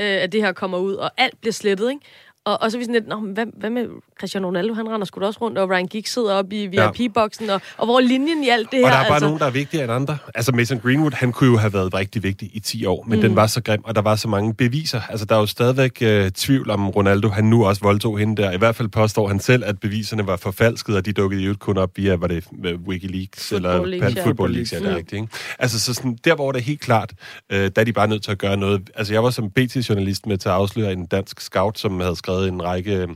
øh, 0.00 0.06
at 0.06 0.32
det 0.32 0.42
her 0.42 0.52
kommer 0.52 0.78
ud, 0.78 0.94
og 0.94 1.10
alt 1.16 1.40
bliver 1.40 1.52
slettet, 1.52 1.90
ikke? 1.90 2.00
Og, 2.44 2.62
og 2.62 2.70
så 2.70 2.76
er 2.76 2.78
vi 2.78 2.84
sådan 2.84 2.94
lidt, 2.94 3.08
Nå, 3.08 3.16
hvad, 3.16 3.46
hvad 3.56 3.70
med 3.70 3.86
Cristiano 4.20 4.46
Ronaldo? 4.46 4.74
Han 4.74 4.88
render 4.88 5.06
sgu 5.06 5.20
da 5.20 5.26
også 5.26 5.40
rundt, 5.40 5.58
og 5.58 5.70
Ryan 5.70 5.86
Giggs 5.86 6.12
sidder 6.12 6.32
oppe 6.34 6.62
i 6.62 6.66
VIP-boksen, 6.66 7.50
og, 7.50 7.60
og 7.76 7.86
hvor 7.86 7.96
er 7.96 8.00
linjen 8.00 8.44
i 8.44 8.48
alt 8.48 8.70
det 8.70 8.78
her? 8.78 8.86
Og 8.86 8.92
der 8.92 8.98
er 8.98 9.02
bare 9.02 9.14
altså, 9.14 9.26
nogen, 9.26 9.40
der 9.40 9.46
er 9.46 9.50
vigtigere 9.50 9.84
end 9.84 9.92
andre. 9.92 10.18
Altså 10.34 10.52
Mason 10.52 10.78
Greenwood, 10.78 11.12
han 11.12 11.32
kunne 11.32 11.50
jo 11.50 11.56
have 11.56 11.72
været 11.72 11.94
rigtig 11.94 12.22
vigtig 12.22 12.50
i 12.52 12.60
10 12.60 12.86
år, 12.86 13.04
men 13.08 13.18
mm. 13.18 13.22
den 13.22 13.36
var 13.36 13.46
så 13.46 13.62
grim, 13.62 13.80
og 13.84 13.94
der 13.94 14.02
var 14.02 14.16
så 14.16 14.28
mange 14.28 14.54
beviser. 14.54 15.00
Altså 15.08 15.26
der 15.26 15.34
er 15.34 15.40
jo 15.40 15.46
stadigvæk 15.46 15.98
øh, 16.02 16.30
tvivl 16.30 16.70
om 16.70 16.88
Ronaldo, 16.88 17.28
han 17.28 17.44
nu 17.44 17.66
også 17.66 17.82
voldtog 17.82 18.18
hende 18.18 18.42
der. 18.42 18.50
I 18.50 18.58
hvert 18.58 18.76
fald 18.76 18.88
påstår 18.88 19.28
han 19.28 19.40
selv, 19.40 19.64
at 19.66 19.80
beviserne 19.80 20.26
var 20.26 20.36
forfalsket, 20.36 20.96
og 20.96 21.06
de 21.06 21.12
dukkede 21.12 21.42
jo 21.42 21.54
kun 21.60 21.78
op 21.78 21.90
via, 21.96 22.14
var 22.14 22.26
det 22.26 22.44
øh, 22.64 22.80
Wikileaks 22.80 23.48
Football 23.48 23.94
eller 23.94 24.08
Pan- 24.08 24.14
ja. 24.14 24.26
Football 24.26 24.52
Leaks, 24.52 24.72
ja, 24.72 24.78
det 24.78 24.86
er 24.86 24.96
rigtigt, 24.96 25.12
ikke? 25.22 25.28
Altså 25.58 25.80
så 25.80 25.94
sådan, 25.94 26.18
der 26.24 26.34
hvor 26.34 26.52
det 26.52 26.58
er 26.58 26.64
helt 26.64 26.80
klart, 26.80 27.12
øh, 27.50 27.58
der 27.58 27.80
er 27.80 27.84
de 27.84 27.92
bare 27.92 28.08
nødt 28.08 28.22
til 28.22 28.30
at 28.30 28.38
gøre 28.38 28.56
noget. 28.56 28.90
Altså 28.94 29.12
jeg 29.12 29.22
var 29.22 29.30
som 29.30 29.50
BT-journalist 29.50 30.26
med 30.26 30.38
til 30.38 30.48
at 30.48 30.54
afsløre 30.54 30.92
en 30.92 31.06
dansk 31.06 31.40
scout, 31.40 31.78
som 31.78 32.00
havde 32.00 32.16
skrevet 32.16 32.31
en 32.40 32.62
række 32.62 32.96
øh, 32.96 33.08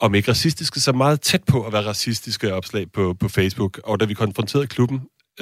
om 0.00 0.14
ikke 0.14 0.30
racistiske, 0.30 0.80
så 0.80 0.92
meget 0.92 1.20
tæt 1.20 1.44
på 1.44 1.66
at 1.66 1.72
være 1.72 1.86
racistiske 1.86 2.54
opslag 2.54 2.92
på, 2.92 3.14
på 3.20 3.28
Facebook. 3.28 3.80
Og 3.84 4.00
da 4.00 4.04
vi 4.04 4.14
konfronterede 4.14 4.66
klubben, 4.66 5.00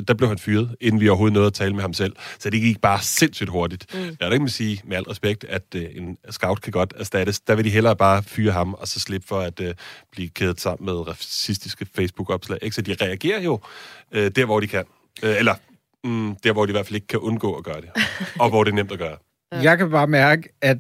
der 0.09 0.15
blev 0.15 0.29
han 0.29 0.39
fyret, 0.39 0.77
inden 0.81 1.01
vi 1.01 1.09
overhovedet 1.09 1.35
nåede 1.35 1.47
at 1.47 1.53
tale 1.53 1.75
med 1.75 1.83
ham 1.83 1.93
selv. 1.93 2.17
Så 2.39 2.51
det 2.51 2.61
gik 2.61 2.81
bare 2.81 3.03
sindssygt 3.03 3.51
hurtigt. 3.51 3.95
Mm. 3.95 4.17
Jeg 4.21 4.29
vil 4.29 4.33
ikke 4.33 4.49
sige, 4.49 4.81
med 4.85 4.97
al 4.97 5.03
respekt, 5.03 5.45
at 5.45 5.63
øh, 5.75 5.89
en 5.95 6.17
scout 6.31 6.61
kan 6.61 6.73
godt 6.73 6.93
erstattes. 6.97 7.41
Der 7.41 7.55
vil 7.55 7.65
de 7.65 7.71
hellere 7.71 7.97
bare 7.97 8.23
fyre 8.23 8.53
ham, 8.53 8.75
og 8.75 8.89
så 8.89 9.01
slippe 9.01 9.27
for 9.27 9.41
at 9.41 9.61
øh, 9.61 9.75
blive 10.13 10.29
kædet 10.29 10.61
sammen 10.61 10.87
med 10.87 11.09
racistiske 11.09 11.87
Facebook-opslag. 11.95 12.59
Ikke? 12.63 12.75
Så 12.75 12.83
de 12.83 12.97
reagerer 13.01 13.41
jo 13.41 13.61
øh, 14.13 14.31
der, 14.37 14.45
hvor 14.45 14.61
de 14.61 14.67
kan. 14.67 14.85
Øh, 15.23 15.37
eller 15.39 15.55
mm, 16.05 16.37
der, 16.45 16.53
hvor 16.53 16.67
de 16.67 16.71
i 16.71 16.73
hvert 16.73 16.87
fald 16.87 16.95
ikke 16.95 17.07
kan 17.07 17.19
undgå 17.19 17.55
at 17.55 17.65
gøre 17.65 17.81
det. 17.81 17.91
og 18.41 18.49
hvor 18.49 18.65
det 18.65 18.71
er 18.71 18.75
nemt 18.75 18.93
at 18.93 18.99
gøre. 18.99 19.17
Jeg 19.53 19.79
kan 19.79 19.91
bare 19.91 20.07
mærke, 20.07 20.49
at 20.63 20.79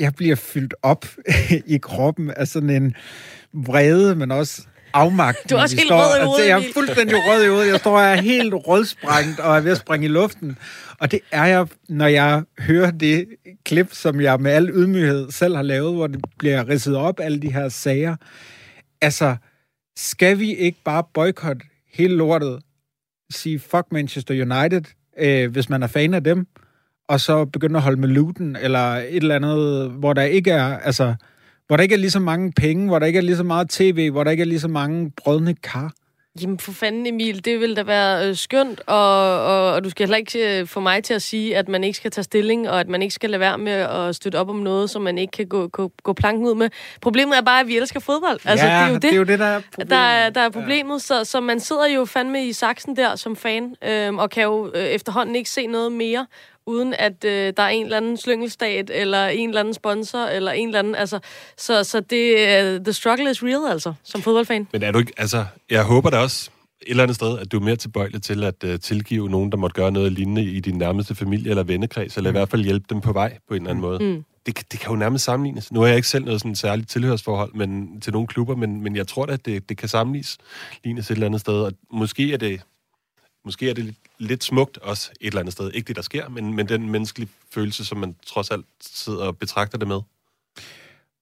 jeg 0.00 0.14
bliver 0.14 0.36
fyldt 0.36 0.74
op 0.82 1.06
i 1.66 1.78
kroppen 1.82 2.30
af 2.30 2.48
sådan 2.48 2.70
en 2.70 2.94
vrede, 3.52 4.14
men 4.14 4.30
også 4.30 4.62
afmagt. 4.92 5.38
Du 5.50 5.56
er 5.56 5.60
også 5.60 5.76
helt 5.76 5.88
står- 5.88 5.96
rød 5.98 6.08
i 6.08 6.12
altså, 6.14 6.26
hovedet, 6.26 6.48
Jeg 6.48 6.58
er 6.68 6.72
fuldstændig 6.74 7.16
rød 7.16 7.44
i 7.44 7.48
hovedet. 7.48 7.70
Jeg 7.72 7.78
står 7.80 7.98
og 7.98 8.04
er 8.04 8.14
helt 8.20 8.54
rødsprængt 8.54 9.40
og 9.40 9.56
er 9.56 9.60
ved 9.60 9.70
at 9.72 9.76
springe 9.78 10.04
i 10.04 10.08
luften. 10.08 10.58
Og 10.98 11.10
det 11.10 11.20
er 11.30 11.44
jeg, 11.44 11.66
når 11.88 12.06
jeg 12.06 12.42
hører 12.58 12.90
det 12.90 13.26
klip, 13.64 13.88
som 13.92 14.20
jeg 14.20 14.40
med 14.40 14.50
al 14.52 14.70
ydmyghed 14.70 15.30
selv 15.30 15.56
har 15.56 15.62
lavet, 15.62 15.94
hvor 15.94 16.06
det 16.06 16.24
bliver 16.38 16.68
ridset 16.68 16.96
op, 16.96 17.20
alle 17.20 17.38
de 17.40 17.52
her 17.52 17.68
sager. 17.68 18.16
Altså, 19.00 19.36
skal 19.96 20.38
vi 20.38 20.54
ikke 20.54 20.78
bare 20.84 21.04
boykotte 21.14 21.62
hele 21.94 22.14
lortet? 22.16 22.60
Sige 23.32 23.58
fuck 23.58 23.84
Manchester 23.92 24.34
United, 24.34 24.82
øh, 25.18 25.50
hvis 25.50 25.68
man 25.68 25.82
er 25.82 25.86
fan 25.86 26.14
af 26.14 26.24
dem, 26.24 26.46
og 27.10 27.20
så 27.20 27.44
begynde 27.44 27.76
at 27.76 27.82
holde 27.82 28.00
med 28.00 28.08
Luton, 28.08 28.56
eller 28.56 28.96
et 28.96 29.16
eller 29.16 29.34
andet, 29.34 29.90
hvor 29.90 30.12
der 30.12 30.22
ikke 30.22 30.50
er, 30.50 30.78
altså, 30.78 31.14
hvor 31.66 31.76
der 31.76 31.82
ikke 31.82 31.94
er 31.94 31.98
lige 31.98 32.10
så 32.10 32.20
mange 32.20 32.52
penge, 32.52 32.86
hvor 32.88 32.98
der 32.98 33.06
ikke 33.06 33.16
er 33.16 33.22
lige 33.22 33.36
så 33.36 33.42
meget 33.42 33.68
tv, 33.68 34.10
hvor 34.10 34.24
der 34.24 34.30
ikke 34.30 34.40
er 34.40 34.46
lige 34.46 34.60
så 34.60 34.68
mange 34.68 35.10
brødne 35.16 35.54
kar. 35.54 35.92
Jamen 36.42 36.58
for 36.58 36.72
fanden 36.72 37.06
Emil, 37.06 37.44
det 37.44 37.60
vil 37.60 37.76
da 37.76 37.82
være 37.82 38.28
øh, 38.28 38.36
skønt, 38.36 38.80
og, 38.86 39.44
og, 39.44 39.72
og 39.72 39.84
du 39.84 39.90
skal 39.90 40.06
heller 40.06 40.16
ikke 40.16 40.60
øh, 40.60 40.66
få 40.66 40.80
mig 40.80 41.04
til 41.04 41.14
at 41.14 41.22
sige, 41.22 41.56
at 41.56 41.68
man 41.68 41.84
ikke 41.84 41.96
skal 41.96 42.10
tage 42.10 42.24
stilling, 42.24 42.70
og 42.70 42.80
at 42.80 42.88
man 42.88 43.02
ikke 43.02 43.14
skal 43.14 43.30
lade 43.30 43.40
være 43.40 43.58
med 43.58 43.72
at 43.72 44.16
støtte 44.16 44.36
op 44.36 44.48
om 44.48 44.56
noget, 44.56 44.90
som 44.90 45.02
man 45.02 45.18
ikke 45.18 45.30
kan 45.30 45.46
gå, 45.46 45.68
gå, 45.68 45.92
gå 46.02 46.12
planken 46.12 46.46
ud 46.46 46.54
med. 46.54 46.70
Problemet 47.00 47.36
er 47.36 47.42
bare, 47.42 47.60
at 47.60 47.66
vi 47.66 47.76
elsker 47.76 48.00
fodbold. 48.00 48.40
Altså, 48.44 48.66
ja, 48.66 48.72
det 48.72 48.84
er 48.84 48.88
jo 48.88 48.94
det, 48.94 49.02
det 49.02 49.12
er 49.12 49.16
jo 49.16 49.24
det, 49.24 49.38
der 49.38 49.44
er 49.44 49.60
problemet. 49.60 49.90
der, 49.90 49.96
er, 49.96 50.30
der 50.30 50.40
er 50.40 50.50
problemet, 50.50 50.94
ja. 50.94 50.98
så, 50.98 51.24
så 51.24 51.40
man 51.40 51.60
sidder 51.60 51.86
jo 51.86 52.04
fandme 52.04 52.46
i 52.46 52.52
saksen 52.52 52.96
der 52.96 53.16
som 53.16 53.36
fan, 53.36 53.74
øhm, 53.84 54.18
og 54.18 54.30
kan 54.30 54.42
jo 54.42 54.70
øh, 54.74 54.82
efterhånden 54.82 55.36
ikke 55.36 55.50
se 55.50 55.66
noget 55.66 55.92
mere, 55.92 56.26
uden 56.70 56.94
at 56.98 57.24
øh, 57.24 57.52
der 57.56 57.62
er 57.62 57.68
en 57.68 57.84
eller 57.84 57.96
anden 57.96 58.16
slyngelstat, 58.16 58.90
eller 58.94 59.26
en 59.26 59.48
eller 59.48 59.60
anden 59.60 59.74
sponsor, 59.74 60.18
eller 60.26 60.52
en 60.52 60.68
eller 60.68 60.78
anden, 60.78 60.94
altså, 60.94 61.18
så, 61.56 61.84
så 61.84 62.00
det, 62.00 62.34
uh, 62.34 62.84
the 62.84 62.92
struggle 62.92 63.30
is 63.30 63.42
real, 63.42 63.72
altså, 63.72 63.92
som 64.04 64.22
fodboldfan. 64.22 64.68
Men 64.72 64.82
er 64.82 64.92
du 64.92 64.98
ikke, 64.98 65.12
altså, 65.16 65.44
jeg 65.70 65.82
håber 65.84 66.10
da 66.10 66.16
også 66.18 66.50
et 66.82 66.90
eller 66.90 67.02
andet 67.02 67.16
sted, 67.16 67.38
at 67.38 67.52
du 67.52 67.56
er 67.58 67.62
mere 67.64 67.76
tilbøjelig 67.76 68.22
til 68.22 68.44
at 68.44 68.64
uh, 68.64 68.70
tilgive 68.82 69.28
nogen, 69.30 69.52
der 69.52 69.58
måtte 69.58 69.74
gøre 69.74 69.92
noget 69.92 70.12
lignende 70.12 70.42
i 70.44 70.60
din 70.60 70.78
nærmeste 70.78 71.14
familie 71.14 71.50
eller 71.50 71.62
vennekreds, 71.62 72.16
eller 72.16 72.30
i 72.30 72.32
hvert 72.32 72.48
fald 72.50 72.64
hjælpe 72.64 72.86
dem 72.90 73.00
på 73.00 73.12
vej 73.12 73.38
på 73.48 73.54
en 73.54 73.60
eller 73.60 73.70
anden 73.70 73.82
måde. 73.82 73.98
Mm. 74.04 74.24
Det, 74.46 74.54
kan- 74.54 74.64
det 74.72 74.80
kan 74.80 74.90
jo 74.90 74.96
nærmest 74.96 75.24
sammenlignes. 75.24 75.72
Nu 75.72 75.80
har 75.80 75.86
jeg 75.86 75.96
ikke 75.96 76.08
selv 76.08 76.24
noget 76.24 76.40
sådan 76.40 76.54
særligt 76.56 76.88
tilhørsforhold 76.90 77.54
men, 77.54 78.00
til 78.00 78.12
nogle 78.12 78.28
klubber, 78.28 78.56
men, 78.56 78.82
men 78.82 78.96
jeg 78.96 79.06
tror 79.06 79.26
da, 79.26 79.32
at 79.32 79.46
det, 79.46 79.68
det 79.68 79.76
kan 79.76 79.88
sammenlignes 79.88 80.38
lignes 80.84 81.06
et 81.10 81.14
eller 81.14 81.26
andet 81.26 81.40
sted. 81.40 81.54
Og 81.54 81.72
måske 81.92 82.32
er 82.32 82.36
det, 82.36 82.60
måske 83.44 83.70
er 83.70 83.74
det 83.74 83.84
lidt, 83.84 83.96
lidt 84.18 84.44
smukt 84.44 84.78
også 84.78 85.10
et 85.20 85.26
eller 85.26 85.40
andet 85.40 85.52
sted. 85.52 85.70
Ikke 85.74 85.88
det, 85.88 85.96
der 85.96 86.02
sker, 86.02 86.28
men, 86.28 86.54
men 86.54 86.68
den 86.68 86.90
menneskelige 86.90 87.30
følelse, 87.50 87.84
som 87.84 87.98
man 87.98 88.14
trods 88.26 88.50
alt 88.50 88.66
sidder 88.80 89.24
og 89.24 89.38
betragter 89.38 89.78
det 89.78 89.88
med. 89.88 90.00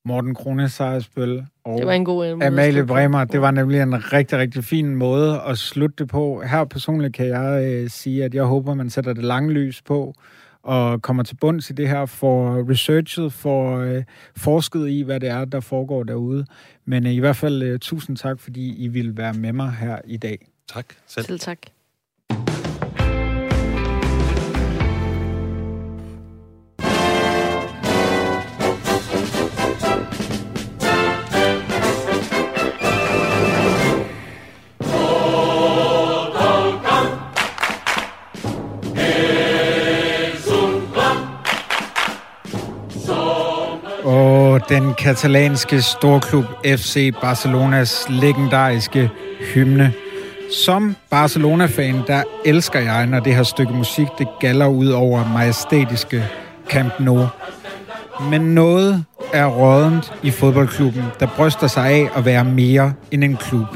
Morten 0.04 0.34
Krone 0.34 0.68
Sejersbøl 0.68 1.46
og 1.64 1.78
Det 1.78 1.86
var 1.86 1.92
en 1.92 2.04
god 2.04 2.26
øh, 2.26 2.36
måde 2.36 2.46
Amalie. 2.46 2.86
Bremer. 2.86 3.24
Det 3.24 3.40
var 3.40 3.50
nemlig 3.50 3.80
en 3.80 4.12
rigtig, 4.12 4.38
rigtig 4.38 4.64
fin 4.64 4.94
måde 4.94 5.40
at 5.40 5.58
slutte 5.58 5.94
det 5.98 6.08
på. 6.08 6.42
Her 6.42 6.64
personligt 6.64 7.14
kan 7.14 7.26
jeg 7.26 7.64
øh, 7.64 7.90
sige, 7.90 8.24
at 8.24 8.34
jeg 8.34 8.44
håber, 8.44 8.74
man 8.74 8.90
sætter 8.90 9.12
det 9.12 9.24
lange 9.24 9.52
lys 9.52 9.82
på 9.82 10.14
og 10.62 11.02
kommer 11.02 11.22
til 11.22 11.34
bunds 11.34 11.70
i 11.70 11.72
det 11.72 11.88
her, 11.88 12.06
for 12.06 12.70
researchet, 12.70 13.32
for 13.32 13.78
øh, 13.78 14.04
forsket 14.36 14.88
i, 14.88 15.02
hvad 15.02 15.20
det 15.20 15.28
er, 15.28 15.44
der 15.44 15.60
foregår 15.60 16.02
derude. 16.02 16.46
Men 16.84 17.06
øh, 17.06 17.12
i 17.12 17.18
hvert 17.18 17.36
fald 17.36 17.62
øh, 17.62 17.78
tusind 17.78 18.16
tak, 18.16 18.40
fordi 18.40 18.76
I 18.76 18.88
ville 18.88 19.16
være 19.16 19.32
med 19.32 19.52
mig 19.52 19.72
her 19.72 19.98
i 20.04 20.16
dag. 20.16 20.48
Tak 20.68 20.86
selv. 21.06 21.26
Selv 21.26 21.38
tak. 21.38 21.58
Den 44.68 44.94
katalanske 44.94 45.82
storklub 45.82 46.44
FC 46.64 47.14
Barcelonas 47.20 48.06
legendariske 48.08 49.10
hymne. 49.54 49.92
Som 50.64 50.96
Barcelona-fan, 51.10 52.02
der 52.06 52.22
elsker 52.44 52.80
jeg, 52.80 53.06
når 53.06 53.20
det 53.20 53.34
her 53.34 53.42
stykke 53.42 53.72
musik, 53.72 54.06
det 54.18 54.28
galler 54.40 54.66
ud 54.66 54.88
over 54.88 55.28
majestætiske 55.32 56.24
Camp 56.68 56.92
Nou. 57.00 57.26
Men 58.30 58.40
noget 58.40 59.04
er 59.32 59.46
rådent 59.46 60.12
i 60.22 60.30
fodboldklubben, 60.30 61.04
der 61.20 61.26
bryster 61.36 61.66
sig 61.66 61.86
af 61.86 62.08
at 62.16 62.24
være 62.24 62.44
mere 62.44 62.92
end 63.10 63.24
en 63.24 63.36
klub. 63.36 63.66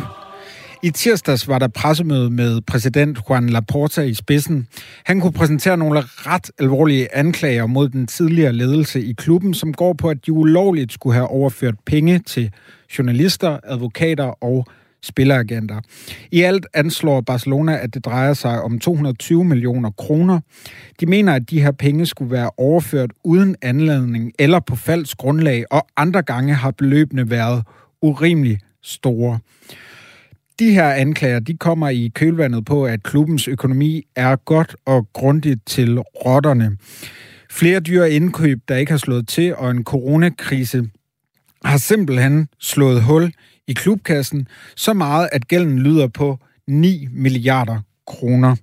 I 0.84 0.90
tirsdags 0.90 1.48
var 1.48 1.58
der 1.58 1.68
pressemøde 1.68 2.30
med 2.30 2.60
præsident 2.60 3.18
Juan 3.28 3.48
Laporta 3.48 4.02
i 4.02 4.14
spidsen. 4.14 4.66
Han 5.04 5.20
kunne 5.20 5.32
præsentere 5.32 5.76
nogle 5.76 6.00
ret 6.00 6.50
alvorlige 6.58 7.16
anklager 7.16 7.66
mod 7.66 7.88
den 7.88 8.06
tidligere 8.06 8.52
ledelse 8.52 9.04
i 9.04 9.12
klubben, 9.12 9.54
som 9.54 9.72
går 9.72 9.92
på, 9.92 10.08
at 10.08 10.26
de 10.26 10.32
ulovligt 10.32 10.92
skulle 10.92 11.14
have 11.14 11.28
overført 11.28 11.74
penge 11.86 12.18
til 12.18 12.50
journalister, 12.98 13.58
advokater 13.64 14.44
og 14.44 14.66
spilleragenter. 15.02 15.80
I 16.30 16.42
alt 16.42 16.66
anslår 16.74 17.20
Barcelona, 17.20 17.78
at 17.78 17.94
det 17.94 18.04
drejer 18.04 18.34
sig 18.34 18.62
om 18.62 18.78
220 18.78 19.44
millioner 19.44 19.90
kroner. 19.90 20.40
De 21.00 21.06
mener, 21.06 21.34
at 21.34 21.50
de 21.50 21.62
her 21.62 21.72
penge 21.72 22.06
skulle 22.06 22.30
være 22.30 22.50
overført 22.56 23.10
uden 23.24 23.56
anledning 23.62 24.32
eller 24.38 24.60
på 24.60 24.76
falsk 24.76 25.16
grundlag, 25.16 25.64
og 25.70 25.86
andre 25.96 26.22
gange 26.22 26.54
har 26.54 26.70
beløbene 26.70 27.30
været 27.30 27.64
urimelig 28.02 28.58
store. 28.82 29.38
De 30.58 30.70
her 30.70 30.92
anklager, 30.92 31.40
de 31.40 31.56
kommer 31.56 31.88
i 31.88 32.10
kølvandet 32.14 32.64
på, 32.64 32.86
at 32.86 33.02
klubbens 33.02 33.48
økonomi 33.48 34.06
er 34.16 34.36
godt 34.36 34.76
og 34.84 35.08
grundigt 35.12 35.66
til 35.66 35.98
rotterne. 35.98 36.76
Flere 37.50 37.80
dyre 37.80 38.10
indkøb, 38.10 38.58
der 38.68 38.76
ikke 38.76 38.92
har 38.92 38.98
slået 38.98 39.28
til, 39.28 39.56
og 39.56 39.70
en 39.70 39.84
coronakrise 39.84 40.84
har 41.64 41.76
simpelthen 41.76 42.48
slået 42.60 43.02
hul 43.02 43.32
i 43.68 43.72
klubkassen, 43.72 44.48
så 44.76 44.92
meget, 44.92 45.28
at 45.32 45.48
gælden 45.48 45.78
lyder 45.78 46.08
på 46.08 46.38
9 46.68 47.08
milliarder 47.12 47.80
kroner. 48.06 48.56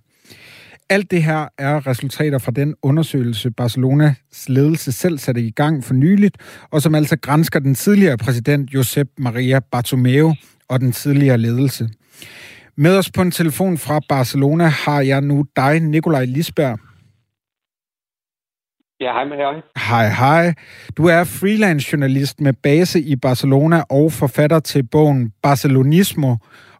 Alt 0.90 1.12
det 1.12 1.24
her 1.24 1.48
er 1.58 1.88
resultater 1.88 2.38
fra 2.38 2.52
den 2.52 2.76
undersøgelse, 2.82 3.52
Barcelonas 3.52 4.16
ledelse 4.48 4.92
selv 4.92 5.18
satte 5.18 5.42
i 5.42 5.52
gang 5.52 5.84
for 5.84 5.94
nyligt, 5.94 6.38
og 6.72 6.82
som 6.82 6.96
altså 6.96 7.18
grænsker 7.18 7.60
den 7.60 7.76
tidligere 7.76 8.18
præsident 8.18 8.74
Josep 8.74 9.08
Maria 9.18 9.60
Bartomeu 9.60 10.34
og 10.70 10.80
den 10.80 10.92
tidligere 10.92 11.38
ledelse. 11.38 11.90
Med 12.78 12.98
os 12.98 13.12
på 13.12 13.22
en 13.22 13.32
telefon 13.32 13.78
fra 13.78 14.00
Barcelona 14.10 14.66
har 14.66 15.02
jeg 15.02 15.22
nu 15.22 15.46
dig, 15.56 15.80
Nikolaj 15.80 16.26
Lisberg. 16.26 16.80
Ja, 19.00 19.12
hej 19.14 19.26
med 19.26 19.38
jer. 19.38 19.62
Hej, 19.90 20.10
hej. 20.10 20.54
Du 20.98 21.06
er 21.06 21.24
freelance 21.24 21.90
journalist 21.92 22.42
med 22.42 22.54
base 22.54 23.02
i 23.02 23.16
Barcelona 23.16 23.84
og 23.90 24.12
forfatter 24.12 24.60
til 24.60 24.84
bogen 24.84 25.34
Barcelonismo 25.44 26.36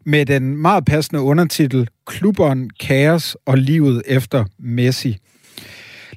med 0.06 0.26
den 0.26 0.58
meget 0.58 0.86
passende 0.86 1.22
undertitel 1.22 1.88
Klubberen, 2.08 2.70
Kaos 2.70 3.38
og 3.46 3.58
livet 3.58 4.04
efter 4.06 4.46
Messi. 4.60 5.18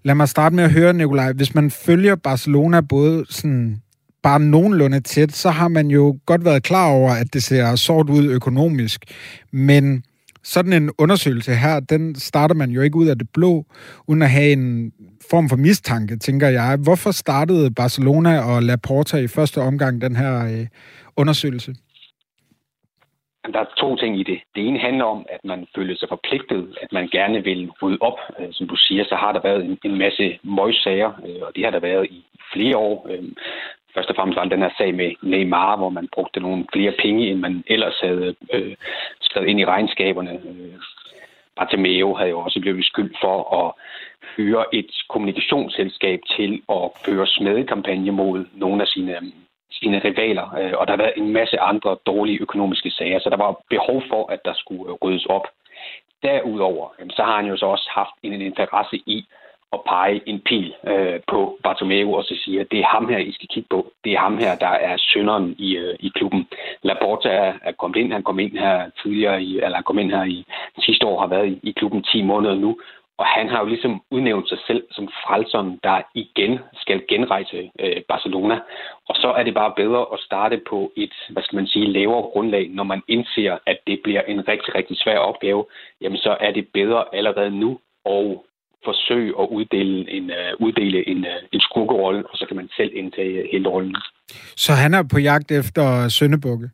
Lad 0.02 0.14
mig 0.14 0.28
starte 0.28 0.54
med 0.56 0.64
at 0.64 0.72
høre, 0.72 0.92
Nikolaj. 0.92 1.32
Hvis 1.32 1.54
man 1.54 1.70
følger 1.70 2.14
Barcelona 2.14 2.80
både 2.80 3.24
sådan 3.28 3.82
bare 4.22 4.40
nogenlunde 4.40 5.00
tæt, 5.00 5.32
så 5.32 5.50
har 5.50 5.68
man 5.68 5.86
jo 5.90 6.18
godt 6.26 6.44
været 6.44 6.62
klar 6.62 6.92
over, 6.92 7.10
at 7.10 7.34
det 7.34 7.42
ser 7.42 7.76
sort 7.76 8.10
ud 8.10 8.24
økonomisk. 8.24 9.00
Men 9.50 10.04
sådan 10.42 10.72
en 10.72 10.90
undersøgelse 10.98 11.54
her, 11.54 11.80
den 11.80 12.14
starter 12.14 12.54
man 12.54 12.70
jo 12.70 12.80
ikke 12.80 12.96
ud 12.96 13.06
af 13.06 13.18
det 13.18 13.28
blå, 13.34 13.64
uden 14.08 14.22
at 14.22 14.30
have 14.30 14.52
en 14.52 14.92
form 15.30 15.48
for 15.48 15.56
mistanke, 15.56 16.16
tænker 16.16 16.48
jeg. 16.48 16.78
Hvorfor 16.84 17.10
startede 17.10 17.74
Barcelona 17.74 18.32
og 18.54 18.62
Laporta 18.62 19.16
i 19.16 19.28
første 19.28 19.58
omgang 19.58 20.00
den 20.00 20.16
her 20.16 20.32
øh, 20.44 20.66
undersøgelse? 21.16 21.74
Der 23.52 23.60
er 23.60 23.74
to 23.76 23.96
ting 23.96 24.20
i 24.20 24.22
det. 24.22 24.38
Det 24.54 24.66
ene 24.68 24.78
handler 24.78 25.04
om, 25.04 25.26
at 25.34 25.40
man 25.44 25.66
føler 25.76 25.96
sig 25.96 26.08
forpligtet, 26.08 26.78
at 26.82 26.92
man 26.92 27.08
gerne 27.12 27.44
vil 27.44 27.70
rydde 27.82 27.98
op. 28.00 28.18
Øh, 28.38 28.48
som 28.52 28.68
du 28.68 28.76
siger, 28.76 29.04
så 29.04 29.14
har 29.14 29.32
der 29.32 29.42
været 29.42 29.64
en, 29.64 29.78
en 29.84 29.98
masse 29.98 30.38
møgssager, 30.44 31.10
øh, 31.26 31.40
og 31.46 31.50
det 31.56 31.64
har 31.64 31.70
der 31.70 31.80
været 31.80 32.06
i 32.10 32.24
flere 32.52 32.76
år. 32.76 33.06
Øh, 33.10 33.24
Først 33.94 34.10
og 34.10 34.16
fremmest 34.16 34.36
var 34.36 34.44
den 34.44 34.62
her 34.62 34.70
sag 34.78 34.94
med 34.94 35.10
Neymar, 35.22 35.76
hvor 35.76 35.88
man 35.88 36.08
brugte 36.12 36.40
nogle 36.40 36.64
flere 36.72 36.92
penge, 37.02 37.30
end 37.30 37.38
man 37.40 37.64
ellers 37.66 38.00
havde 38.00 38.34
øh, 38.52 38.76
skrevet 39.20 39.48
ind 39.48 39.60
i 39.60 39.64
regnskaberne. 39.64 40.32
Øh, 40.32 40.74
Bartomeu 41.56 42.14
havde 42.14 42.30
jo 42.30 42.40
også 42.40 42.60
blevet 42.60 42.76
beskyldt 42.76 43.16
for 43.20 43.36
at 43.60 43.72
hyre 44.36 44.64
et 44.74 44.90
kommunikationsselskab 45.08 46.20
til 46.36 46.62
at 46.68 46.90
føre 47.04 47.26
smedekampagne 47.26 48.12
mod 48.12 48.46
nogle 48.52 48.82
af 48.82 48.88
sine 48.88 49.32
sine 49.72 49.98
rivaler, 50.04 50.46
øh, 50.60 50.72
og 50.78 50.86
der 50.86 50.92
har 50.92 51.02
været 51.04 51.16
en 51.16 51.32
masse 51.32 51.60
andre 51.60 51.96
dårlige 52.06 52.38
økonomiske 52.40 52.90
sager, 52.90 53.18
så 53.18 53.30
der 53.30 53.36
var 53.36 53.60
behov 53.70 54.02
for, 54.10 54.32
at 54.32 54.40
der 54.44 54.54
skulle 54.54 54.92
ryddes 54.92 55.26
op. 55.26 55.46
Derudover, 56.22 56.88
så 57.10 57.22
har 57.22 57.36
han 57.36 57.46
jo 57.46 57.56
så 57.56 57.66
også 57.66 57.88
haft 57.94 58.14
en 58.22 58.40
interesse 58.42 58.96
i 58.96 59.26
at 59.72 59.80
pege 59.86 60.22
en 60.26 60.40
pil 60.40 60.74
øh, 60.86 61.20
på 61.30 61.58
Bartomeu 61.62 62.16
og 62.16 62.24
så 62.24 62.34
sige, 62.44 62.60
at 62.60 62.70
det 62.70 62.78
er 62.80 62.86
ham 62.86 63.08
her, 63.08 63.18
I 63.18 63.32
skal 63.32 63.48
kigge 63.48 63.68
på. 63.70 63.92
Det 64.04 64.12
er 64.12 64.18
ham 64.18 64.38
her, 64.38 64.56
der 64.56 64.74
er 64.88 64.96
sønderen 64.96 65.54
i, 65.58 65.76
øh, 65.76 65.94
i 66.00 66.08
klubben. 66.08 66.48
Laporta 66.82 67.28
er, 67.28 67.52
er 67.62 67.72
kommet 67.72 68.00
ind. 68.00 68.12
Han 68.12 68.22
kom 68.22 68.38
ind 68.38 68.52
her 68.58 68.90
tidligere, 69.02 69.42
i, 69.42 69.56
eller 69.56 69.74
han 69.74 69.84
kom 69.84 69.98
ind 69.98 70.10
her 70.10 70.24
i 70.24 70.44
sidste 70.78 71.06
år, 71.06 71.20
har 71.20 71.26
været 71.26 71.48
i, 71.48 71.60
i 71.62 71.72
klubben 71.72 72.02
10 72.02 72.22
måneder 72.22 72.54
nu, 72.54 72.76
og 73.18 73.26
han 73.26 73.48
har 73.48 73.60
jo 73.60 73.66
ligesom 73.66 74.02
udnævnt 74.10 74.48
sig 74.48 74.58
selv 74.66 74.82
som 74.90 75.08
frelseren, 75.08 75.80
der 75.82 76.02
igen 76.14 76.58
skal 76.74 77.02
genrejse 77.08 77.70
øh, 77.80 78.02
Barcelona. 78.08 78.60
Og 79.08 79.14
så 79.14 79.28
er 79.38 79.42
det 79.42 79.54
bare 79.54 79.72
bedre 79.76 80.06
at 80.12 80.20
starte 80.20 80.60
på 80.70 80.92
et, 80.96 81.14
hvad 81.30 81.42
skal 81.42 81.56
man 81.56 81.66
sige, 81.66 81.92
lavere 81.92 82.22
grundlag, 82.22 82.68
når 82.68 82.84
man 82.84 83.02
indser, 83.08 83.58
at 83.66 83.78
det 83.86 84.00
bliver 84.04 84.22
en 84.22 84.48
rigtig, 84.48 84.74
rigtig 84.74 84.96
svær 84.98 85.18
opgave. 85.18 85.64
Jamen 86.00 86.18
så 86.18 86.36
er 86.40 86.50
det 86.52 86.68
bedre 86.72 87.04
allerede 87.12 87.50
nu 87.50 87.78
og 88.04 88.44
forsøge 88.84 89.32
at 89.40 89.46
uddele 89.50 90.10
en, 90.10 90.24
uh, 90.30 90.66
uddele 90.66 91.08
en, 91.08 91.18
uh, 91.18 91.42
en 91.52 91.60
skurkerolle, 91.60 92.22
og 92.30 92.36
så 92.38 92.46
kan 92.46 92.56
man 92.56 92.68
selv 92.76 92.90
indtage 92.94 93.48
hele 93.52 93.68
rollen. 93.68 93.96
Så 94.56 94.72
han 94.72 94.94
er 94.94 95.02
på 95.12 95.18
jagt 95.18 95.50
efter 95.50 96.08
Søndebukke? 96.08 96.70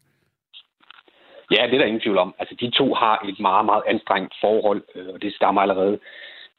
Ja, 1.50 1.66
det 1.66 1.74
er 1.74 1.78
der 1.78 1.84
ingen 1.84 2.00
tvivl 2.00 2.18
om. 2.18 2.34
Altså, 2.38 2.54
de 2.60 2.70
to 2.70 2.94
har 2.94 3.24
et 3.28 3.40
meget, 3.40 3.66
meget 3.66 3.82
anstrengt 3.86 4.34
forhold, 4.40 4.82
og 5.14 5.22
det 5.22 5.34
stammer 5.34 5.60
allerede 5.60 5.98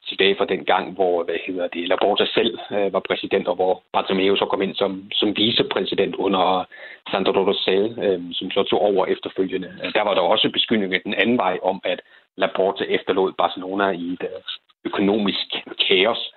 tilbage 0.08 0.36
fra 0.38 0.50
den 0.52 0.64
gang, 0.64 0.84
hvor 0.96 1.24
hvad 1.24 1.38
hedder 1.46 1.66
det, 1.74 1.88
Laporta 1.88 2.26
selv 2.34 2.58
øh, 2.76 2.92
var 2.92 3.02
præsident, 3.08 3.46
og 3.48 3.54
hvor 3.54 3.82
Bartomeu 3.92 4.36
så 4.36 4.46
kom 4.50 4.62
ind 4.62 4.74
som, 4.74 4.92
som 5.12 5.36
vicepræsident 5.36 6.14
under 6.14 6.64
Sandro 7.10 7.32
Rosell, 7.50 7.84
øh, 8.04 8.20
som 8.32 8.50
så 8.50 8.62
tog 8.62 8.80
over 8.80 9.06
efterfølgende. 9.06 9.68
Der 9.94 10.02
var 10.02 10.14
der 10.14 10.20
også 10.20 10.50
beskyldninger 10.52 10.98
den 11.04 11.14
anden 11.14 11.38
vej 11.38 11.58
om, 11.62 11.80
at 11.84 12.00
Laporta 12.36 12.84
efterlod 12.84 13.32
Barcelona 13.32 13.86
i 13.90 14.06
et 14.14 14.22
øh, 14.22 14.40
økonomisk 14.84 15.46
kaos. 15.88 16.32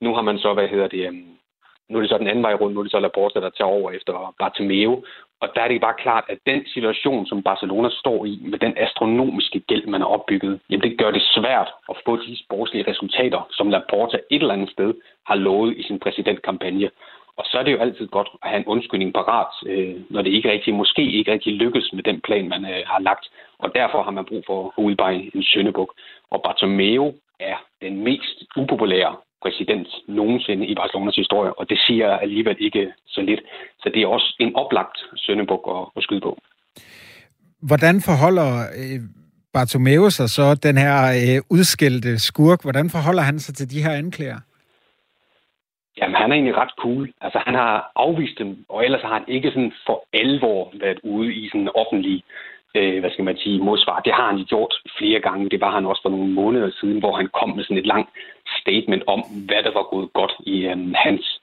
Nu 0.00 0.14
har 0.14 0.22
man 0.22 0.38
så, 0.38 0.54
hvad 0.54 0.68
hedder 0.68 0.88
det, 0.88 1.06
øhm, 1.06 1.38
nu 1.88 1.96
er 1.96 2.00
det 2.00 2.10
så 2.10 2.18
den 2.18 2.28
anden 2.28 2.42
vej 2.42 2.54
rundt, 2.54 2.74
nu 2.74 2.80
er 2.80 2.84
det 2.84 2.92
så 2.92 3.00
Laporta, 3.00 3.40
der 3.40 3.50
tager 3.50 3.70
over 3.70 3.90
efter 3.90 4.34
Bartomeu, 4.38 5.02
og 5.40 5.48
der 5.54 5.60
er 5.62 5.68
det 5.68 5.80
bare 5.80 6.02
klart, 6.04 6.24
at 6.28 6.38
den 6.46 6.66
situation, 6.74 7.26
som 7.26 7.42
Barcelona 7.42 7.88
står 7.90 8.24
i, 8.24 8.40
med 8.42 8.58
den 8.58 8.74
astronomiske 8.76 9.60
gæld, 9.60 9.86
man 9.86 10.00
har 10.00 10.08
opbygget, 10.08 10.60
jamen 10.70 10.90
det 10.90 10.98
gør 10.98 11.10
det 11.10 11.22
svært 11.22 11.68
at 11.90 11.96
få 12.04 12.16
de 12.16 12.44
sportslige 12.44 12.90
resultater, 12.90 13.48
som 13.50 13.70
Laporta 13.70 14.16
et 14.30 14.42
eller 14.42 14.54
andet 14.54 14.70
sted 14.70 14.94
har 15.26 15.34
lovet 15.34 15.76
i 15.76 15.82
sin 15.82 15.98
præsidentkampagne. 15.98 16.90
Og 17.36 17.44
så 17.44 17.58
er 17.58 17.62
det 17.62 17.72
jo 17.72 17.78
altid 17.78 18.06
godt 18.06 18.28
at 18.42 18.48
have 18.50 18.60
en 18.60 18.66
undskyldning 18.66 19.12
parat, 19.14 19.52
øh, 19.66 19.96
når 20.10 20.22
det 20.22 20.30
ikke 20.30 20.50
rigtig, 20.50 20.74
måske 20.74 21.02
ikke 21.02 21.32
rigtig 21.32 21.52
lykkes 21.52 21.92
med 21.92 22.02
den 22.02 22.20
plan, 22.20 22.48
man 22.48 22.64
øh, 22.64 22.82
har 22.86 23.00
lagt. 23.00 23.26
Og 23.58 23.74
derfor 23.74 24.02
har 24.02 24.10
man 24.10 24.24
brug 24.24 24.42
for 24.46 24.66
at 24.66 24.72
udpege 24.76 25.30
en 25.34 25.42
søndebuk. 25.42 25.94
Og 26.30 26.42
Bartomeu 26.42 27.14
er 27.40 27.56
den 27.82 28.04
mest 28.04 28.36
upopulære 28.56 29.16
præsident 29.42 29.88
nogensinde 30.08 30.66
i 30.66 30.74
Barcelonas 30.74 31.16
historie, 31.16 31.58
og 31.58 31.68
det 31.70 31.78
siger 31.86 32.08
alligevel 32.10 32.56
ikke 32.58 32.92
så 33.06 33.20
lidt. 33.20 33.40
Så 33.80 33.90
det 33.94 34.02
er 34.02 34.06
også 34.06 34.36
en 34.40 34.56
oplagt 34.56 34.98
søndebuk 35.16 35.62
at, 35.76 35.82
at 35.96 36.02
skyde 36.02 36.20
på. 36.20 36.38
Hvordan 37.62 38.00
forholder 38.08 38.50
øh, 38.80 39.00
Bartomeu 39.52 40.10
sig 40.10 40.28
så, 40.30 40.60
den 40.62 40.76
her 40.78 40.96
øh, 41.18 41.42
udskældte 41.50 42.18
skurk, 42.18 42.62
hvordan 42.62 42.90
forholder 42.90 43.22
han 43.22 43.38
sig 43.38 43.54
til 43.54 43.70
de 43.70 43.82
her 43.82 43.94
anklager? 44.02 44.40
Jamen, 45.98 46.16
han 46.16 46.30
er 46.30 46.34
egentlig 46.34 46.56
ret 46.56 46.74
cool. 46.78 47.12
Altså, 47.20 47.38
han 47.46 47.54
har 47.54 47.92
afvist 47.96 48.38
dem, 48.38 48.64
og 48.68 48.84
ellers 48.84 49.02
har 49.02 49.14
han 49.18 49.24
ikke 49.28 49.50
sådan 49.50 49.72
for 49.86 50.04
alvor 50.12 50.72
været 50.80 51.00
ude 51.02 51.34
i 51.34 51.48
sådan 51.48 51.70
offentlig 51.74 52.24
øh, 52.74 53.00
hvad 53.00 53.10
skal 53.10 53.24
man 53.24 53.36
sige, 53.36 53.62
modsvar. 53.62 54.00
Det 54.00 54.12
har 54.12 54.26
han 54.32 54.44
gjort 54.44 54.74
flere 54.98 55.20
gange. 55.20 55.48
Det 55.48 55.60
var 55.60 55.70
han 55.70 55.86
også 55.86 56.02
for 56.02 56.10
nogle 56.10 56.32
måneder 56.32 56.70
siden, 56.80 56.98
hvor 56.98 57.16
han 57.16 57.28
kom 57.38 57.50
med 57.50 57.64
sådan 57.64 57.78
et 57.78 57.86
langt 57.86 58.10
statement 58.60 59.02
om, 59.06 59.20
hvad 59.46 59.62
der 59.62 59.72
var 59.72 59.82
gået 59.82 60.12
godt 60.12 60.32
i 60.40 60.66
øh, 60.66 60.92
hans 60.94 61.40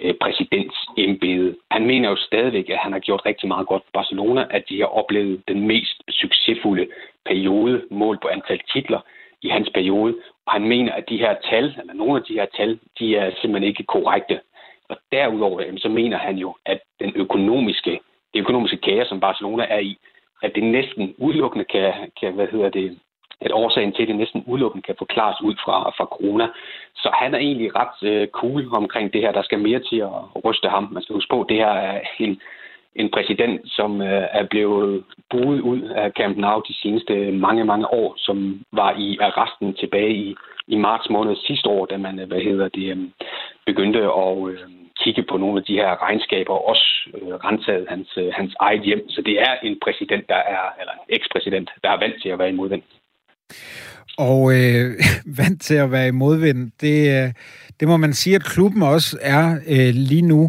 øh, 0.00 0.14
præsidents 0.20 0.76
embede. 0.96 1.56
Han 1.70 1.86
mener 1.86 2.08
jo 2.08 2.16
stadigvæk, 2.16 2.70
at 2.70 2.78
han 2.78 2.92
har 2.92 2.98
gjort 2.98 3.26
rigtig 3.26 3.48
meget 3.48 3.66
godt 3.66 3.82
for 3.84 3.90
Barcelona, 3.92 4.46
at 4.50 4.64
de 4.68 4.80
har 4.80 4.86
oplevet 4.86 5.42
den 5.48 5.66
mest 5.66 6.02
succesfulde 6.10 6.86
periode, 7.26 7.82
mål 7.90 8.18
på 8.22 8.28
antal 8.28 8.60
titler 8.72 9.00
i 9.42 9.48
hans 9.48 9.70
periode. 9.74 10.14
Og 10.46 10.52
han 10.52 10.64
mener, 10.68 10.92
at 10.92 11.08
de 11.08 11.18
her 11.18 11.34
tal, 11.50 11.64
eller 11.80 11.94
nogle 11.94 12.16
af 12.16 12.22
de 12.28 12.34
her 12.34 12.46
tal, 12.56 12.78
de 12.98 13.16
er 13.16 13.30
simpelthen 13.40 13.68
ikke 13.68 13.82
korrekte. 13.82 14.40
Og 14.88 14.96
derudover, 15.12 15.62
så 15.76 15.88
mener 15.88 16.18
han 16.18 16.36
jo, 16.36 16.56
at 16.66 16.80
den 17.00 17.12
økonomiske, 17.16 18.00
det 18.34 18.40
økonomiske 18.40 18.76
kaos, 18.76 19.08
som 19.08 19.20
Barcelona 19.20 19.66
er 19.68 19.78
i, 19.78 19.96
at 20.44 20.52
det 20.54 20.64
næsten 20.64 21.14
udelukkende 21.18 21.64
kan, 21.64 21.92
kan 22.20 22.32
hvad 22.32 22.46
hedder 22.52 22.68
det, 22.68 22.98
at 23.40 23.52
årsagen 23.52 23.92
til, 23.92 24.08
det 24.08 24.16
næsten 24.16 24.44
udelukkende 24.46 24.86
kan 24.86 24.94
forklares 24.98 25.42
ud 25.42 25.54
fra, 25.64 25.90
fra 25.96 26.04
corona. 26.04 26.46
Så 26.96 27.08
han 27.20 27.34
er 27.34 27.38
egentlig 27.38 27.70
ret 27.76 28.08
øh, 28.10 28.28
cool 28.28 28.62
omkring 28.72 29.12
det 29.12 29.20
her. 29.20 29.32
Der 29.32 29.42
skal 29.42 29.58
mere 29.58 29.80
til 29.80 29.98
at, 30.00 30.18
at 30.36 30.44
ryste 30.44 30.68
ham. 30.68 30.88
Man 30.92 31.02
skal 31.02 31.14
huske 31.14 31.30
på, 31.30 31.40
at 31.40 31.48
det 31.48 31.56
her 31.56 31.72
er 31.90 32.00
en, 32.18 32.40
en 32.94 33.10
præsident, 33.10 33.60
som 33.64 34.02
øh, 34.02 34.26
er 34.30 34.46
blevet 34.50 35.04
buet 35.30 35.60
ud 35.60 35.80
af 35.82 36.12
Camp 36.12 36.36
Nou 36.36 36.62
de 36.68 36.74
seneste 36.82 37.14
mange, 37.32 37.64
mange 37.64 37.86
år, 37.92 38.14
som 38.18 38.64
var 38.72 38.94
i 38.98 39.18
arresten 39.20 39.74
tilbage 39.74 40.14
i, 40.14 40.34
i 40.66 40.76
marts 40.76 41.10
måned 41.10 41.36
sidste 41.36 41.68
år, 41.68 41.86
da 41.86 41.96
man, 41.96 42.18
øh, 42.20 42.28
hvad 42.28 42.40
hedder 42.40 42.68
det, 42.68 42.96
øh, 42.96 42.98
begyndte 43.66 43.98
at 43.98 44.48
øh, 44.48 44.83
kigge 45.02 45.22
på 45.30 45.36
nogle 45.36 45.56
af 45.60 45.64
de 45.68 45.78
her 45.80 46.02
regnskaber, 46.02 46.54
og 46.58 46.68
også 46.68 46.86
øh, 47.14 47.34
renset 47.46 47.86
hans, 47.88 48.08
øh, 48.16 48.28
hans 48.38 48.52
eget 48.60 48.82
hjem. 48.82 49.08
Så 49.08 49.22
det 49.26 49.36
er 49.46 49.54
en 49.62 49.76
præsident, 49.84 50.24
der 50.28 50.40
er, 50.56 50.64
eller 50.80 50.92
en 50.92 51.06
ekspræsident, 51.16 51.70
der 51.82 51.90
er 51.90 51.98
vant 52.04 52.22
til 52.22 52.28
at 52.28 52.38
være 52.38 52.50
i 52.50 52.58
modvind. 52.60 52.82
Og 54.18 54.40
øh, 54.56 54.86
vant 55.40 55.62
til 55.62 55.74
at 55.74 55.90
være 55.90 56.08
i 56.08 56.18
modvind, 56.24 56.70
det, 56.80 56.98
øh, 57.16 57.32
det 57.80 57.88
må 57.88 57.96
man 57.96 58.12
sige, 58.12 58.36
at 58.36 58.44
klubben 58.44 58.82
også 58.82 59.18
er 59.22 59.46
øh, 59.74 59.94
lige 60.10 60.26
nu. 60.32 60.48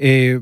Øh, 0.00 0.36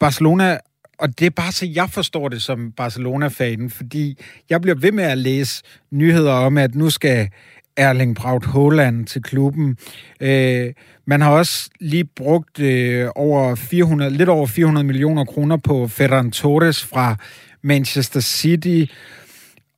Barcelona 0.00 0.58
og 0.98 1.18
det 1.18 1.26
er 1.26 1.30
bare 1.30 1.52
så, 1.52 1.66
jeg 1.74 1.88
forstår 1.90 2.28
det 2.28 2.42
som 2.42 2.72
Barcelona-fanen, 2.72 3.70
fordi 3.70 4.18
jeg 4.50 4.60
bliver 4.60 4.74
ved 4.74 4.92
med 4.92 5.04
at 5.04 5.18
læse 5.18 5.62
nyheder 5.90 6.32
om, 6.32 6.58
at 6.58 6.74
nu 6.74 6.90
skal 6.90 7.28
Erling 7.76 8.16
Braut 8.16 8.46
Haaland 8.46 9.06
til 9.06 9.22
klubben. 9.22 9.76
Øh, 10.20 10.72
man 11.06 11.20
har 11.20 11.30
også 11.30 11.70
lige 11.80 12.04
brugt 12.04 12.60
øh, 12.60 13.08
over 13.14 13.54
400, 13.54 14.10
lidt 14.10 14.28
over 14.28 14.46
400 14.46 14.86
millioner 14.86 15.24
kroner 15.24 15.56
på 15.56 15.88
Ferran 15.88 16.30
Torres 16.30 16.84
fra 16.84 17.16
Manchester 17.62 18.20
City. 18.20 18.84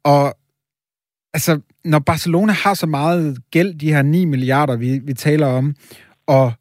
Og 0.05 0.35
altså, 1.35 1.61
når 1.85 1.99
Barcelona 1.99 2.53
har 2.53 2.75
så 2.75 2.87
meget 2.87 3.39
gæld, 3.51 3.75
de 3.75 3.93
her 3.93 4.03
9 4.03 4.25
milliarder, 4.25 4.77
vi, 4.77 4.99
vi 4.99 5.15
taler 5.15 5.47
om, 5.47 5.75
og 6.27 6.53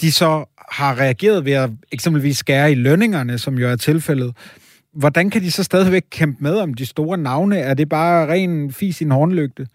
de 0.00 0.12
så 0.12 0.44
har 0.68 1.00
reageret 1.00 1.44
ved 1.44 1.52
at 1.52 1.70
eksempelvis 1.92 2.38
skære 2.38 2.72
i 2.72 2.74
lønningerne, 2.74 3.38
som 3.38 3.58
jo 3.58 3.68
er 3.68 3.76
tilfældet, 3.76 4.36
hvordan 4.92 5.30
kan 5.30 5.42
de 5.42 5.50
så 5.50 5.62
stadigvæk 5.62 6.04
kæmpe 6.10 6.42
med 6.42 6.54
om 6.56 6.74
de 6.74 6.86
store 6.86 7.18
navne? 7.18 7.58
Er 7.58 7.74
det 7.74 7.88
bare 7.88 8.28
ren 8.32 8.72
fis 8.72 9.00
i 9.00 9.04
en 9.04 9.10
hornlygte? 9.10 9.66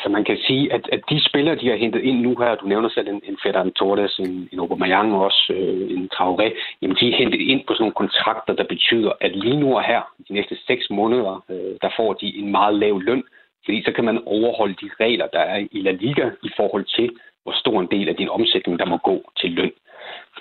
Altså 0.00 0.12
man 0.18 0.24
kan 0.24 0.38
sige, 0.46 0.72
at, 0.72 0.88
at 0.92 1.02
de 1.10 1.24
spillere, 1.28 1.60
de 1.62 1.68
har 1.68 1.76
hentet 1.76 2.02
ind 2.02 2.20
nu 2.20 2.36
her, 2.38 2.54
du 2.54 2.66
nævner 2.66 2.88
selv 2.88 3.08
en, 3.08 3.20
en 3.24 3.38
Ferran 3.42 3.72
Torres, 3.72 4.18
en, 4.18 4.48
en 4.52 4.58
Aubameyang 4.60 5.14
og 5.14 5.24
også 5.24 5.52
øh, 5.56 5.90
en 5.96 6.10
Traoré, 6.14 6.46
jamen 6.82 6.96
de 7.00 7.12
er 7.12 7.16
hentet 7.16 7.40
ind 7.40 7.60
på 7.64 7.74
sådan 7.74 7.82
nogle 7.82 8.00
kontrakter, 8.02 8.52
der 8.54 8.64
betyder, 8.64 9.12
at 9.20 9.36
lige 9.36 9.60
nu 9.60 9.76
og 9.76 9.82
her, 9.84 10.02
de 10.28 10.32
næste 10.32 10.56
seks 10.66 10.90
måneder, 10.90 11.44
øh, 11.50 11.74
der 11.82 11.90
får 11.96 12.12
de 12.12 12.38
en 12.38 12.50
meget 12.50 12.74
lav 12.74 13.00
løn, 13.00 13.22
fordi 13.64 13.82
så 13.82 13.92
kan 13.92 14.04
man 14.04 14.22
overholde 14.26 14.74
de 14.82 14.90
regler, 15.00 15.26
der 15.26 15.40
er 15.40 15.66
i 15.70 15.80
La 15.80 15.90
Liga 15.90 16.30
i 16.42 16.50
forhold 16.56 16.84
til, 16.96 17.10
hvor 17.42 17.52
stor 17.52 17.80
en 17.80 17.90
del 17.90 18.08
af 18.08 18.16
din 18.16 18.28
omsætning, 18.28 18.78
der 18.78 18.84
må 18.84 18.96
gå 18.96 19.16
til 19.40 19.50
løn. 19.50 19.72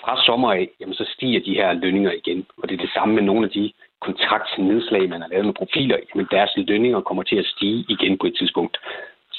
Fra 0.02 0.24
sommer 0.26 0.54
af, 0.54 0.70
jamen 0.80 0.96
så 0.96 1.06
stiger 1.16 1.40
de 1.40 1.54
her 1.54 1.74
lønninger 1.74 2.12
igen, 2.12 2.46
og 2.58 2.70
det 2.70 2.76
er 2.76 2.84
det 2.86 2.94
samme 2.94 3.16
med 3.16 3.24
nogle 3.24 3.46
af 3.46 3.52
de 3.52 3.72
kontraktnedslag, 4.02 5.10
man 5.10 5.22
har 5.22 5.30
lavet 5.30 5.46
med 5.46 5.54
profiler, 5.54 5.98
jamen 6.10 6.28
deres 6.32 6.52
lønninger 6.58 7.02
kommer 7.02 7.24
til 7.24 7.36
at 7.36 7.46
stige 7.46 7.86
igen 7.90 8.18
på 8.18 8.28
et 8.28 8.36
tidspunkt. 8.40 8.78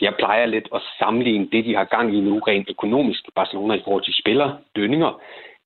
Jeg 0.01 0.15
plejer 0.19 0.47
lidt 0.47 0.69
at 0.75 0.83
sammenligne 0.99 1.49
det, 1.53 1.65
de 1.65 1.77
har 1.77 1.85
gang 1.85 2.17
i 2.17 2.21
nu 2.21 2.39
rent 2.39 2.71
økonomisk 2.71 3.23
Barcelona 3.35 3.75
i 3.75 3.83
forhold 3.85 4.05
til 4.05 4.15
spiller, 4.15 4.57
lønninger. 4.75 5.21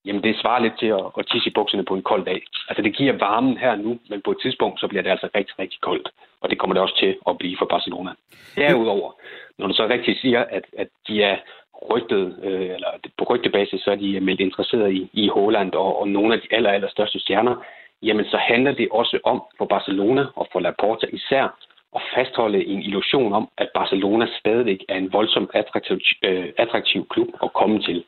Jamen 0.04 0.22
det 0.22 0.40
svarer 0.40 0.62
lidt 0.62 0.78
til 0.78 0.86
at, 0.86 1.04
at 1.18 1.26
tisse 1.32 1.48
i 1.50 1.52
bukserne 1.52 1.84
på 1.84 1.94
en 1.94 2.02
kold 2.02 2.24
dag. 2.24 2.42
Altså 2.68 2.82
det 2.82 2.96
giver 2.96 3.12
varmen 3.12 3.56
her 3.58 3.76
nu, 3.76 3.98
men 4.10 4.22
på 4.24 4.30
et 4.30 4.38
tidspunkt, 4.42 4.80
så 4.80 4.88
bliver 4.88 5.02
det 5.02 5.10
altså 5.10 5.28
rigtig, 5.34 5.58
rigtig 5.58 5.80
koldt. 5.80 6.08
Og 6.40 6.50
det 6.50 6.58
kommer 6.58 6.74
det 6.74 6.82
også 6.82 6.98
til 6.98 7.16
at 7.28 7.38
blive 7.38 7.56
for 7.58 7.66
Barcelona. 7.66 8.10
Derudover, 8.56 9.10
når 9.58 9.66
du 9.66 9.74
så 9.74 9.86
rigtig 9.88 10.18
siger, 10.20 10.44
at, 10.50 10.64
at 10.78 10.88
de 11.08 11.22
er 11.22 11.36
rygtet, 11.90 12.38
øh, 12.42 12.70
eller 12.76 12.90
på 13.18 13.24
rygtebasis, 13.24 13.80
så 13.80 13.90
er 13.90 13.96
de 13.96 14.20
meldt 14.20 14.40
interesseret 14.40 14.92
i, 14.92 15.10
i 15.12 15.28
Holland 15.28 15.74
og, 15.74 16.00
og 16.00 16.08
nogle 16.08 16.34
af 16.34 16.40
de 16.40 16.46
aller, 16.50 16.70
aller 16.70 16.88
største 16.88 17.20
stjerner, 17.20 17.56
jamen 18.02 18.24
så 18.24 18.36
handler 18.36 18.72
det 18.72 18.88
også 18.90 19.18
om 19.24 19.42
for 19.58 19.64
Barcelona 19.64 20.24
og 20.34 20.48
for 20.52 20.60
Laporta 20.60 21.06
især 21.12 21.56
at 21.94 22.02
fastholde 22.14 22.64
en 22.64 22.82
illusion 22.82 23.32
om, 23.32 23.48
at 23.58 23.68
Barcelona 23.74 24.26
stadigvæk 24.40 24.84
er 24.88 24.96
en 24.96 25.12
voldsomt 25.12 25.50
attraktiv, 25.54 25.98
øh, 26.22 26.48
attraktiv 26.56 27.06
klub 27.08 27.28
at 27.42 27.52
komme 27.52 27.82
til. 27.82 28.04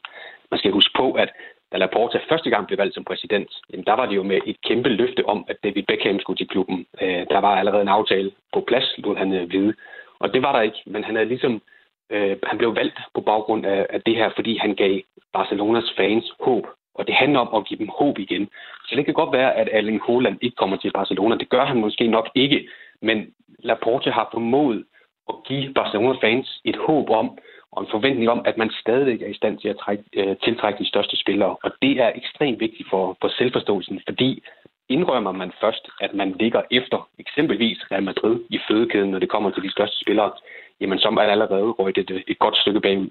Man 0.50 0.58
skal 0.58 0.70
huske 0.70 0.92
på, 0.96 1.12
at 1.12 1.30
da 1.72 1.76
Laporta 1.76 2.18
første 2.28 2.50
gang 2.50 2.66
blev 2.66 2.78
valgt 2.78 2.94
som 2.94 3.04
præsident, 3.04 3.50
jamen 3.70 3.84
der 3.84 3.92
var 3.92 4.06
det 4.06 4.16
jo 4.16 4.22
med 4.22 4.38
et 4.46 4.56
kæmpe 4.68 4.88
løfte 4.88 5.26
om, 5.26 5.44
at 5.48 5.56
David 5.64 5.82
Beckham 5.82 6.20
skulle 6.20 6.36
til 6.36 6.48
klubben. 6.48 6.86
Øh, 7.02 7.26
der 7.30 7.38
var 7.38 7.56
allerede 7.56 7.82
en 7.82 7.96
aftale 7.98 8.30
på 8.54 8.60
plads, 8.60 8.94
lod 8.98 9.16
han 9.16 9.32
øh, 9.32 9.52
vide. 9.52 9.74
Og 10.18 10.34
det 10.34 10.42
var 10.42 10.52
der 10.52 10.60
ikke, 10.60 10.82
men 10.86 11.04
han 11.04 11.14
havde 11.14 11.28
ligesom 11.28 11.62
øh, 12.10 12.36
han 12.42 12.58
blev 12.58 12.76
valgt 12.76 12.98
på 13.14 13.20
baggrund 13.20 13.66
af, 13.66 13.86
af 13.90 14.02
det 14.02 14.16
her, 14.16 14.30
fordi 14.34 14.56
han 14.56 14.74
gav 14.74 15.00
Barcelonas 15.32 15.92
fans 15.96 16.32
håb. 16.40 16.66
Og 16.94 17.06
det 17.06 17.14
handler 17.14 17.40
om 17.40 17.60
at 17.60 17.66
give 17.68 17.78
dem 17.78 17.88
håb 17.98 18.18
igen. 18.18 18.48
Så 18.88 18.96
det 18.96 19.04
kan 19.04 19.14
godt 19.14 19.32
være, 19.32 19.54
at 19.54 19.68
Erling 19.72 20.00
Haaland 20.06 20.38
ikke 20.40 20.56
kommer 20.56 20.76
til 20.76 20.92
Barcelona. 20.92 21.36
Det 21.36 21.48
gør 21.48 21.64
han 21.64 21.80
måske 21.80 22.06
nok 22.06 22.28
ikke. 22.34 22.68
Men 23.02 23.18
Laporte 23.58 24.10
har 24.10 24.28
formået 24.32 24.84
at 25.28 25.34
give 25.48 25.74
Barcelona-fans 25.74 26.60
et 26.64 26.76
håb 26.86 27.10
om, 27.10 27.38
og 27.72 27.82
en 27.82 27.88
forventning 27.90 28.28
om, 28.30 28.42
at 28.44 28.56
man 28.56 28.70
stadig 28.80 29.22
er 29.22 29.26
i 29.26 29.40
stand 29.40 29.58
til 29.58 29.68
at 29.68 29.78
trække, 29.84 30.04
øh, 30.14 30.36
tiltrække 30.44 30.78
de 30.78 30.88
største 30.88 31.16
spillere. 31.16 31.56
Og 31.64 31.70
det 31.82 31.92
er 32.04 32.10
ekstremt 32.14 32.60
vigtigt 32.60 32.88
for, 32.90 33.16
for 33.20 33.28
selvforståelsen, 33.38 34.00
fordi 34.08 34.42
indrømmer 34.88 35.32
man 35.32 35.52
først, 35.60 35.84
at 36.00 36.14
man 36.14 36.36
ligger 36.40 36.62
efter 36.70 37.08
eksempelvis 37.18 37.78
Real 37.90 38.02
Madrid 38.02 38.36
i 38.50 38.58
fødekæden, 38.68 39.10
når 39.10 39.18
det 39.18 39.30
kommer 39.30 39.50
til 39.50 39.62
de 39.62 39.72
største 39.72 39.96
spillere, 40.00 40.32
jamen 40.80 40.98
så 40.98 41.08
er 41.08 41.12
man 41.12 41.30
allerede 41.30 41.70
røget 41.70 41.98
et, 41.98 42.22
et 42.28 42.38
godt 42.38 42.56
stykke 42.56 42.80
bagud. 42.80 43.10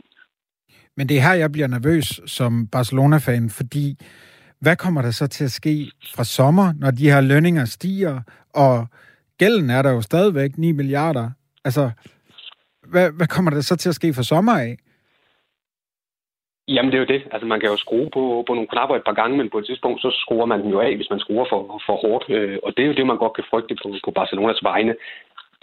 Men 0.97 1.09
det 1.09 1.17
er 1.17 1.21
her, 1.21 1.33
jeg 1.33 1.51
bliver 1.51 1.67
nervøs 1.67 2.21
som 2.25 2.67
Barcelona-fan, 2.67 3.49
fordi 3.49 3.97
hvad 4.61 4.75
kommer 4.75 5.01
der 5.01 5.11
så 5.11 5.27
til 5.27 5.43
at 5.43 5.51
ske 5.51 5.91
fra 6.15 6.23
sommer, 6.23 6.73
når 6.79 6.91
de 6.91 7.11
her 7.11 7.21
lønninger 7.21 7.65
stiger, 7.65 8.21
og 8.53 8.87
gælden 9.37 9.69
er 9.69 9.81
der 9.81 9.91
jo 9.91 10.01
stadigvæk 10.01 10.57
9 10.57 10.71
milliarder. 10.71 11.31
Altså, 11.65 11.91
hvad, 12.91 13.11
hvad 13.11 13.27
kommer 13.27 13.51
der 13.51 13.61
så 13.61 13.75
til 13.75 13.89
at 13.89 13.95
ske 13.95 14.13
for 14.13 14.23
sommer 14.23 14.53
af? 14.53 14.77
Jamen, 16.67 16.91
det 16.91 16.97
er 16.97 17.05
jo 17.05 17.13
det. 17.15 17.23
Altså, 17.31 17.45
man 17.47 17.59
kan 17.59 17.69
jo 17.69 17.77
skrue 17.77 18.09
på, 18.13 18.43
på 18.47 18.53
nogle 18.53 18.67
knapper 18.67 18.95
et 18.95 19.07
par 19.09 19.13
gange, 19.13 19.37
men 19.37 19.49
på 19.49 19.57
et 19.57 19.65
tidspunkt, 19.65 20.01
så 20.01 20.09
skruer 20.21 20.45
man 20.45 20.61
den 20.61 20.71
jo 20.71 20.79
af, 20.79 20.95
hvis 20.95 21.09
man 21.09 21.19
skruer 21.19 21.45
for, 21.49 21.81
for 21.85 21.95
hårdt. 21.95 22.25
Øh, 22.29 22.59
og 22.63 22.73
det 22.77 22.83
er 22.83 22.87
jo 22.87 22.93
det, 22.93 23.07
man 23.07 23.17
godt 23.17 23.33
kan 23.35 23.49
frygte 23.49 23.75
på, 23.83 23.87
på 24.05 24.11
Barcelonas 24.11 24.63
vegne. 24.63 24.95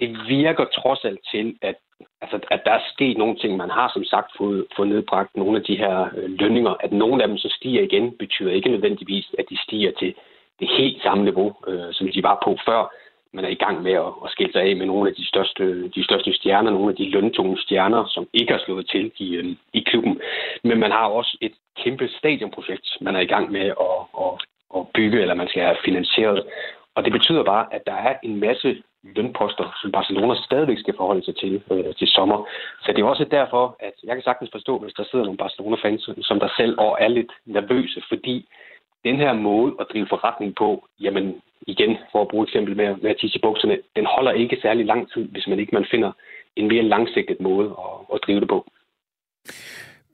Det 0.00 0.08
virker 0.28 0.64
trods 0.64 1.04
alt 1.04 1.20
til, 1.32 1.56
at, 1.62 1.76
altså, 2.20 2.36
at 2.50 2.60
der 2.64 2.72
er 2.72 2.88
sket 2.92 3.18
nogle 3.18 3.36
ting. 3.36 3.56
Man 3.56 3.70
har 3.70 3.90
som 3.94 4.04
sagt 4.04 4.30
fået, 4.38 4.66
fået 4.76 4.88
nedbragt 4.88 5.36
nogle 5.36 5.58
af 5.58 5.64
de 5.64 5.76
her 5.76 5.96
øh, 6.16 6.30
lønninger. 6.40 6.74
At 6.84 6.92
nogle 6.92 7.22
af 7.22 7.28
dem 7.28 7.38
så 7.38 7.48
stiger 7.58 7.82
igen, 7.82 8.16
betyder 8.18 8.52
ikke 8.52 8.70
nødvendigvis, 8.70 9.26
at 9.38 9.44
de 9.50 9.56
stiger 9.64 9.92
til 9.98 10.14
det 10.60 10.68
helt 10.78 11.02
samme 11.02 11.24
niveau, 11.24 11.54
øh, 11.68 11.88
som 11.92 12.08
de 12.14 12.22
var 12.22 12.38
på 12.44 12.58
før 12.66 12.82
man 13.34 13.44
er 13.44 13.48
i 13.48 13.62
gang 13.64 13.82
med 13.82 13.92
at, 13.92 14.12
at 14.24 14.30
skille 14.30 14.52
sig 14.52 14.62
af 14.62 14.76
med 14.76 14.86
nogle 14.86 15.08
af 15.08 15.14
de 15.14 15.26
største, 15.26 15.88
de 15.88 16.04
største 16.04 16.32
stjerner, 16.32 16.70
nogle 16.70 16.90
af 16.90 16.96
de 16.96 17.10
løntunge 17.10 17.58
stjerner, 17.58 18.04
som 18.06 18.26
ikke 18.32 18.52
har 18.52 18.62
slået 18.64 18.88
til 18.88 19.12
i, 19.16 19.34
øh, 19.34 19.56
i 19.72 19.80
klubben. 19.80 20.20
Men 20.64 20.78
man 20.78 20.90
har 20.90 21.06
også 21.06 21.38
et 21.40 21.52
kæmpe 21.76 22.08
stadionprojekt, 22.08 22.86
man 23.00 23.16
er 23.16 23.20
i 23.20 23.32
gang 23.34 23.52
med 23.52 23.66
at, 23.86 23.98
at, 24.24 24.32
at 24.76 24.86
bygge, 24.94 25.20
eller 25.20 25.34
man 25.34 25.48
skal 25.48 25.62
have 25.62 25.76
finansieret. 25.84 26.46
Og 26.94 27.04
det 27.04 27.12
betyder 27.12 27.44
bare, 27.44 27.66
at 27.74 27.82
der 27.86 27.94
er 27.94 28.14
en 28.22 28.40
masse 28.40 28.82
lønposter, 29.02 29.78
som 29.82 29.92
Barcelona 29.92 30.34
stadigvæk 30.34 30.78
skal 30.78 30.96
forholde 30.96 31.24
sig 31.24 31.36
til 31.36 31.62
øh, 31.70 31.94
til 31.94 32.08
sommer. 32.08 32.46
Så 32.82 32.92
det 32.92 32.98
er 32.98 33.04
også 33.04 33.24
derfor, 33.24 33.76
at 33.80 33.92
jeg 34.04 34.14
kan 34.16 34.22
sagtens 34.22 34.50
forstå, 34.52 34.78
hvis 34.78 34.94
der 34.94 35.04
sidder 35.04 35.24
nogle 35.24 35.38
Barcelona-fans 35.44 36.10
som 36.20 36.40
der 36.40 36.48
selv 36.56 36.74
og 36.78 36.98
er 37.00 37.08
lidt 37.08 37.32
nervøse, 37.46 38.02
fordi 38.08 38.48
den 39.04 39.16
her 39.16 39.32
måde 39.32 39.74
at 39.80 39.86
drive 39.92 40.06
forretning 40.08 40.54
på, 40.54 40.88
jamen 41.00 41.42
igen, 41.66 41.96
for 42.12 42.22
at 42.22 42.28
bruge 42.28 42.46
eksempel 42.46 42.76
med, 42.76 42.96
med 43.02 43.10
at 43.10 43.16
tisse 43.20 43.38
bukserne, 43.42 43.78
den 43.96 44.06
holder 44.06 44.32
ikke 44.32 44.58
særlig 44.62 44.86
lang 44.86 45.12
tid, 45.12 45.24
hvis 45.28 45.46
man 45.46 45.58
ikke 45.58 45.74
man 45.74 45.86
finder 45.90 46.12
en 46.56 46.68
mere 46.68 46.82
langsigtet 46.82 47.40
måde 47.40 47.68
at, 47.68 48.14
at 48.14 48.20
drive 48.26 48.40
det 48.40 48.48
på. 48.48 48.66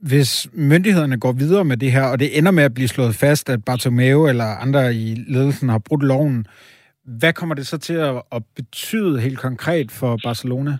Hvis 0.00 0.48
myndighederne 0.52 1.20
går 1.20 1.32
videre 1.32 1.64
med 1.64 1.76
det 1.76 1.92
her, 1.92 2.06
og 2.12 2.18
det 2.20 2.38
ender 2.38 2.50
med 2.50 2.64
at 2.64 2.74
blive 2.74 2.88
slået 2.88 3.14
fast, 3.20 3.50
at 3.50 3.64
Bartomeu 3.64 4.28
eller 4.28 4.48
andre 4.64 4.94
i 4.94 5.14
ledelsen 5.28 5.68
har 5.68 5.82
brudt 5.88 6.02
loven, 6.02 6.46
hvad 7.04 7.32
kommer 7.32 7.54
det 7.54 7.66
så 7.66 7.78
til 7.78 7.94
at 8.32 8.42
betyde 8.56 9.20
helt 9.20 9.38
konkret 9.38 9.90
for 10.00 10.18
Barcelona? 10.24 10.72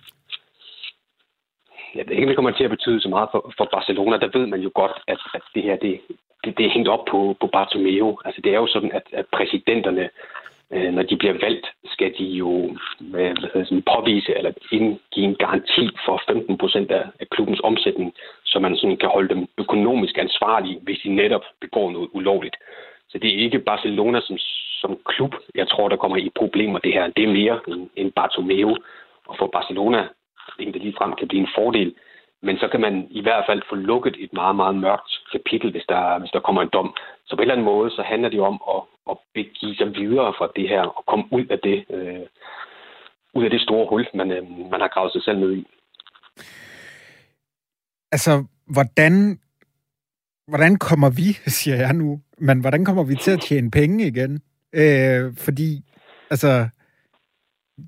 Jeg 1.95 2.05
ved 2.07 2.17
ikke, 2.17 2.29
det 2.29 2.37
kommer 2.37 2.51
til 2.51 2.65
at 2.65 2.71
betyde 2.77 3.01
så 3.01 3.09
meget 3.09 3.29
for, 3.33 3.53
for 3.59 3.69
Barcelona. 3.77 4.17
Der 4.17 4.39
ved 4.39 4.47
man 4.47 4.61
jo 4.61 4.71
godt, 4.75 4.93
at, 5.09 5.21
at 5.35 5.43
det 5.55 5.63
her 5.63 5.77
det, 5.77 6.01
det, 6.45 6.59
det 6.59 6.67
er 6.67 6.75
hængt 6.75 6.89
op 6.89 7.05
på, 7.11 7.37
på 7.41 7.47
Bartomeu. 7.57 8.19
Altså, 8.25 8.41
det 8.45 8.51
er 8.53 8.61
jo 8.65 8.69
sådan, 8.75 8.93
at, 8.99 9.07
at 9.13 9.27
præsidenterne, 9.37 10.09
øh, 10.73 10.93
når 10.95 11.03
de 11.03 11.17
bliver 11.17 11.37
valgt, 11.47 11.67
skal 11.85 12.15
de 12.19 12.25
jo 12.25 12.77
hvad 13.01 13.27
hedder 13.27 13.65
sådan, 13.65 13.83
påvise 13.83 14.37
eller 14.37 14.53
give 15.13 15.25
en 15.25 15.35
garanti 15.35 15.85
for 16.07 16.23
15 16.29 16.59
procent 16.59 16.91
af, 16.91 17.05
af 17.21 17.29
klubbens 17.31 17.61
omsætning, 17.65 18.15
så 18.45 18.59
man 18.59 18.77
sådan 18.77 18.97
kan 18.97 19.09
holde 19.09 19.35
dem 19.35 19.47
økonomisk 19.59 20.19
ansvarlige, 20.19 20.81
hvis 20.83 20.99
de 21.05 21.15
netop 21.15 21.45
begår 21.61 21.91
noget 21.91 22.09
ulovligt. 22.13 22.57
Så 23.09 23.19
det 23.19 23.35
er 23.35 23.45
ikke 23.45 23.59
Barcelona 23.59 24.21
som, 24.21 24.39
som 24.81 24.99
klub, 25.05 25.35
jeg 25.55 25.69
tror, 25.69 25.89
der 25.89 25.97
kommer 25.97 26.17
i 26.17 26.31
problemer 26.35 26.79
det 26.79 26.93
her. 26.93 27.07
Det 27.17 27.25
er 27.25 27.33
mere 27.33 27.61
end, 27.97 28.13
Bartomeu. 28.13 28.77
Og 29.27 29.37
for 29.39 29.47
Barcelona, 29.47 30.09
det 30.59 30.83
lige 30.83 30.99
frem 30.99 31.13
kan 31.13 31.29
blive 31.29 31.43
en 31.43 31.55
fordel, 31.55 31.95
men 32.43 32.57
så 32.59 32.69
kan 32.69 32.81
man 32.81 33.07
i 33.11 33.23
hvert 33.23 33.45
fald 33.49 33.63
få 33.69 33.75
lukket 33.75 34.17
et 34.19 34.33
meget, 34.33 34.57
meget 34.57 34.77
mørkt 34.77 35.13
kapitel, 35.33 35.71
hvis 35.71 35.87
der, 35.89 36.19
hvis 36.19 36.31
der 36.31 36.41
kommer 36.41 36.63
en 36.63 36.71
dom. 36.73 36.95
Så 37.27 37.37
på 37.37 37.41
en 37.41 37.43
eller 37.43 37.55
anden 37.55 37.71
måde, 37.73 37.91
så 37.91 38.03
handler 38.03 38.29
det 38.29 38.41
om 38.41 38.63
at, 38.75 38.83
at 39.11 39.17
begive 39.35 39.75
sig 39.75 39.95
videre 39.95 40.35
fra 40.39 40.49
det 40.57 40.69
her, 40.69 40.83
og 40.83 41.05
komme 41.07 41.25
ud 41.33 41.47
af 41.51 41.59
det, 41.63 41.85
øh, 41.91 42.27
ud 43.35 43.45
af 43.45 43.51
det 43.51 43.61
store 43.61 43.87
hul, 43.89 44.07
man, 44.15 44.31
øh, 44.31 44.43
man 44.73 44.81
har 44.81 44.89
gravet 44.95 45.13
sig 45.13 45.23
selv 45.23 45.39
ned 45.39 45.53
i. 45.53 45.67
Altså, 48.13 48.45
hvordan, 48.67 49.41
hvordan 50.49 50.77
kommer 50.77 51.11
vi, 51.11 51.29
siger 51.59 51.77
jeg 51.77 51.93
nu, 51.93 52.21
men 52.39 52.61
hvordan 52.61 52.85
kommer 52.85 53.05
vi 53.05 53.15
til 53.15 53.31
at 53.31 53.41
tjene 53.41 53.71
penge 53.71 54.07
igen? 54.07 54.43
Øh, 54.73 55.37
fordi, 55.37 55.83
altså, 56.31 56.69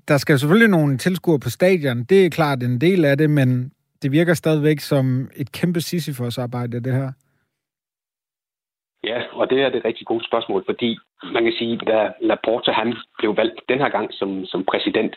der 0.07 0.17
skal 0.17 0.39
selvfølgelig 0.39 0.69
nogle 0.69 0.97
tilskuere 0.97 1.39
på 1.39 1.49
stadion, 1.49 2.03
det 2.03 2.25
er 2.25 2.29
klart 2.29 2.63
en 2.63 2.81
del 2.81 3.05
af 3.05 3.17
det, 3.17 3.29
men 3.29 3.71
det 4.01 4.11
virker 4.11 4.33
stadigvæk 4.33 4.79
som 4.79 5.29
et 5.35 5.51
kæmpe 5.51 5.81
Sisyfos-arbejde, 5.81 6.83
det 6.83 6.93
her. 6.93 7.11
Ja, 9.03 9.19
og 9.31 9.49
det 9.49 9.61
er 9.61 9.69
det 9.69 9.85
rigtig 9.85 10.07
gode 10.07 10.25
spørgsmål, 10.25 10.63
fordi 10.65 10.97
man 11.33 11.43
kan 11.43 11.53
sige, 11.53 11.77
da 11.77 12.13
Laporta 12.21 12.71
han 12.71 12.95
blev 13.17 13.37
valgt 13.37 13.61
den 13.69 13.79
her 13.79 13.89
gang 13.89 14.13
som, 14.13 14.45
som 14.45 14.65
præsident, 14.65 15.15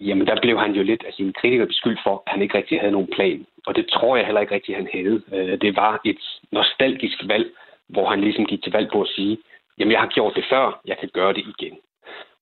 jamen 0.00 0.26
der 0.26 0.40
blev 0.42 0.58
han 0.58 0.72
jo 0.72 0.82
lidt 0.82 1.04
af 1.06 1.12
sine 1.12 1.32
kritikere 1.32 1.66
beskyldt 1.66 2.00
for, 2.04 2.22
at 2.26 2.32
han 2.32 2.42
ikke 2.42 2.58
rigtig 2.58 2.80
havde 2.80 2.92
nogen 2.92 3.10
plan. 3.16 3.46
Og 3.66 3.76
det 3.76 3.86
tror 3.92 4.16
jeg 4.16 4.26
heller 4.26 4.40
ikke 4.40 4.54
rigtig, 4.54 4.76
han 4.76 4.88
havde. 4.92 5.22
Øh, 5.32 5.60
det 5.60 5.76
var 5.76 6.00
et 6.04 6.22
nostalgisk 6.52 7.18
valg, 7.28 7.46
hvor 7.88 8.10
han 8.10 8.20
ligesom 8.20 8.46
gik 8.46 8.62
til 8.62 8.72
valg 8.72 8.88
på 8.92 9.02
at 9.02 9.08
sige, 9.16 9.38
jamen 9.78 9.92
jeg 9.92 10.00
har 10.00 10.08
gjort 10.16 10.36
det 10.36 10.44
før, 10.50 10.80
jeg 10.84 10.96
kan 11.00 11.10
gøre 11.12 11.32
det 11.32 11.44
igen. 11.54 11.76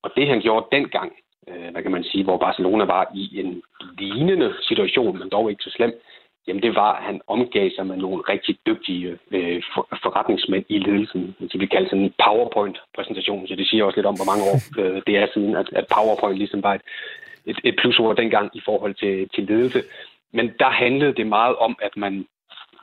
Og 0.02 0.10
det 0.16 0.28
han 0.28 0.40
gjorde 0.40 0.66
dengang, 0.72 1.12
øh, 1.48 1.70
hvad 1.72 1.82
kan 1.82 1.92
man 1.92 2.04
sige, 2.04 2.24
hvor 2.24 2.38
Barcelona 2.38 2.84
var 2.84 3.10
i 3.14 3.40
en 3.40 3.62
lignende 3.98 4.54
situation, 4.68 5.18
men 5.18 5.28
dog 5.28 5.50
ikke 5.50 5.62
så 5.62 5.70
slem, 5.70 5.92
jamen 6.46 6.62
det 6.62 6.74
var, 6.74 6.92
at 6.92 7.04
han 7.04 7.20
omgav 7.26 7.70
sig 7.76 7.86
med 7.86 7.96
nogle 7.96 8.22
rigtig 8.28 8.58
dygtige 8.66 9.18
øh, 9.30 9.62
for, 9.74 9.88
forretningsmænd 10.02 10.64
i 10.68 10.78
ledelsen. 10.78 11.36
Det 11.40 11.58
bliver 11.58 11.74
kaldt 11.76 11.90
sådan 11.90 12.04
en 12.04 12.14
PowerPoint-præsentation, 12.24 13.46
så 13.46 13.54
det 13.56 13.68
siger 13.68 13.84
også 13.84 13.96
lidt 13.96 14.06
om, 14.06 14.16
hvor 14.16 14.30
mange 14.30 14.44
år 14.52 14.58
øh, 14.82 15.02
det 15.06 15.16
er 15.16 15.26
siden, 15.34 15.56
at, 15.56 15.68
at 15.72 15.86
PowerPoint 15.94 16.38
ligesom 16.38 16.62
var 16.62 16.74
et, 16.74 16.82
et, 17.46 17.58
et 17.64 17.76
plusord 17.80 18.16
dengang 18.16 18.50
i 18.54 18.60
forhold 18.64 18.94
til, 18.94 19.28
til 19.34 19.44
ledelse. 19.44 19.82
Men 20.32 20.46
der 20.58 20.70
handlede 20.70 21.14
det 21.14 21.26
meget 21.26 21.56
om, 21.56 21.76
at 21.82 21.96
man 21.96 22.26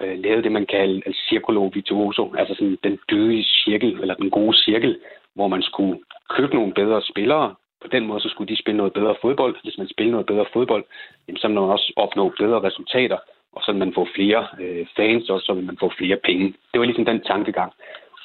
øh, 0.01 0.19
lavede 0.19 0.43
det, 0.43 0.51
man 0.51 0.65
kalder 0.65 1.01
el 1.05 1.15
circolo 1.29 1.71
virtuoso, 1.73 2.33
altså 2.37 2.55
sådan 2.55 2.77
den 2.83 2.99
døde 3.09 3.43
cirkel, 3.43 3.99
eller 4.01 4.15
den 4.15 4.29
gode 4.29 4.57
cirkel, 4.57 4.99
hvor 5.35 5.47
man 5.47 5.61
skulle 5.61 5.99
købe 6.29 6.55
nogle 6.55 6.73
bedre 6.73 7.01
spillere. 7.01 7.55
På 7.83 7.87
den 7.87 8.07
måde 8.07 8.19
så 8.21 8.29
skulle 8.29 8.51
de 8.53 8.61
spille 8.61 8.77
noget 8.77 8.93
bedre 8.93 9.15
fodbold. 9.21 9.55
Hvis 9.63 9.77
man 9.77 9.87
spiller 9.87 10.11
noget 10.11 10.25
bedre 10.25 10.45
fodbold, 10.53 10.83
jamen, 11.27 11.37
så 11.37 11.47
vil 11.47 11.55
man 11.55 11.63
også 11.63 11.93
opnå 11.95 12.33
bedre 12.39 12.63
resultater, 12.67 13.17
og 13.53 13.61
så 13.63 13.71
vil 13.71 13.79
man 13.79 13.93
få 13.93 14.07
flere 14.15 14.47
øh, 14.59 14.85
fans, 14.95 15.29
og 15.29 15.39
så 15.41 15.53
vil 15.53 15.65
man 15.65 15.77
få 15.79 15.91
flere 15.97 16.17
penge. 16.17 16.45
Det 16.71 16.79
var 16.79 16.85
ligesom 16.85 17.05
den 17.05 17.21
tankegang. 17.21 17.71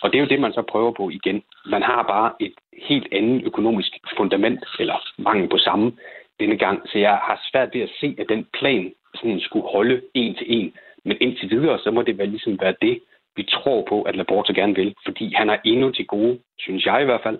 Og 0.02 0.12
det 0.12 0.18
er 0.18 0.22
jo 0.22 0.28
det, 0.28 0.40
man 0.40 0.52
så 0.52 0.62
prøver 0.62 0.92
på 0.92 1.10
igen. 1.10 1.42
Man 1.66 1.82
har 1.82 2.02
bare 2.02 2.32
et 2.40 2.54
helt 2.88 3.08
andet 3.12 3.44
økonomisk 3.44 3.92
fundament, 4.16 4.64
eller 4.78 4.98
mangel 5.18 5.48
på 5.48 5.58
samme 5.58 5.92
denne 6.40 6.56
gang. 6.56 6.88
Så 6.88 6.98
jeg 6.98 7.10
har 7.10 7.40
svært 7.52 7.74
ved 7.74 7.80
at 7.80 7.90
se, 8.00 8.16
at 8.18 8.28
den 8.28 8.46
plan 8.58 8.92
sådan 9.14 9.40
skulle 9.40 9.68
holde 9.68 10.00
en 10.14 10.34
til 10.34 10.46
en. 10.48 10.72
Men 11.04 11.16
indtil 11.20 11.50
videre, 11.50 11.78
så 11.78 11.90
må 11.90 12.02
det 12.02 12.18
vel 12.18 12.28
ligesom 12.28 12.60
være 12.60 12.74
det, 12.82 13.00
vi 13.36 13.42
tror 13.42 13.86
på, 13.88 14.02
at 14.02 14.16
Laporta 14.16 14.52
gerne 14.52 14.74
vil. 14.74 14.94
Fordi 15.04 15.32
han 15.34 15.50
er 15.50 15.58
endnu 15.64 15.90
til 15.90 16.06
gode, 16.06 16.38
synes 16.58 16.86
jeg 16.86 17.02
i 17.02 17.04
hvert 17.04 17.22
fald, 17.22 17.38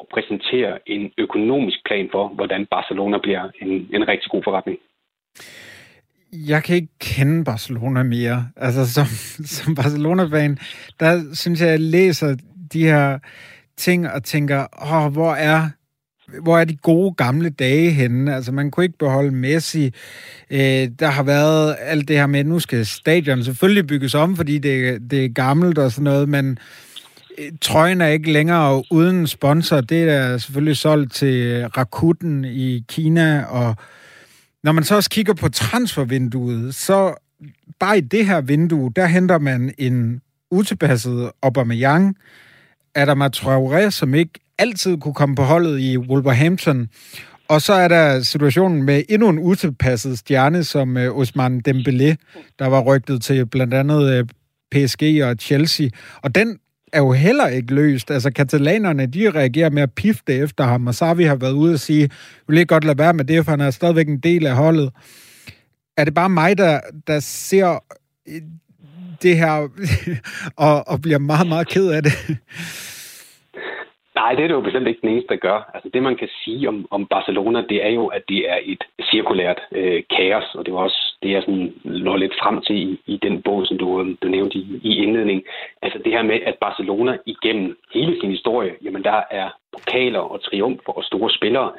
at 0.00 0.06
præsentere 0.14 0.72
en 0.86 1.10
økonomisk 1.18 1.78
plan 1.86 2.08
for, 2.12 2.28
hvordan 2.28 2.66
Barcelona 2.70 3.18
bliver 3.22 3.50
en, 3.62 3.68
en 3.68 4.08
rigtig 4.08 4.30
god 4.30 4.42
forretning. 4.44 4.78
Jeg 6.32 6.62
kan 6.64 6.76
ikke 6.76 6.98
kende 7.00 7.44
Barcelona 7.44 8.02
mere. 8.02 8.48
Altså, 8.56 8.92
som, 8.92 9.06
som 9.56 9.74
Barcelona-fan, 9.74 10.58
der 11.00 11.34
synes 11.34 11.60
jeg, 11.60 11.68
jeg 11.68 11.80
læser 11.80 12.36
de 12.72 12.84
her 12.84 13.18
ting 13.76 14.08
og 14.08 14.24
tænker, 14.24 14.66
åh, 14.92 15.12
hvor 15.12 15.32
er 15.32 15.70
hvor 16.42 16.58
er 16.58 16.64
de 16.64 16.76
gode 16.76 17.14
gamle 17.14 17.50
dage 17.50 17.90
henne? 17.90 18.34
Altså, 18.34 18.52
man 18.52 18.70
kunne 18.70 18.84
ikke 18.84 18.98
beholde 18.98 19.30
Messi. 19.30 19.84
Øh, 20.50 20.88
der 20.98 21.06
har 21.06 21.22
været 21.22 21.76
alt 21.80 22.08
det 22.08 22.16
her 22.16 22.26
med, 22.26 22.40
at 22.40 22.46
nu 22.46 22.58
skal 22.58 22.86
stadion 22.86 23.44
selvfølgelig 23.44 23.86
bygges 23.86 24.14
om, 24.14 24.36
fordi 24.36 24.58
det, 24.58 25.10
det 25.10 25.24
er 25.24 25.28
gammelt 25.28 25.78
og 25.78 25.92
sådan 25.92 26.04
noget, 26.04 26.28
men 26.28 26.50
øh, 26.50 26.56
trøjen 27.60 28.00
er 28.00 28.06
ikke 28.06 28.32
længere 28.32 28.84
uden 28.90 29.26
sponsor. 29.26 29.80
Det 29.80 30.02
er 30.02 30.38
selvfølgelig 30.38 30.76
solgt 30.76 31.12
til 31.12 31.66
Rakuten 31.66 32.44
i 32.44 32.84
Kina, 32.88 33.44
og 33.44 33.76
når 34.64 34.72
man 34.72 34.84
så 34.84 34.96
også 34.96 35.10
kigger 35.10 35.34
på 35.34 35.48
transfervinduet, 35.48 36.74
så 36.74 37.14
bare 37.80 37.98
i 37.98 38.00
det 38.00 38.26
her 38.26 38.40
vindue, 38.40 38.92
der 38.96 39.06
henter 39.06 39.38
man 39.38 39.74
en 39.78 40.20
utilpasset 40.50 41.30
Aubameyang, 41.42 42.16
Adama 42.94 43.28
Traoré, 43.36 43.90
som 43.90 44.14
ikke 44.14 44.40
altid 44.58 44.96
kunne 44.96 45.14
komme 45.14 45.34
på 45.34 45.42
holdet 45.42 45.80
i 45.80 45.98
Wolverhampton. 45.98 46.88
Og 47.48 47.62
så 47.62 47.72
er 47.72 47.88
der 47.88 48.22
situationen 48.22 48.82
med 48.82 49.02
endnu 49.08 49.28
en 49.28 49.38
utilpasset 49.38 50.18
stjerne, 50.18 50.64
som 50.64 50.96
øh, 50.96 51.16
Osman 51.16 51.62
Dembélé, 51.68 52.14
der 52.58 52.66
var 52.66 52.80
rygtet 52.80 53.22
til 53.22 53.46
blandt 53.46 53.74
andet 53.74 54.12
øh, 54.12 54.24
PSG 54.70 55.02
og 55.24 55.36
Chelsea. 55.40 55.88
Og 56.22 56.34
den 56.34 56.58
er 56.92 56.98
jo 56.98 57.12
heller 57.12 57.46
ikke 57.46 57.74
løst. 57.74 58.10
Altså, 58.10 58.30
katalanerne, 58.30 59.06
de 59.06 59.30
reagerer 59.30 59.70
med 59.70 59.82
at 59.82 59.92
pifte 59.92 60.34
efter 60.34 60.64
ham, 60.64 60.86
og 60.86 60.94
Savi 60.94 61.24
har 61.24 61.36
været 61.36 61.52
ude 61.52 61.72
og 61.72 61.80
sige, 61.80 62.02
vi 62.02 62.08
vil 62.48 62.58
ikke 62.58 62.68
godt 62.74 62.84
lade 62.84 62.98
være 62.98 63.14
med 63.14 63.24
det, 63.24 63.44
for 63.44 63.50
han 63.50 63.60
er 63.60 63.70
stadigvæk 63.70 64.08
en 64.08 64.20
del 64.20 64.46
af 64.46 64.56
holdet. 64.56 64.90
Er 65.96 66.04
det 66.04 66.14
bare 66.14 66.28
mig, 66.30 66.58
der, 66.58 66.80
der 67.06 67.20
ser 67.20 67.84
øh, 68.28 68.42
det 69.22 69.36
her 69.36 69.68
og, 70.56 70.88
og 70.88 71.00
bliver 71.02 71.18
meget, 71.18 71.46
meget 71.46 71.68
ked 71.68 71.88
af 71.88 72.02
det? 72.02 72.12
Nej, 74.28 74.34
det 74.34 74.44
er 74.44 74.48
det 74.48 74.54
jo 74.54 74.60
bestemt 74.60 74.88
ikke 74.88 75.00
den 75.00 75.08
eneste, 75.08 75.28
der 75.28 75.36
gør. 75.36 75.70
Altså 75.74 75.90
det, 75.94 76.02
man 76.02 76.16
kan 76.16 76.28
sige 76.44 76.68
om, 76.68 76.86
om 76.90 77.06
Barcelona, 77.06 77.60
det 77.68 77.86
er 77.86 77.88
jo, 77.88 78.06
at 78.06 78.22
det 78.28 78.50
er 78.50 78.58
et 78.62 78.84
cirkulært 79.10 79.60
øh, 79.72 80.02
kaos, 80.16 80.54
og 80.54 80.66
det 80.66 80.74
var 80.74 80.80
også 80.80 81.16
det, 81.22 81.30
jeg 81.30 81.42
sådan 81.42 81.74
lå 81.84 82.16
lidt 82.16 82.34
frem 82.42 82.60
til 82.60 82.76
i, 82.76 83.00
i 83.06 83.16
den 83.16 83.42
bog, 83.42 83.66
som 83.66 83.78
du, 83.78 84.00
øh, 84.00 84.16
du 84.22 84.28
nævnte 84.28 84.58
i, 84.58 84.80
i 84.82 85.02
indledning. 85.02 85.42
Altså 85.82 85.98
det 86.04 86.12
her 86.12 86.22
med, 86.22 86.38
at 86.46 86.54
Barcelona 86.60 87.18
igennem 87.26 87.78
hele 87.94 88.20
sin 88.20 88.30
historie, 88.30 88.72
jamen 88.82 89.04
der 89.04 89.20
er 89.30 89.48
pokaler 89.78 90.18
og 90.18 90.42
triumfer 90.42 90.92
og 90.92 91.04
store 91.04 91.30
spillere, 91.30 91.72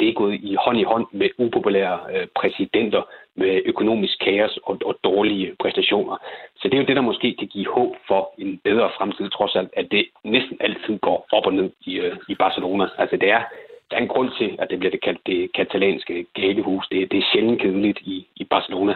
det 0.00 0.08
er 0.08 0.12
gået 0.12 0.34
i 0.34 0.56
hånd 0.64 0.78
i 0.80 0.82
hånd 0.82 1.06
med 1.12 1.28
upopulære 1.38 1.98
øh, 2.14 2.26
præsidenter, 2.36 3.02
med 3.36 3.62
økonomisk 3.64 4.18
kaos 4.24 4.58
og, 4.62 4.78
og 4.84 4.94
dårlige 5.04 5.54
præstationer. 5.60 6.16
Så 6.56 6.68
det 6.68 6.74
er 6.74 6.78
jo 6.78 6.86
det, 6.86 6.96
der 6.96 7.02
måske 7.02 7.36
kan 7.38 7.48
give 7.48 7.68
håb 7.68 7.92
for 8.08 8.34
en 8.38 8.60
bedre 8.64 8.90
fremtid, 8.96 9.30
trods 9.30 9.56
alt, 9.56 9.70
at 9.76 9.86
det 9.90 10.04
næsten 10.24 10.56
altid 10.60 10.98
går 10.98 11.26
op 11.32 11.46
og 11.46 11.54
ned 11.54 11.70
i, 11.80 11.92
øh, 11.98 12.16
i 12.28 12.34
Barcelona. 12.34 12.88
Altså 12.98 13.16
det 13.16 13.30
er, 13.30 13.42
der 13.90 13.96
er 13.96 14.00
en 14.00 14.14
grund 14.14 14.30
til, 14.38 14.56
at 14.58 14.70
det 14.70 14.78
bliver 14.78 14.90
det 14.90 15.02
kaldt 15.02 15.20
det 15.26 15.52
katalanske 15.52 16.26
galehus. 16.34 16.88
Det, 16.90 17.12
det 17.12 17.18
er 17.18 17.28
sjældent 17.32 17.60
kedeligt 17.62 17.98
i, 18.00 18.26
i 18.36 18.44
Barcelona. 18.44 18.94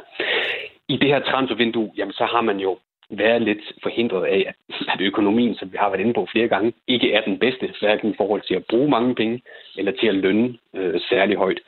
I 0.88 0.96
det 0.96 1.08
her 1.08 1.20
transfervindue, 1.20 1.92
jamen 1.96 2.12
så 2.12 2.24
har 2.24 2.40
man 2.40 2.58
jo 2.60 2.78
være 3.10 3.40
lidt 3.40 3.72
forhindret 3.82 4.24
af, 4.24 4.44
at, 4.48 4.54
at 4.88 5.00
økonomien, 5.00 5.54
som 5.54 5.72
vi 5.72 5.76
har 5.80 5.90
været 5.90 6.00
inde 6.00 6.14
på 6.14 6.26
flere 6.32 6.48
gange, 6.48 6.72
ikke 6.88 7.12
er 7.12 7.20
den 7.20 7.38
bedste, 7.38 7.74
hverken 7.80 8.10
i 8.10 8.16
forhold 8.16 8.42
til 8.42 8.54
at 8.54 8.64
bruge 8.70 8.90
mange 8.90 9.14
penge, 9.14 9.42
eller 9.78 9.92
til 9.92 10.06
at 10.06 10.14
lønne 10.14 10.58
øh, 10.74 11.00
særlig 11.00 11.36
højt. 11.36 11.60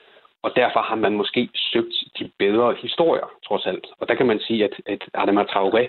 Og 0.42 0.52
derfor 0.56 0.80
har 0.80 0.96
man 0.96 1.12
måske 1.12 1.48
søgt 1.54 1.94
de 2.18 2.30
bedre 2.38 2.74
historier, 2.82 3.30
trods 3.48 3.66
alt. 3.66 3.86
Og 4.00 4.08
der 4.08 4.14
kan 4.14 4.26
man 4.26 4.40
sige, 4.40 4.64
at, 4.64 4.74
at 4.86 5.02
Adama 5.14 5.42
Traoré, 5.42 5.82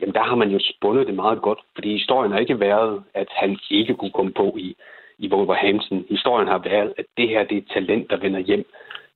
jamen 0.00 0.14
der 0.14 0.22
har 0.22 0.34
man 0.34 0.50
jo 0.50 0.58
spundet 0.62 1.06
det 1.06 1.14
meget 1.14 1.42
godt, 1.42 1.58
fordi 1.74 1.92
historien 1.92 2.32
har 2.32 2.38
ikke 2.38 2.60
været, 2.60 3.02
at 3.14 3.28
han 3.30 3.58
ikke 3.70 3.94
kunne 3.94 4.10
komme 4.10 4.32
på 4.32 4.56
i, 4.58 4.76
i 5.18 5.28
Wolverhampton. 5.28 6.04
Historien 6.10 6.48
har 6.48 6.58
været, 6.58 6.94
at 6.96 7.04
det 7.16 7.28
her 7.28 7.44
det 7.44 7.56
er 7.56 7.62
et 7.62 7.70
talent, 7.74 8.10
der 8.10 8.16
vender 8.16 8.40
hjem, 8.40 8.64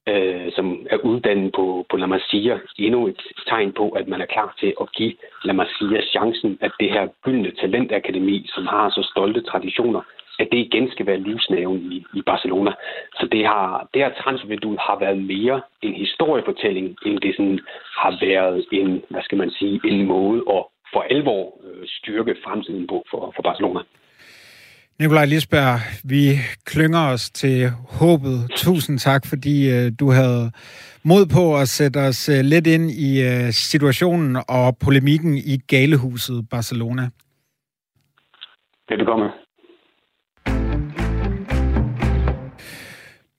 øh, 0.08 0.52
som 0.52 0.86
er 0.90 0.96
uddannet 0.96 1.52
på, 1.52 1.86
på 1.90 1.96
La 1.96 2.06
Masia. 2.06 2.58
Endnu 2.78 3.06
et 3.06 3.22
tegn 3.46 3.72
på, 3.72 3.90
at 3.90 4.08
man 4.08 4.20
er 4.20 4.26
klar 4.26 4.54
til 4.60 4.74
at 4.80 4.92
give 4.92 5.14
La 5.44 5.52
Masia 5.52 6.00
chancen, 6.00 6.58
at 6.60 6.72
det 6.80 6.90
her 6.90 7.08
gyldne 7.24 7.50
talentakademi, 7.60 8.46
som 8.54 8.66
har 8.66 8.90
så 8.90 9.08
stolte 9.12 9.40
traditioner, 9.40 10.00
at 10.38 10.48
det 10.52 10.58
igen 10.58 10.90
skal 10.90 11.06
være 11.06 11.20
livsnaven 11.20 11.92
i, 11.92 12.04
i 12.14 12.22
Barcelona. 12.22 12.72
Så 13.20 13.28
det, 13.32 13.46
har, 13.46 13.88
det 13.94 14.02
her 14.02 14.12
transfervindue 14.22 14.78
har 14.80 14.98
været 14.98 15.18
mere 15.18 15.60
en 15.82 15.94
historiefortælling, 15.94 16.96
end 17.06 17.20
det 17.20 17.36
sådan 17.36 17.60
har 17.98 18.18
været 18.26 18.66
en, 18.72 19.02
hvad 19.08 19.22
skal 19.22 19.38
man 19.38 19.50
sige, 19.50 19.80
en 19.84 20.06
måde 20.06 20.42
at 20.50 20.64
for 20.92 21.00
alvor 21.10 21.58
øh, 21.64 21.86
styrke 21.86 22.36
fremtiden 22.44 22.86
på 22.86 23.04
for, 23.10 23.32
for 23.36 23.42
Barcelona. 23.42 23.80
Nikolaj 25.00 25.24
Lisberg, 25.24 25.80
vi 26.04 26.38
klynger 26.64 27.00
os 27.00 27.30
til 27.30 27.70
håbet. 27.70 28.50
Tusind 28.56 28.98
tak, 28.98 29.26
fordi 29.26 29.70
øh, 29.70 29.92
du 30.00 30.10
havde 30.10 30.50
mod 31.02 31.26
på 31.26 31.56
at 31.56 31.68
sætte 31.68 31.98
os 31.98 32.28
øh, 32.28 32.40
lidt 32.40 32.66
ind 32.66 32.90
i 32.90 33.22
øh, 33.22 33.52
situationen 33.52 34.42
og 34.48 34.76
polemikken 34.78 35.34
i 35.36 35.56
galehuset 35.56 36.48
Barcelona. 36.50 37.08
Velbekomme. 38.88 39.26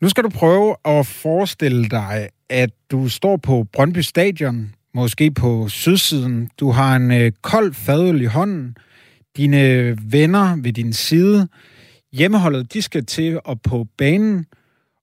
Nu 0.01 0.10
skal 0.10 0.24
du 0.24 0.30
prøve 0.30 0.76
at 0.86 1.05
forestille 1.05 1.89
dig, 1.89 2.30
at 2.49 2.70
du 2.91 3.10
står 3.10 3.38
på 3.38 3.66
Brøndby 3.74 3.99
Stadion, 3.99 4.74
måske 4.93 5.32
på 5.32 5.70
sydsiden. 5.70 6.49
Du 6.60 6.72
har 6.72 6.95
en 6.95 7.12
øh, 7.12 7.32
kold 7.41 7.74
fadøl 7.74 8.22
i 8.22 8.26
hånden. 8.26 8.78
Dine 9.38 9.96
venner 10.12 10.56
ved 10.56 10.74
din 10.74 10.94
side. 10.94 11.48
Hjemmeholdet, 12.14 12.74
de 12.74 12.82
skal 12.82 13.06
til 13.06 13.40
og 13.46 13.62
på 13.62 13.88
banen. 13.98 14.46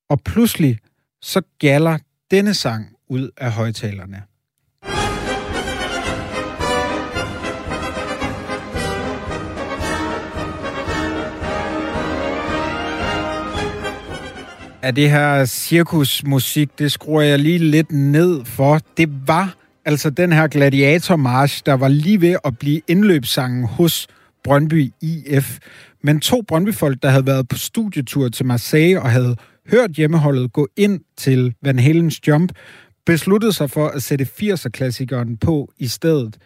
Og 0.08 0.20
pludselig 0.20 0.78
så 1.22 1.42
galler 1.58 1.98
denne 2.30 2.54
sang 2.54 2.86
ud 3.08 3.30
af 3.36 3.52
højtalerne. 3.52 4.22
af 14.82 14.94
det 14.94 15.10
her 15.10 15.44
cirkusmusik, 15.44 16.78
det 16.78 16.92
skruer 16.92 17.22
jeg 17.22 17.38
lige 17.38 17.58
lidt 17.58 17.92
ned 17.92 18.44
for. 18.44 18.80
Det 18.96 19.08
var 19.26 19.54
altså 19.84 20.10
den 20.10 20.32
her 20.32 20.46
gladiatormarsch, 20.46 21.62
der 21.66 21.74
var 21.74 21.88
lige 21.88 22.20
ved 22.20 22.36
at 22.44 22.58
blive 22.58 22.80
indløbssangen 22.88 23.64
hos 23.64 24.06
Brøndby 24.44 24.92
IF. 25.02 25.58
Men 26.02 26.20
to 26.20 26.42
Brøndby-folk, 26.48 27.02
der 27.02 27.08
havde 27.08 27.26
været 27.26 27.48
på 27.48 27.56
studietur 27.56 28.28
til 28.28 28.46
Marseille 28.46 29.02
og 29.02 29.10
havde 29.10 29.36
hørt 29.70 29.90
hjemmeholdet 29.90 30.52
gå 30.52 30.68
ind 30.76 31.00
til 31.16 31.54
Van 31.62 31.78
Halens 31.78 32.28
Jump, 32.28 32.52
besluttede 33.06 33.52
sig 33.52 33.70
for 33.70 33.88
at 33.88 34.02
sætte 34.02 34.24
80'er-klassikeren 34.24 35.36
på 35.36 35.72
i 35.78 35.86
stedet. 35.86 36.38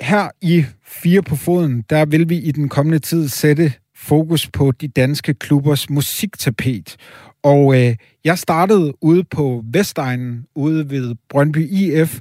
Her 0.00 0.28
i 0.42 0.64
Fire 0.86 1.22
på 1.22 1.36
Foden, 1.36 1.84
der 1.90 2.04
vil 2.04 2.28
vi 2.28 2.36
i 2.36 2.52
den 2.52 2.68
kommende 2.68 2.98
tid 2.98 3.28
sætte 3.28 3.72
fokus 3.96 4.50
på 4.50 4.72
de 4.72 4.88
danske 4.88 5.34
klubbers 5.34 5.90
musiktapet. 5.90 6.96
Og 7.42 7.80
øh, 7.80 7.96
jeg 8.24 8.38
startede 8.38 8.92
ude 9.00 9.24
på 9.24 9.64
Vestegnen, 9.72 10.46
ude 10.54 10.90
ved 10.90 11.14
Brøndby 11.28 11.68
IF, 11.70 12.20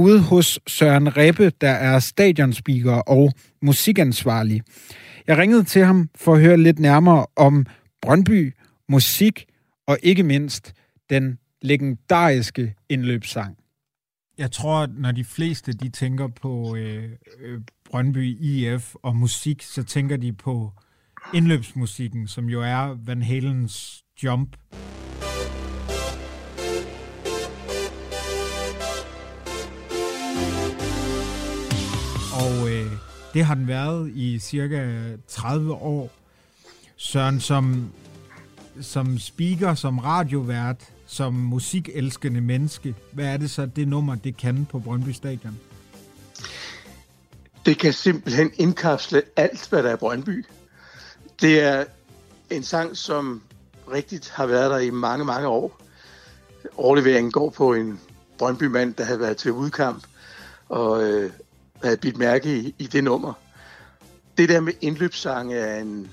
ude 0.00 0.20
hos 0.20 0.60
Søren 0.66 1.16
Rebbe, 1.16 1.52
der 1.60 1.70
er 1.70 1.98
stadionspeaker 1.98 2.92
og 2.92 3.32
musikansvarlig. 3.62 4.62
Jeg 5.26 5.38
ringede 5.38 5.64
til 5.64 5.84
ham 5.84 6.08
for 6.14 6.34
at 6.34 6.40
høre 6.40 6.56
lidt 6.56 6.78
nærmere 6.78 7.26
om 7.36 7.66
Brøndby, 8.02 8.54
musik 8.88 9.44
og 9.86 9.98
ikke 10.02 10.22
mindst 10.22 10.72
den 11.10 11.38
legendariske 11.62 12.74
indløbssang. 12.88 13.56
Jeg 14.38 14.52
tror, 14.52 14.78
at 14.78 14.90
når 14.98 15.12
de 15.12 15.24
fleste 15.24 15.72
de 15.72 15.88
tænker 15.88 16.28
på 16.28 16.76
øh, 16.76 17.10
øh, 17.40 17.60
Brøndby 17.90 18.36
IF 18.40 18.94
og 19.02 19.16
musik, 19.16 19.62
så 19.62 19.82
tænker 19.82 20.16
de 20.16 20.32
på 20.32 20.72
indløbsmusikken, 21.34 22.26
som 22.28 22.48
jo 22.48 22.62
er 22.62 22.96
Van 23.06 23.22
Halens 23.22 24.04
Jump. 24.24 24.56
Det 33.34 33.44
har 33.44 33.54
den 33.54 33.68
været 33.68 34.12
i 34.14 34.38
cirka 34.38 35.02
30 35.28 35.72
år. 35.72 36.10
Søren, 36.96 37.40
som, 37.40 37.92
som 38.80 39.18
speaker, 39.18 39.74
som 39.74 39.98
radiovært, 39.98 40.84
som 41.06 41.34
musikelskende 41.34 42.40
menneske, 42.40 42.94
hvad 43.12 43.26
er 43.26 43.36
det 43.36 43.50
så, 43.50 43.66
det 43.66 43.88
nummer, 43.88 44.14
det 44.14 44.36
kan 44.36 44.66
på 44.70 44.78
Brøndby 44.78 45.10
Stadion? 45.10 45.58
Det 47.66 47.78
kan 47.78 47.92
simpelthen 47.92 48.50
indkapsle 48.54 49.22
alt, 49.36 49.68
hvad 49.68 49.82
der 49.82 49.90
er 49.90 49.96
Brøndby. 49.96 50.46
Det 51.40 51.60
er 51.60 51.84
en 52.50 52.62
sang, 52.62 52.96
som 52.96 53.42
rigtigt 53.92 54.30
har 54.30 54.46
været 54.46 54.70
der 54.70 54.78
i 54.78 54.90
mange, 54.90 55.24
mange 55.24 55.48
år. 55.48 55.80
Overleveringen 56.76 57.32
går 57.32 57.50
på 57.50 57.74
en 57.74 58.00
Brøndby-mand, 58.38 58.94
der 58.94 59.04
havde 59.04 59.20
været 59.20 59.36
til 59.36 59.52
udkamp 59.52 60.04
og 60.68 61.02
øh, 61.02 61.30
havde 61.82 61.96
bidt 61.96 62.16
mærke 62.16 62.56
i, 62.56 62.74
i 62.78 62.86
det 62.86 63.04
nummer. 63.04 63.32
Det 64.38 64.48
der 64.48 64.60
med 64.60 64.72
indløbssange 64.80 65.56
er 65.56 65.80
en 65.80 66.10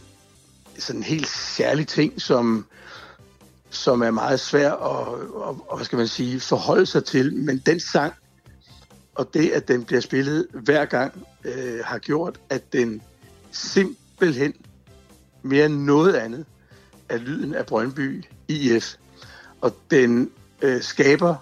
sådan 0.78 1.04
helt 1.04 1.28
særlig 1.28 1.88
ting, 1.88 2.22
som, 2.22 2.66
som 3.70 4.02
er 4.02 4.12
meget 4.12 4.40
svær 4.40 4.72
at, 4.72 4.78
og, 4.80 5.66
og, 5.70 5.76
hvad 5.76 5.86
skal 5.86 5.98
man 5.98 6.08
sige, 6.08 6.40
forholde 6.40 6.86
sig 6.86 7.06
til. 7.06 7.34
Men 7.34 7.58
den 7.66 7.80
sang, 7.80 8.14
og 9.16 9.34
det, 9.34 9.50
at 9.50 9.68
den 9.68 9.84
bliver 9.84 10.02
spillet 10.02 10.48
hver 10.54 10.86
gang, 10.86 11.26
øh, 11.44 11.80
har 11.86 11.98
gjort, 11.98 12.40
at 12.50 12.74
den 12.74 13.02
simpelthen 13.52 14.54
mere 15.42 15.66
end 15.66 15.76
noget 15.76 16.14
andet 16.14 16.46
er 17.10 17.18
lyden 17.18 17.56
af 17.56 17.66
Brøndby 17.66 18.24
IF. 18.48 18.96
Og 19.62 19.78
den 19.92 20.32
øh, 20.62 20.82
skaber 20.82 21.36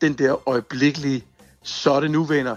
den 0.00 0.12
der 0.12 0.48
øjeblikkelige, 0.48 1.24
så 1.62 1.92
er 1.92 2.00
det 2.00 2.10
nu 2.10 2.24
venner. 2.24 2.56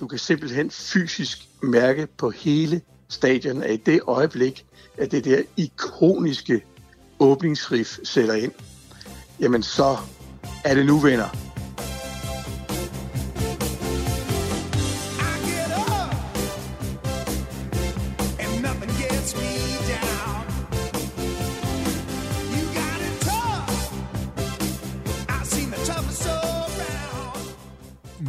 Du 0.00 0.06
kan 0.06 0.18
simpelthen 0.18 0.70
fysisk 0.70 1.48
mærke 1.62 2.06
på 2.06 2.30
hele 2.30 2.80
stadion, 3.08 3.62
at 3.62 3.70
i 3.70 3.76
det 3.76 4.00
øjeblik, 4.06 4.66
at 4.98 5.10
det 5.10 5.24
der 5.24 5.42
ikoniske 5.56 6.62
åbningsriff 7.18 7.98
sætter 8.04 8.34
ind, 8.34 8.52
jamen 9.40 9.62
så 9.62 9.96
er 10.64 10.74
det 10.74 10.86
nu 10.86 10.98
venner. 10.98 11.49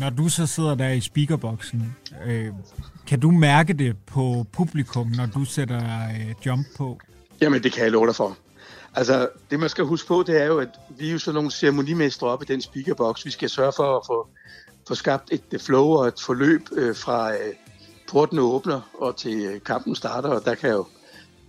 Når 0.02 0.10
du 0.10 0.30
så 0.30 0.46
sidder 0.46 0.76
der 0.76 0.90
i 0.90 1.02
speakerboksen, 1.02 1.96
øh, 2.26 2.48
kan 3.08 3.20
du 3.20 3.32
mærke 3.32 3.74
det 3.74 3.96
på 4.08 4.46
publikum, 4.52 5.08
når 5.08 5.26
du 5.26 5.46
sætter 5.46 5.82
øh, 6.10 6.36
jump 6.46 6.68
på? 6.78 7.00
Jamen, 7.42 7.64
det 7.64 7.72
kan 7.72 7.84
jeg 7.84 7.92
love 7.92 8.08
dig 8.08 8.16
for. 8.16 8.38
Altså, 8.96 9.30
det 9.52 9.60
man 9.60 9.70
skal 9.70 9.86
huske 9.86 10.08
på, 10.08 10.24
det 10.28 10.42
er 10.42 10.46
jo, 10.46 10.58
at 10.60 10.70
vi 10.90 11.08
er 11.08 11.12
jo 11.12 11.20
sådan 11.20 11.36
nogle 11.36 11.52
ceremonimestre 11.52 12.28
op 12.28 12.42
i 12.42 12.46
den 12.46 12.62
speakerbox. 12.62 13.26
Vi 13.26 13.32
skal 13.32 13.50
sørge 13.50 13.74
for 13.76 13.98
at 13.98 14.06
få, 14.08 14.28
få 14.88 14.96
skabt 14.96 15.32
et 15.32 15.62
flow 15.62 15.86
og 15.86 16.08
et 16.08 16.22
forløb 16.26 16.62
øh, 16.72 16.96
fra 16.96 17.34
øh, 17.34 17.54
porten 18.12 18.40
åbner 18.40 18.82
og 19.00 19.18
til 19.18 19.46
øh, 19.46 19.62
kampen 19.62 19.96
starter, 19.96 20.30
og 20.30 20.46
der 20.46 20.56
kan 20.56 20.70
jo 20.70 20.88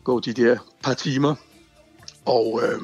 gå 0.05 0.21
de 0.21 0.33
der 0.33 0.59
par 0.83 0.95
timer. 0.95 1.35
Og 2.25 2.61
øh, 2.65 2.81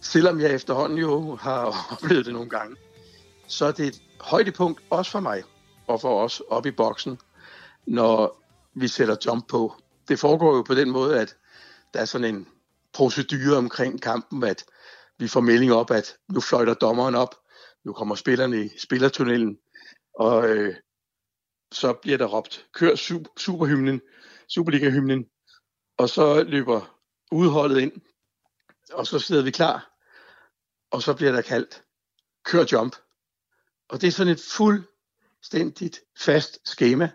selvom 0.00 0.40
jeg 0.40 0.50
efterhånden 0.50 0.98
jo 0.98 1.36
har 1.36 1.64
oplevet 1.92 2.26
det 2.26 2.32
nogle 2.32 2.48
gange, 2.48 2.76
så 3.46 3.66
er 3.66 3.72
det 3.72 4.02
højdepunkt 4.22 4.82
også 4.90 5.10
for 5.10 5.20
mig 5.20 5.42
og 5.86 6.00
for 6.00 6.24
os 6.24 6.40
op 6.40 6.66
i 6.66 6.70
boksen, 6.70 7.18
når 7.86 8.42
vi 8.74 8.88
sætter 8.88 9.16
jump 9.26 9.48
på. 9.48 9.74
Det 10.08 10.18
foregår 10.18 10.56
jo 10.56 10.62
på 10.62 10.74
den 10.74 10.90
måde, 10.90 11.20
at 11.20 11.36
der 11.94 12.00
er 12.00 12.04
sådan 12.04 12.34
en 12.34 12.48
procedure 12.92 13.56
omkring 13.56 14.02
kampen, 14.02 14.44
at 14.44 14.64
vi 15.18 15.28
får 15.28 15.40
melding 15.40 15.72
op, 15.72 15.90
at 15.90 16.16
nu 16.28 16.40
fløjter 16.40 16.74
dommeren 16.74 17.14
op, 17.14 17.34
nu 17.84 17.92
kommer 17.92 18.14
spillerne 18.14 18.64
i 18.64 18.70
spillertunnelen, 18.78 19.58
og 20.14 20.48
øh, 20.48 20.74
så 21.72 21.92
bliver 21.92 22.18
der 22.18 22.26
råbt, 22.26 22.66
kør 22.74 22.94
superhymnen, 23.36 24.00
Superliga-hymnen, 24.48 25.26
og 25.98 26.08
så 26.08 26.42
løber 26.42 26.98
udholdet 27.32 27.80
ind, 27.80 27.92
og 28.92 29.06
så 29.06 29.18
sidder 29.18 29.42
vi 29.42 29.50
klar, 29.50 29.92
og 30.90 31.02
så 31.02 31.14
bliver 31.14 31.32
der 31.32 31.42
kaldt, 31.42 31.84
kør 32.44 32.64
jump. 32.72 32.96
Og 33.92 34.00
det 34.00 34.06
er 34.06 34.12
sådan 34.12 34.32
et 34.32 34.40
fuldstændigt 34.40 36.00
fast 36.18 36.68
schema, 36.68 37.10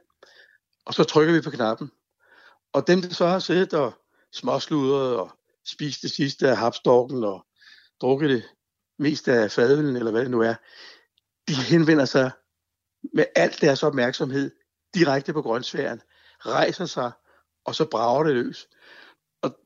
og 0.86 0.93
så 0.93 1.03
trykker 1.03 1.34
vi 1.34 1.41
på 1.41 1.49
knappen. 1.49 1.91
Og 2.73 2.88
dem, 2.88 3.01
der 3.01 3.09
så 3.09 3.28
har 3.28 3.39
siddet 3.39 3.73
og 3.73 3.93
småsludret 4.32 5.15
og 5.15 5.32
spist 5.65 6.01
det 6.01 6.11
sidste 6.11 6.49
af 6.49 6.57
hapstorken 6.57 7.23
og 7.23 7.45
drukket 8.01 8.30
det 8.30 8.43
meste 8.99 9.34
af 9.34 9.51
fadølen, 9.51 9.95
eller 9.95 10.11
hvad 10.11 10.21
det 10.21 10.32
nu 10.32 10.41
er, 10.41 10.53
de 11.47 11.53
henvender 11.53 12.05
sig 12.05 12.32
med 13.13 13.25
al 13.36 13.55
deres 13.61 13.84
opmærksomhed 13.84 14.51
direkte 14.93 15.34
på 15.34 15.41
grøntsværen, 15.41 16.01
rejser 16.39 16.86
sig, 16.86 17.11
og 17.65 17.75
så 17.75 17.86
brager 17.86 18.23
det 18.23 18.34
løs. 18.34 18.67
Og 19.41 19.59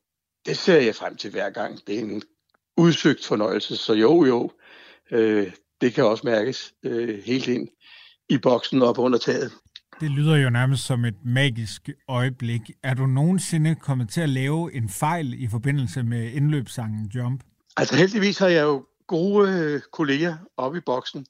det 0.45 0.57
ser 0.57 0.79
jeg 0.79 0.95
frem 0.95 1.17
til 1.17 1.31
hver 1.31 1.49
gang. 1.49 1.87
Det 1.87 1.95
er 1.95 1.99
en 1.99 2.23
udsøgt 2.77 3.25
fornøjelse, 3.25 3.77
så 3.77 3.93
jo 3.93 4.25
jo, 4.25 4.51
øh, 5.11 5.53
det 5.81 5.93
kan 5.93 6.03
også 6.03 6.21
mærkes 6.25 6.73
øh, 6.83 7.23
helt 7.23 7.47
ind 7.47 7.67
i 8.29 8.37
boksen 8.37 8.81
op 8.81 8.97
under 8.97 9.19
taget. 9.19 9.51
Det 9.99 10.11
lyder 10.11 10.35
jo 10.35 10.49
nærmest 10.49 10.85
som 10.85 11.05
et 11.05 11.25
magisk 11.25 11.89
øjeblik. 12.07 12.61
Er 12.83 12.93
du 12.93 13.05
nogensinde 13.05 13.75
kommet 13.75 14.09
til 14.09 14.21
at 14.21 14.29
lave 14.29 14.73
en 14.73 14.89
fejl 14.89 15.43
i 15.43 15.47
forbindelse 15.47 16.03
med 16.03 16.31
indløbssangen 16.31 17.11
Jump? 17.15 17.43
Altså 17.77 17.95
heldigvis 17.95 18.37
har 18.37 18.47
jeg 18.47 18.63
jo 18.63 18.85
gode 19.07 19.51
øh, 19.51 19.81
kolleger 19.91 20.37
oppe 20.57 20.77
i 20.77 20.81
boksen, 20.85 21.25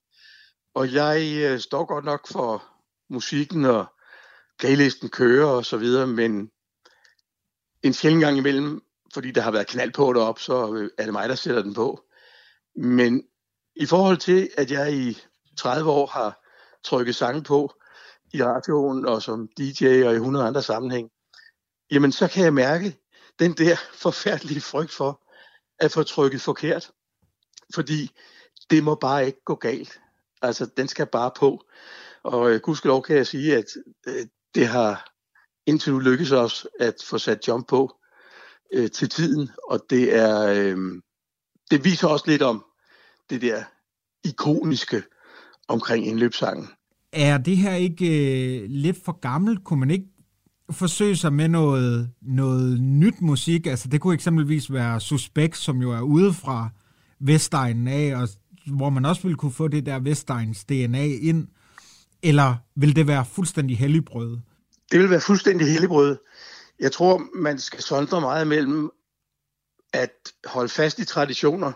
og 0.75 0.93
jeg 0.93 1.43
øh, 1.43 1.59
står 1.59 1.85
godt 1.85 2.05
nok 2.05 2.27
for 2.31 2.63
musikken 3.09 3.65
og 3.65 3.85
playlisten 4.59 5.09
kører 5.09 5.47
og 5.47 5.65
så 5.65 5.77
videre, 5.77 6.07
men 6.07 6.49
en 7.83 7.93
sjældent 7.93 8.23
gang 8.23 8.37
imellem, 8.37 8.81
fordi 9.13 9.31
der 9.31 9.41
har 9.41 9.51
været 9.51 9.67
knald 9.67 9.91
på 9.91 10.13
derop, 10.13 10.39
så 10.39 10.75
øh, 10.75 10.89
er 10.97 11.03
det 11.03 11.13
mig, 11.13 11.29
der 11.29 11.35
sætter 11.35 11.61
den 11.61 11.73
på. 11.73 12.03
Men 12.75 13.23
i 13.75 13.85
forhold 13.85 14.17
til, 14.17 14.49
at 14.57 14.71
jeg 14.71 14.93
i 14.93 15.17
30 15.57 15.91
år 15.91 16.07
har 16.07 16.47
trykket 16.83 17.15
sange 17.15 17.43
på 17.43 17.73
i 18.33 18.43
radioen 18.43 19.05
og 19.05 19.21
som 19.21 19.49
DJ 19.57 19.85
og 19.85 20.13
i 20.13 20.15
100 20.15 20.45
andre 20.45 20.61
sammenhæng, 20.61 21.09
jamen 21.91 22.11
så 22.11 22.27
kan 22.27 22.43
jeg 22.43 22.53
mærke 22.53 22.97
den 23.39 23.53
der 23.53 23.75
forfærdelige 24.03 24.61
frygt 24.61 24.91
for 24.91 25.21
at 25.79 25.91
få 25.91 26.03
trykket 26.03 26.41
forkert. 26.41 26.91
Fordi 27.73 28.11
det 28.69 28.83
må 28.83 28.95
bare 28.95 29.25
ikke 29.25 29.43
gå 29.45 29.55
galt. 29.55 29.99
Altså, 30.41 30.65
den 30.65 30.87
skal 30.87 31.05
bare 31.05 31.31
på. 31.37 31.65
Og 32.23 32.51
øh, 32.51 32.61
gudskelov 32.61 33.03
kan 33.03 33.15
jeg 33.15 33.27
sige, 33.27 33.57
at 33.57 33.65
øh, 34.07 34.25
det 34.55 34.67
har 34.67 35.11
indtil 35.65 35.93
nu 35.93 35.99
lykkes 35.99 36.31
os 36.31 36.67
at 36.79 36.95
få 37.05 37.17
sat 37.17 37.47
jump 37.47 37.67
på 37.67 37.99
øh, 38.73 38.91
til 38.91 39.09
tiden. 39.09 39.49
Og 39.63 39.85
det 39.89 40.15
er 40.15 40.41
øh, 40.41 41.01
det 41.71 41.83
viser 41.83 42.07
også 42.07 42.25
lidt 42.27 42.41
om 42.41 42.65
det 43.31 43.41
der 43.41 43.63
ikoniske 44.23 45.03
omkring 45.67 46.07
indløbssangen. 46.07 46.67
Er 47.13 47.37
det 47.37 47.57
her 47.57 47.75
ikke 47.75 48.05
øh, 48.05 48.65
lidt 48.69 48.97
for 49.05 49.19
gammelt? 49.19 49.63
Kunne 49.63 49.79
man 49.79 49.91
ikke 49.91 50.05
forsøge 50.71 51.15
sig 51.15 51.33
med 51.33 51.47
noget, 51.47 52.11
noget 52.21 52.81
nyt 52.81 53.21
musik? 53.21 53.67
Altså 53.67 53.87
det 53.87 54.01
kunne 54.01 54.13
eksempelvis 54.13 54.73
være 54.73 54.99
Suspekt, 54.99 55.57
som 55.57 55.81
jo 55.81 55.91
er 55.91 56.01
ude 56.01 56.33
fra 56.33 56.69
Vestegnen 57.19 57.87
af, 57.87 58.15
og 58.15 58.29
hvor 58.67 58.89
man 58.89 59.05
også 59.05 59.21
ville 59.21 59.37
kunne 59.37 59.51
få 59.51 59.67
det 59.67 59.85
der 59.85 59.99
Vestegns 59.99 60.63
DNA 60.63 61.05
ind. 61.05 61.47
Eller 62.23 62.55
vil 62.75 62.95
det 62.95 63.07
være 63.07 63.25
fuldstændig 63.25 63.77
helligbrød? 63.77 64.37
Det 64.91 64.99
vil 64.99 65.09
være 65.09 65.21
fuldstændig 65.21 65.67
helligbrød 65.67 66.17
Jeg 66.79 66.91
tror, 66.91 67.21
man 67.35 67.59
skal 67.59 67.81
sondre 67.81 68.21
meget 68.21 68.47
mellem 68.47 68.89
at 69.93 70.11
holde 70.45 70.69
fast 70.69 70.99
i 70.99 71.05
traditioner, 71.05 71.71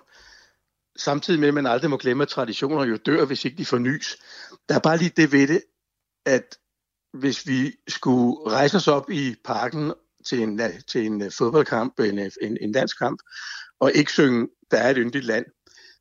samtidig 0.98 1.40
med, 1.40 1.48
at 1.48 1.54
man 1.54 1.66
aldrig 1.66 1.90
må 1.90 1.98
glemme, 1.98 2.22
at 2.22 2.28
traditioner 2.30 2.86
jo 2.86 2.98
dør, 2.98 3.26
hvis 3.26 3.46
ikke 3.46 3.58
de 3.58 3.66
fornyes. 3.66 4.18
Der 4.70 4.76
er 4.76 4.80
bare 4.80 4.98
lige 4.98 5.12
det 5.18 5.32
ved 5.32 5.48
det, 5.48 5.62
at 6.26 6.58
hvis 7.14 7.48
vi 7.48 7.74
skulle 7.88 8.52
rejse 8.52 8.78
os 8.78 8.88
op 8.88 9.10
i 9.10 9.36
parken 9.44 9.94
til 10.26 10.42
en, 10.42 10.62
øh, 10.62 10.70
til 10.88 11.06
en 11.06 11.22
øh, 11.22 11.32
fodboldkamp, 11.32 12.00
en, 12.00 12.20
øh, 12.20 12.32
en, 12.42 12.58
en 12.62 12.72
dansk 12.72 12.98
kamp, 12.98 13.20
og 13.80 13.92
ikke 13.94 14.12
synge, 14.12 14.48
der 14.72 14.78
er 14.78 14.90
et 14.90 14.98
yndigt 15.00 15.26
land, 15.26 15.46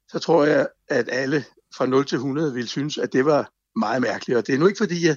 så 0.08 0.18
tror 0.18 0.44
jeg, 0.44 0.68
at 0.88 1.08
alle 1.12 1.44
fra 1.76 1.86
0 1.86 2.06
til 2.06 2.16
100 2.16 2.54
ville 2.54 2.68
synes, 2.68 2.98
at 2.98 3.12
det 3.12 3.24
var 3.24 3.52
meget 3.78 4.02
mærkeligt. 4.02 4.36
Og 4.38 4.46
det 4.46 4.54
er 4.54 4.58
nu 4.58 4.66
ikke, 4.66 4.78
fordi 4.78 5.06
jeg 5.06 5.16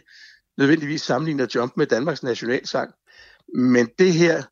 nødvendigvis 0.57 1.01
sammenligner 1.01 1.47
Jump 1.55 1.77
med 1.77 1.87
Danmarks 1.87 2.23
nationalsang, 2.23 2.93
men 3.55 3.89
det 3.99 4.13
her, 4.13 4.43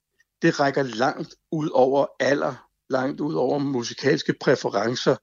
det 0.42 0.60
rækker 0.60 0.84
langt 0.84 1.36
ud 1.52 1.70
over 1.70 2.06
alder, 2.20 2.70
langt 2.90 3.22
ud 3.22 3.34
over 3.34 3.60
musikalske 3.60 4.34
præferencer. 4.42 5.16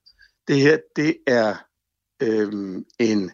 Det 0.48 0.56
her, 0.56 0.78
det 0.96 1.16
er 1.26 1.54
øhm, 2.22 2.84
en 2.98 3.30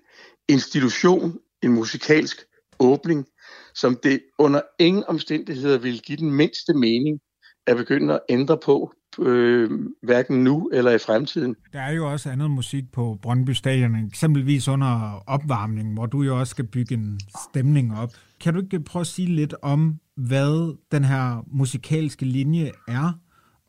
institution, 0.49 1.39
en 1.63 1.73
musikalsk 1.73 2.37
åbning, 2.79 3.27
som 3.75 3.99
det 4.03 4.21
under 4.39 4.61
ingen 4.79 5.05
omstændigheder 5.09 5.79
vil 5.79 6.01
give 6.01 6.19
den 6.19 6.31
mindste 6.31 6.75
mening 6.75 7.21
at 7.67 7.77
begynde 7.77 8.15
at 8.15 8.21
ændre 8.29 8.59
på, 8.65 8.93
øh, 9.19 9.71
hverken 10.03 10.45
nu 10.45 10.71
eller 10.73 10.91
i 10.91 10.99
fremtiden. 10.99 11.57
Der 11.73 11.81
er 11.81 11.93
jo 11.93 12.13
også 12.13 12.31
andet 12.31 12.51
musik 12.51 12.85
på 12.93 13.19
Brøndby 13.23 13.51
Stadion, 13.51 14.07
eksempelvis 14.07 14.69
under 14.69 15.23
opvarmningen, 15.27 15.95
hvor 15.95 16.07
du 16.07 16.23
jo 16.23 16.39
også 16.41 16.51
skal 16.51 16.67
bygge 16.67 16.95
en 16.95 17.21
stemning 17.51 17.99
op. 17.99 18.11
Kan 18.41 18.55
du 18.55 18.61
ikke 18.61 18.81
prøve 18.81 19.01
at 19.01 19.07
sige 19.07 19.29
lidt 19.29 19.55
om, 19.63 20.01
hvad 20.17 20.77
den 20.93 21.05
her 21.05 21.45
musikalske 21.53 22.25
linje 22.25 22.71
er, 22.89 23.13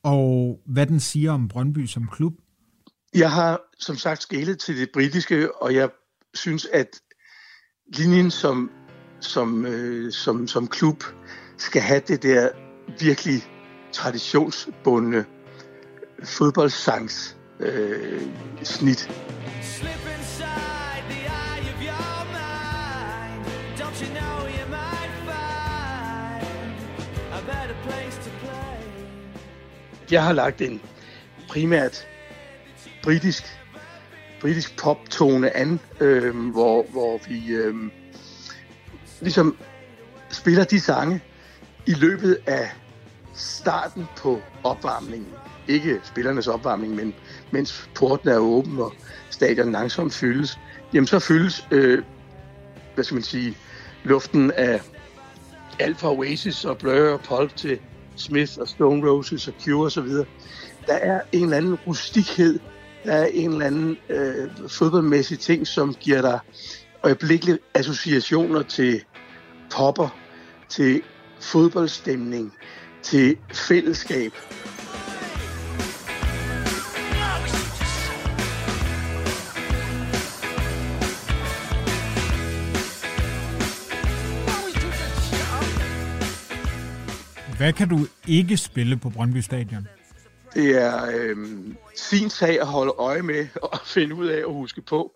og 0.04 0.62
hvad 0.66 0.86
den 0.86 1.00
siger 1.00 1.32
om 1.32 1.48
Brøndby 1.48 1.86
som 1.86 2.08
klub? 2.12 2.34
Jeg 3.14 3.32
har 3.32 3.62
som 3.80 3.96
sagt 3.96 4.22
skælet 4.22 4.60
til 4.60 4.78
det 4.78 4.90
britiske, 4.94 5.62
og 5.62 5.76
jeg 5.76 5.90
synes, 6.34 6.66
at 6.66 6.88
linjen 7.94 8.32
som, 8.32 8.72
som, 9.20 9.66
øh, 9.66 10.12
som, 10.12 10.48
som 10.48 10.68
klub 10.68 11.04
skal 11.58 11.82
have 11.82 12.02
det 12.08 12.24
der 12.24 12.50
virkelig 13.00 13.42
traditionsbundne 13.92 15.26
fodboldsangs 16.24 17.38
øh, 17.60 18.22
snit. 18.64 19.10
Jeg 30.12 30.24
har 30.24 30.34
lagt 30.34 30.62
en 30.62 30.82
primært 31.50 32.08
britisk 33.04 33.44
britisk 34.42 34.78
poptone 34.78 35.58
an, 35.58 35.80
øh, 36.00 36.52
hvor, 36.52 36.86
hvor 36.92 37.20
vi 37.28 37.48
øh, 37.48 37.76
ligesom 39.22 39.58
spiller 40.30 40.64
de 40.64 40.80
sange 40.80 41.22
i 41.86 41.94
løbet 41.94 42.38
af 42.48 42.70
starten 43.34 44.06
på 44.18 44.42
opvarmningen. 44.64 45.34
Ikke 45.68 46.00
spillernes 46.04 46.48
opvarmning, 46.48 46.96
men 46.96 47.14
mens 47.52 47.90
porten 47.96 48.30
er 48.30 48.38
åben 48.38 48.80
og 48.80 48.94
stadion 49.30 49.72
langsomt 49.72 50.14
fyldes. 50.14 50.60
Jamen 50.94 51.08
så 51.08 51.20
fyldes, 51.20 51.68
øh, 51.72 52.04
hvad 52.96 53.04
skal 53.04 53.16
man 53.16 53.24
sige, 53.24 53.58
luften 54.04 54.52
af 54.52 54.82
alt 55.80 55.98
fra 55.98 56.12
Oasis 56.12 56.66
og 56.66 56.78
Blur 56.78 57.14
og 57.14 57.22
Pulp 57.22 57.56
til 57.56 57.80
Smith 58.20 58.60
og 58.60 58.68
Stone 58.68 59.10
Roses 59.10 59.48
og 59.48 59.54
Cure 59.64 59.86
osv. 59.86 60.08
Der 60.88 60.94
er 60.94 61.22
en 61.32 61.44
eller 61.44 61.58
anden 61.58 61.76
rustikhed, 61.88 62.60
der 63.04 63.14
er 63.14 63.26
en 63.26 63.52
eller 63.52 63.66
anden 63.66 63.98
øh, 64.10 64.50
fodboldmæssig 64.68 65.40
ting, 65.40 65.68
som 65.68 65.94
giver 65.94 66.22
dig 66.22 66.40
øjeblikkelige 67.04 67.60
associationer 67.74 68.62
til 68.62 69.02
popper, 69.76 70.10
til 70.70 71.02
fodboldstemning, 71.40 72.54
til 73.04 73.38
fællesskab. 73.54 74.34
Hvad 87.60 87.74
kan 87.74 87.90
du 87.90 88.00
ikke 88.28 88.58
spille 88.58 88.98
på 88.98 89.10
Brøndby 89.10 89.38
Stadion? 89.38 89.88
Det 90.54 90.82
er 90.82 91.06
øh, 91.16 91.38
sin 91.96 92.30
sag 92.30 92.62
at 92.62 92.68
holde 92.68 92.92
øje 92.92 93.22
med 93.22 93.48
og 93.74 93.80
finde 93.86 94.16
ud 94.16 94.28
af 94.28 94.46
og 94.46 94.54
huske 94.54 94.82
på, 94.82 95.16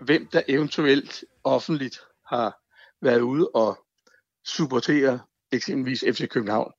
hvem 0.00 0.26
der 0.26 0.42
eventuelt 0.48 1.24
offentligt 1.44 2.00
har 2.26 2.58
været 3.02 3.20
ude 3.20 3.48
og 3.54 3.78
supportere 4.46 5.20
eksempelvis 5.52 6.04
FC 6.12 6.28
København. 6.28 6.72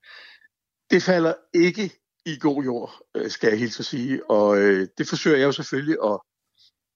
Det 0.91 1.03
falder 1.03 1.34
ikke 1.53 1.91
i 2.26 2.38
god 2.39 2.64
jord, 2.64 2.93
øh, 3.16 3.30
skal 3.30 3.49
jeg 3.49 3.59
helt 3.59 3.74
så 3.74 3.84
sige, 3.84 4.30
og 4.30 4.57
øh, 4.57 4.88
det 4.97 5.07
forsøger 5.07 5.38
jeg 5.38 5.45
jo 5.45 5.51
selvfølgelig 5.51 5.97
at, 6.03 6.20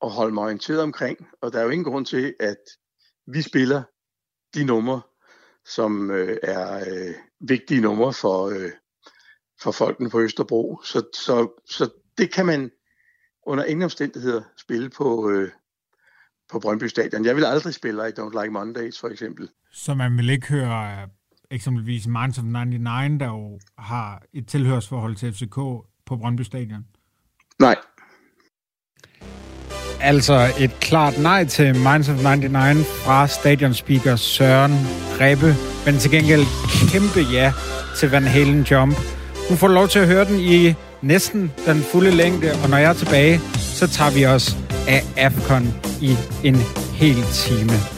at 0.03 0.11
holde 0.11 0.33
mig 0.33 0.43
orienteret 0.43 0.81
omkring, 0.81 1.27
og 1.41 1.53
der 1.53 1.59
er 1.59 1.63
jo 1.63 1.69
ingen 1.69 1.91
grund 1.91 2.05
til, 2.05 2.35
at 2.39 2.63
vi 3.27 3.41
spiller 3.41 3.83
de 4.53 4.63
numre, 4.63 5.01
som 5.65 6.11
øh, 6.11 6.37
er 6.43 6.75
øh, 6.77 7.13
vigtige 7.39 7.81
numre 7.81 8.13
for, 8.13 8.45
øh, 8.45 8.71
for 9.61 9.71
folkene 9.71 10.09
på 10.09 10.21
Østerbro. 10.21 10.81
Så, 10.83 11.03
så, 11.13 11.61
så 11.65 11.89
det 12.17 12.33
kan 12.33 12.45
man 12.45 12.71
under 13.45 13.63
ingen 13.63 13.83
omstændigheder 13.83 14.41
spille 14.57 14.89
på, 14.89 15.29
øh, 15.29 15.51
på 16.51 16.59
Brøndby 16.59 16.83
Stadion. 16.83 17.25
Jeg 17.25 17.35
vil 17.35 17.45
aldrig 17.45 17.73
spille 17.73 18.07
I 18.07 18.11
Don't 18.11 18.41
Like 18.41 18.53
Mondays, 18.53 18.99
for 18.99 19.07
eksempel. 19.07 19.49
Så 19.71 19.93
man 19.93 20.17
vil 20.17 20.29
ikke 20.29 20.47
høre 20.47 21.09
eksempelvis 21.51 22.07
Minds 22.07 22.37
of 22.37 22.43
99, 22.43 23.19
der 23.19 23.25
jo 23.25 23.59
har 23.77 24.23
et 24.33 24.47
tilhørsforhold 24.47 25.15
til 25.15 25.33
FCK 25.33 25.55
på 26.05 26.17
Brøndby 26.17 26.41
Stadion? 26.41 26.85
Nej. 27.59 27.75
Altså 30.05 30.53
et 30.59 30.79
klart 30.79 31.17
nej 31.17 31.45
til 31.45 31.75
Minds 31.75 32.09
of 32.09 32.15
99 32.15 32.85
fra 33.05 33.27
stadionspeaker 33.27 34.15
Søren 34.15 34.87
Rebbe, 35.21 35.55
men 35.85 35.97
til 35.97 36.11
gengæld 36.11 36.45
kæmpe 36.91 37.19
ja 37.33 37.51
til 37.97 38.11
Van 38.11 38.23
Halen 38.23 38.61
Jump. 38.71 38.97
Du 39.49 39.55
får 39.55 39.67
lov 39.67 39.87
til 39.87 39.99
at 39.99 40.07
høre 40.07 40.25
den 40.25 40.39
i 40.39 40.73
næsten 41.01 41.51
den 41.65 41.83
fulde 41.91 42.11
længde, 42.11 42.51
og 42.63 42.69
når 42.69 42.77
jeg 42.77 42.89
er 42.89 42.93
tilbage, 42.93 43.41
så 43.57 43.87
tager 43.87 44.11
vi 44.11 44.25
os 44.25 44.57
af 44.87 45.03
AFCON 45.17 45.73
i 46.01 46.17
en 46.43 46.55
hel 46.93 47.23
time. 47.33 47.94